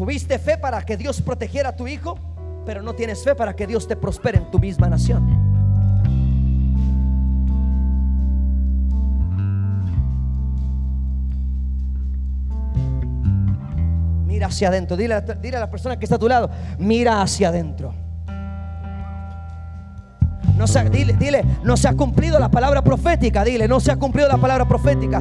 ¿Tuviste 0.00 0.38
fe 0.38 0.56
para 0.56 0.80
que 0.80 0.96
Dios 0.96 1.20
protegiera 1.20 1.68
a 1.68 1.76
tu 1.76 1.86
hijo? 1.86 2.18
pero 2.64 2.82
no 2.82 2.94
tienes 2.94 3.24
fe 3.24 3.34
para 3.34 3.56
que 3.56 3.66
Dios 3.66 3.88
te 3.88 3.96
prospere 3.96 4.38
en 4.38 4.50
tu 4.50 4.58
misma 4.58 4.88
nación. 4.88 5.26
Mira 14.26 14.46
hacia 14.46 14.68
adentro. 14.68 14.96
Dile, 14.96 15.14
a 15.14 15.60
la 15.60 15.70
persona 15.70 15.98
que 15.98 16.04
está 16.04 16.16
a 16.16 16.18
tu 16.18 16.28
lado, 16.28 16.48
mira 16.78 17.22
hacia 17.22 17.48
adentro. 17.48 17.92
Dile, 20.92 21.14
dile, 21.14 21.44
no 21.64 21.76
se 21.76 21.88
ha 21.88 21.94
cumplido 21.94 22.38
la 22.38 22.50
palabra 22.50 22.82
profética. 22.82 23.44
Dile, 23.44 23.66
no 23.66 23.80
se 23.80 23.90
ha 23.90 23.96
cumplido 23.96 24.28
la 24.28 24.36
palabra 24.36 24.68
profética 24.68 25.20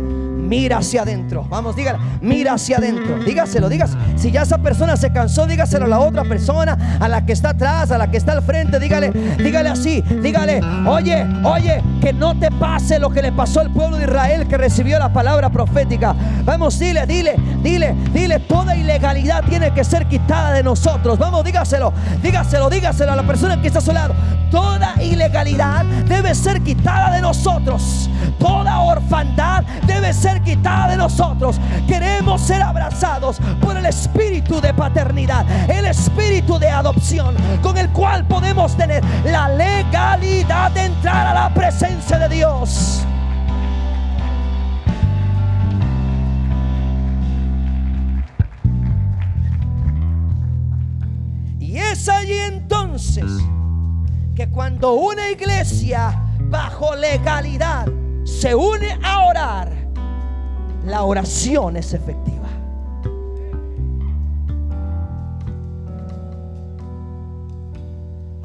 mira 0.49 0.79
hacia 0.79 1.03
adentro. 1.03 1.45
Vamos, 1.47 1.75
dígale, 1.75 1.99
mira 2.21 2.53
hacia 2.53 2.77
adentro. 2.77 3.19
Dígaselo, 3.23 3.69
digas. 3.69 3.95
Si 4.15 4.31
ya 4.31 4.41
esa 4.41 4.57
persona 4.57 4.97
se 4.97 5.11
cansó, 5.13 5.45
dígaselo 5.45 5.85
a 5.85 5.87
la 5.87 5.99
otra 5.99 6.23
persona, 6.23 6.97
a 6.99 7.07
la 7.07 7.25
que 7.25 7.33
está 7.33 7.51
atrás, 7.51 7.91
a 7.91 7.97
la 7.97 8.09
que 8.09 8.17
está 8.17 8.33
al 8.33 8.41
frente. 8.41 8.79
Dígale, 8.79 9.11
dígale 9.37 9.69
así, 9.69 10.01
dígale, 10.01 10.59
oye, 10.87 11.25
oye, 11.43 11.83
que 12.01 12.11
no 12.11 12.37
te 12.37 12.49
pase 12.51 12.99
lo 12.99 13.11
que 13.11 13.21
le 13.21 13.31
pasó 13.31 13.61
al 13.61 13.71
pueblo 13.71 13.97
de 13.97 14.05
Israel 14.05 14.47
que 14.47 14.57
recibió 14.57 14.97
la 14.97 15.13
palabra 15.13 15.49
profética. 15.49 16.15
Vamos, 16.43 16.79
dile, 16.79 17.05
dile, 17.05 17.35
dile, 17.61 17.95
dile, 18.11 18.39
toda 18.39 18.75
ilegalidad 18.75 19.43
tiene 19.45 19.71
que 19.71 19.83
ser 19.83 20.07
quitada 20.07 20.51
de 20.51 20.63
nosotros. 20.63 21.19
Vamos, 21.19 21.43
dígaselo, 21.45 21.93
dígaselo, 22.23 22.69
dígaselo 22.69 23.11
a 23.11 23.15
la 23.15 23.23
persona 23.23 23.61
que 23.61 23.67
está 23.67 23.79
a 23.79 23.83
su 23.83 23.93
lado. 23.93 24.15
Toda 24.49 24.95
ilegalidad 25.01 25.85
debe 26.07 26.33
ser 26.33 26.61
quitada 26.61 27.11
de 27.11 27.21
nosotros. 27.21 28.09
Toda 28.39 28.79
orfandad 28.79 29.63
debe 29.85 30.13
ser 30.13 30.38
quitada 30.43 30.89
de 30.89 30.97
nosotros. 30.97 31.59
Queremos 31.87 32.41
ser 32.41 32.61
abrazados 32.61 33.37
por 33.61 33.77
el 33.77 33.85
espíritu 33.85 34.61
de 34.61 34.73
paternidad, 34.73 35.45
el 35.69 35.85
espíritu 35.85 36.59
de 36.59 36.69
adopción, 36.69 37.35
con 37.61 37.77
el 37.77 37.89
cual 37.89 38.25
podemos 38.25 38.75
tener 38.75 39.03
la 39.25 39.49
legalidad 39.49 40.71
de 40.71 40.85
entrar 40.85 41.27
a 41.27 41.33
la 41.33 41.53
presencia 41.53 42.17
de 42.19 42.29
Dios. 42.29 43.05
Y 51.59 51.77
es 51.77 52.09
allí 52.09 52.33
entonces 52.33 53.31
que 54.35 54.49
cuando 54.49 54.93
una 54.93 55.29
iglesia 55.29 56.19
bajo 56.49 56.95
legalidad 56.95 57.85
se 58.23 58.55
une 58.55 58.97
a 59.03 59.25
orar, 59.27 59.78
la 60.85 61.03
oración 61.03 61.77
es 61.77 61.93
efectiva. 61.93 62.47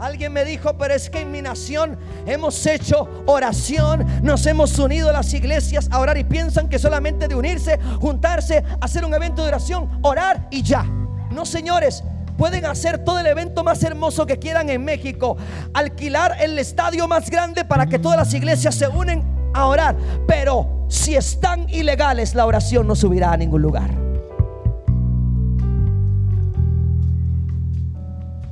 Alguien 0.04 0.34
me 0.34 0.44
dijo, 0.44 0.76
pero 0.76 0.92
es 0.92 1.08
que 1.08 1.20
en 1.20 1.32
mi 1.32 1.40
nación 1.40 1.96
hemos 2.26 2.66
hecho 2.66 3.08
oración, 3.24 4.04
nos 4.22 4.44
hemos 4.44 4.78
unido 4.78 5.08
a 5.08 5.12
las 5.12 5.32
iglesias 5.32 5.88
a 5.90 5.98
orar 5.98 6.18
y 6.18 6.24
piensan 6.24 6.68
que 6.68 6.78
solamente 6.78 7.26
de 7.26 7.34
unirse, 7.34 7.78
juntarse, 8.00 8.62
hacer 8.82 9.04
un 9.04 9.14
evento 9.14 9.42
de 9.42 9.48
oración, 9.48 9.88
orar 10.02 10.46
y 10.50 10.62
ya. 10.62 10.84
No, 11.30 11.46
señores, 11.46 12.04
pueden 12.36 12.66
hacer 12.66 12.98
todo 12.98 13.18
el 13.18 13.26
evento 13.26 13.64
más 13.64 13.82
hermoso 13.82 14.26
que 14.26 14.38
quieran 14.38 14.68
en 14.68 14.84
México, 14.84 15.38
alquilar 15.72 16.36
el 16.38 16.58
estadio 16.58 17.08
más 17.08 17.30
grande 17.30 17.64
para 17.64 17.86
que 17.86 17.98
todas 17.98 18.18
las 18.18 18.34
iglesias 18.34 18.74
se 18.74 18.88
unen 18.88 19.24
a 19.54 19.66
orar, 19.66 19.96
pero 20.26 20.83
si 20.94 21.16
están 21.16 21.68
ilegales, 21.68 22.34
la 22.34 22.46
oración 22.46 22.86
no 22.86 22.94
subirá 22.94 23.32
a 23.32 23.36
ningún 23.36 23.60
lugar. 23.60 23.90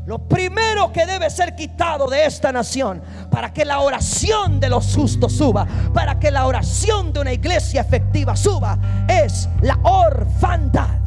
Lo 0.07 0.26
primero 0.28 0.93
que 0.93 1.07
debe 1.07 1.30
ser 1.30 1.55
quitado 1.55 2.09
de 2.09 2.26
esta 2.26 2.51
nación 2.51 3.01
para 3.30 3.53
que 3.53 3.64
la 3.64 3.78
oración 3.80 4.59
de 4.59 4.68
los 4.68 4.95
justos 4.95 5.32
suba, 5.32 5.66
para 5.95 6.18
que 6.18 6.30
la 6.32 6.47
oración 6.47 7.12
de 7.12 7.20
una 7.20 7.32
iglesia 7.32 7.80
efectiva 7.80 8.36
suba, 8.36 8.76
es 9.09 9.49
la 9.62 9.78
orfandad. 9.84 11.01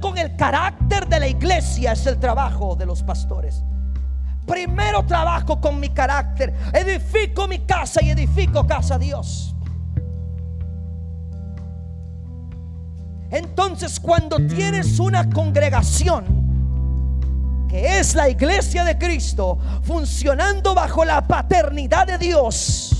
Con 0.00 0.18
el 0.18 0.36
carácter 0.36 1.08
de 1.08 1.20
la 1.20 1.28
iglesia 1.28 1.92
es 1.92 2.06
el 2.06 2.18
trabajo 2.18 2.76
de 2.76 2.86
los 2.86 3.02
pastores. 3.02 3.62
Primero 4.46 5.04
trabajo 5.04 5.60
con 5.60 5.80
mi 5.80 5.88
carácter, 5.88 6.54
edifico 6.72 7.48
mi 7.48 7.60
casa 7.60 8.02
y 8.02 8.10
edifico 8.10 8.66
casa 8.66 8.94
a 8.94 8.98
Dios. 8.98 9.54
Entonces 13.30 13.98
cuando 13.98 14.36
tienes 14.36 15.00
una 15.00 15.28
congregación 15.28 16.46
que 17.68 17.98
es 17.98 18.14
la 18.14 18.28
iglesia 18.28 18.84
de 18.84 18.96
Cristo 18.96 19.58
funcionando 19.82 20.74
bajo 20.74 21.04
la 21.04 21.26
paternidad 21.26 22.06
de 22.06 22.18
Dios, 22.18 22.95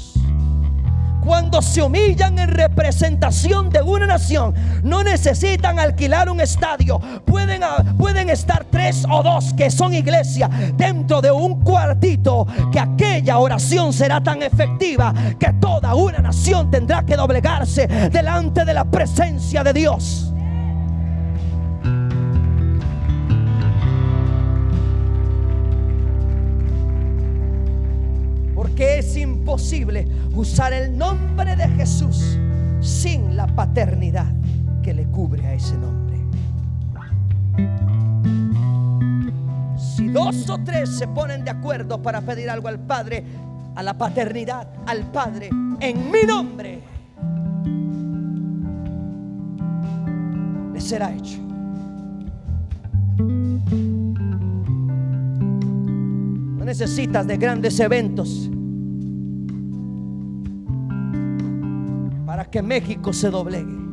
cuando 1.27 1.61
se 1.61 1.83
humillan 1.83 2.39
en 2.39 2.49
representación 2.49 3.69
de 3.69 3.83
una 3.83 4.07
nación, 4.07 4.55
no 4.85 5.03
necesitan 5.03 5.81
alquilar 5.81 6.31
un 6.31 6.41
estadio. 6.41 7.01
Pueden, 7.25 7.65
ah, 7.65 7.85
pueden 7.99 8.31
estar 8.31 8.65
tres 8.71 9.05
o 9.11 9.25
dos 9.25 9.53
que 9.53 9.69
son 9.69 9.93
iglesia 9.93 10.49
dentro 10.77 11.21
de 11.21 11.33
un 11.33 11.63
cuartito, 11.65 12.47
que 12.71 12.79
aquella 12.79 13.39
oración 13.39 13.93
será 13.93 14.23
tan 14.23 14.41
efectiva 14.41 15.13
que 15.39 15.53
toda 15.55 15.97
una 15.97 16.19
nación 16.19 16.71
tendrá 16.71 17.05
que 17.05 17.17
doblegarse 17.17 17.89
delante 17.89 18.65
de 18.65 18.75
la 18.75 18.85
presencia 18.85 19.65
de 19.65 19.73
Dios. 19.73 20.33
que 28.77 28.99
es 28.99 29.16
posible 29.47 30.07
usar 30.35 30.75
el 30.75 30.99
nombre 30.99 31.57
de 31.57 31.69
Jesús 31.69 32.37
sin 32.81 33.37
la 33.37 33.47
paternidad 33.47 34.27
que 34.83 34.93
le 34.93 35.07
cubre 35.07 35.47
a 35.47 35.55
ese 35.55 35.79
nombre. 35.79 36.17
Si 39.79 40.09
dos 40.09 40.51
o 40.51 40.59
tres 40.59 40.91
se 40.91 41.07
ponen 41.07 41.45
de 41.45 41.51
acuerdo 41.51 42.03
para 42.03 42.21
pedir 42.21 42.51
algo 42.51 42.69
al 42.69 42.81
Padre, 42.81 43.25
a 43.77 43.83
la 43.83 43.97
paternidad, 43.97 44.69
al 44.85 45.05
Padre, 45.13 45.49
en 45.81 46.11
mi 46.11 46.23
nombre, 46.27 46.81
le 50.75 50.81
será 50.81 51.15
hecho. 51.15 51.39
No 56.59 56.65
necesitas 56.65 57.27
de 57.29 57.37
grandes 57.37 57.79
eventos 57.79 58.51
para 62.37 62.51
que 62.51 62.61
México 62.61 63.15
se 63.15 63.31
doblegue. 63.31 63.86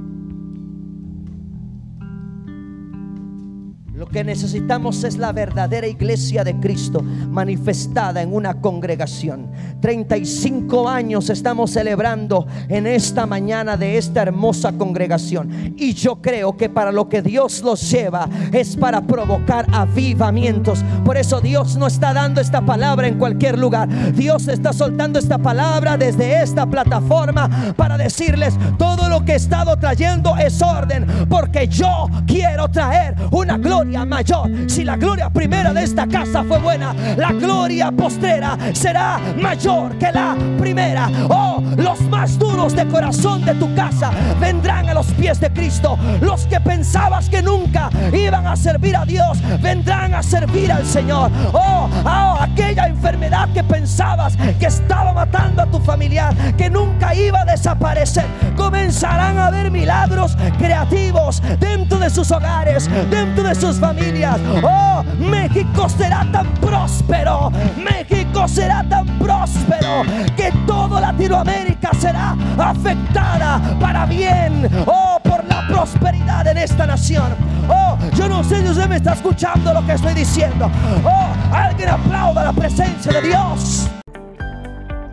Lo 3.96 4.08
que 4.08 4.24
necesitamos 4.24 5.04
es 5.04 5.20
la 5.20 5.32
verdadera 5.32 5.86
iglesia 5.86 6.44
de 6.44 6.60
Cristo 6.60 7.04
manifestada 7.04 8.24
en 8.24 8.34
una 8.34 8.60
congregación. 8.60 9.52
35 9.82 10.90
años 10.90 11.30
estamos 11.30 11.70
celebrando 11.70 12.48
en 12.70 12.88
esta 12.88 13.28
mañana 13.28 13.78
de 13.78 14.00
esta 14.00 14.24
hermosa 14.24 14.72
congregación. 14.72 15.76
Y 15.78 15.94
yo 15.94 16.16
creo 16.24 16.58
que 16.58 16.70
para 16.70 16.92
lo 16.92 17.08
que 17.08 17.22
Dios 17.22 17.62
los 17.62 17.92
lleva 17.92 18.28
es 18.52 18.76
para 18.76 19.00
provocar 19.02 19.68
avivamientos. 19.72 20.84
Por 21.06 21.16
eso 21.16 21.40
Dios 21.40 21.78
no 21.78 21.86
está 21.86 22.14
dando 22.14 22.42
esta 22.42 22.62
palabra 22.62 23.08
en 23.08 23.20
cualquier 23.20 23.60
lugar. 23.60 23.88
Dios 24.16 24.48
está 24.48 24.74
soltando 24.74 25.20
esta 25.20 25.38
palabra 25.38 25.98
desde 25.98 26.42
esta 26.42 26.66
plataforma 26.66 27.76
para 27.78 27.96
decirles 27.96 28.58
todo 28.80 29.08
lo 29.08 29.24
que 29.24 29.34
he 29.34 29.36
estado 29.36 29.78
trayendo 29.78 30.36
es 30.38 30.64
orden. 30.64 31.06
Porque 31.30 31.68
yo 31.68 32.08
quiero 32.26 32.68
traer 32.70 33.16
una 33.30 33.56
gloria 33.56 33.84
mayor. 34.06 34.50
Si 34.68 34.84
la 34.84 34.98
gloria 34.98 35.30
primera 35.30 35.74
de 35.74 35.84
esta 35.84 36.08
casa 36.08 36.44
fue 36.44 36.60
buena, 36.60 36.94
la 37.16 37.32
gloria 37.32 37.92
postrera 37.92 38.58
será 38.74 39.20
mayor 39.40 39.98
que 39.98 40.12
la 40.12 40.36
primera. 40.58 41.10
Oh, 41.30 41.64
los 41.78 42.02
más 42.10 42.38
duros 42.40 42.76
de 42.76 42.88
corazón 42.88 43.46
de 43.46 43.54
tu 43.56 43.74
casa 43.76 44.12
vendrán 44.40 44.90
a 44.90 44.94
los 44.94 45.08
pies 45.14 45.40
de 45.40 45.52
Cristo. 45.52 45.98
Los 46.22 46.48
que 46.48 46.60
pensabas 46.60 47.30
que 47.30 47.42
nunca 47.42 47.90
iban 48.12 48.48
a 48.48 48.56
servir 48.56 48.96
a 48.98 49.06
Dios, 49.06 49.38
vendrán 49.62 50.14
a 50.16 50.24
servir 50.24 50.72
al 50.72 50.86
Señor. 50.86 51.32
Oh, 51.54 51.90
oh 52.04 52.38
aquella 52.40 52.88
enfermedad 52.88 53.50
que 53.54 53.64
pensabas 53.64 54.36
que 54.60 54.66
estaba 54.66 55.14
matando 55.14 55.62
a 55.62 55.66
tu 55.68 55.80
familiar, 55.80 56.36
que 56.56 56.70
nunca 56.70 57.14
iba 57.16 57.42
a 57.42 57.46
desaparecer, 57.46 58.26
comenzarán 58.56 59.38
a 59.38 59.48
haber 59.48 59.70
milagros 59.72 60.36
creativos 60.58 61.42
dentro 61.60 62.00
de 62.00 62.10
sus 62.10 62.32
hogares, 62.32 62.90
dentro 63.10 63.44
de 63.44 63.56
sus 63.56 63.73
familias. 63.80 64.40
Oh, 64.64 65.04
México 65.20 65.88
será 65.90 66.26
tan 66.32 66.48
próspero. 66.56 67.52
México 67.78 68.48
será 68.48 68.84
tan 68.88 69.06
próspero 69.20 70.04
que 70.36 70.52
toda 70.66 71.02
Latinoamérica 71.02 71.92
será 72.00 72.36
afectada 72.58 73.62
para 73.80 74.06
bien. 74.06 74.70
Oh, 74.86 75.20
por 75.24 75.44
la 75.46 75.66
prosperidad 75.68 76.48
en 76.48 76.58
esta 76.58 76.86
nación. 76.86 77.36
Oh, 77.70 77.98
yo 78.16 78.28
no 78.28 78.44
sé 78.44 78.62
si 78.62 78.70
usted 78.70 78.88
me 78.88 78.98
está 78.98 79.14
escuchando 79.14 79.74
lo 79.74 79.86
que 79.86 79.94
estoy 79.94 80.14
diciendo. 80.14 80.70
Oh, 81.04 81.56
alguien 81.56 81.90
aplauda 81.90 82.44
la 82.44 82.54
presencia 82.54 83.12
de 83.12 83.22
Dios. 83.22 83.90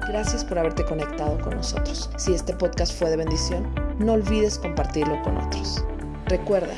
Gracias 0.08 0.44
por 0.44 0.58
haberte 0.58 0.84
conectado 0.84 1.38
con 1.38 1.56
nosotros. 1.56 2.10
Si 2.16 2.34
este 2.34 2.52
podcast 2.52 2.98
fue 2.98 3.10
de 3.10 3.16
bendición, 3.16 3.72
no 4.00 4.14
olvides 4.14 4.58
compartirlo 4.58 5.22
con 5.22 5.36
otros. 5.36 5.84
Recuerda, 6.26 6.74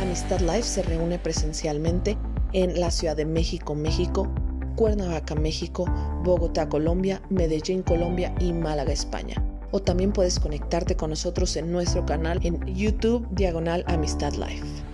Amistad 0.00 0.40
Life 0.40 0.62
se 0.62 0.82
reúne 0.82 1.18
presencialmente 1.18 2.16
en 2.52 2.80
la 2.80 2.90
Ciudad 2.90 3.16
de 3.16 3.26
México, 3.26 3.74
México, 3.74 4.32
Cuernavaca, 4.74 5.34
México, 5.34 5.84
Bogotá, 6.24 6.68
Colombia, 6.68 7.20
Medellín, 7.28 7.82
Colombia 7.82 8.34
y 8.40 8.52
Málaga, 8.52 8.92
España. 8.92 9.36
O 9.72 9.80
también 9.80 10.12
puedes 10.12 10.40
conectarte 10.40 10.96
con 10.96 11.10
nosotros 11.10 11.54
en 11.56 11.70
nuestro 11.70 12.06
canal 12.06 12.40
en 12.44 12.64
YouTube 12.74 13.28
Diagonal 13.30 13.84
Amistad 13.86 14.32
Life. 14.32 14.89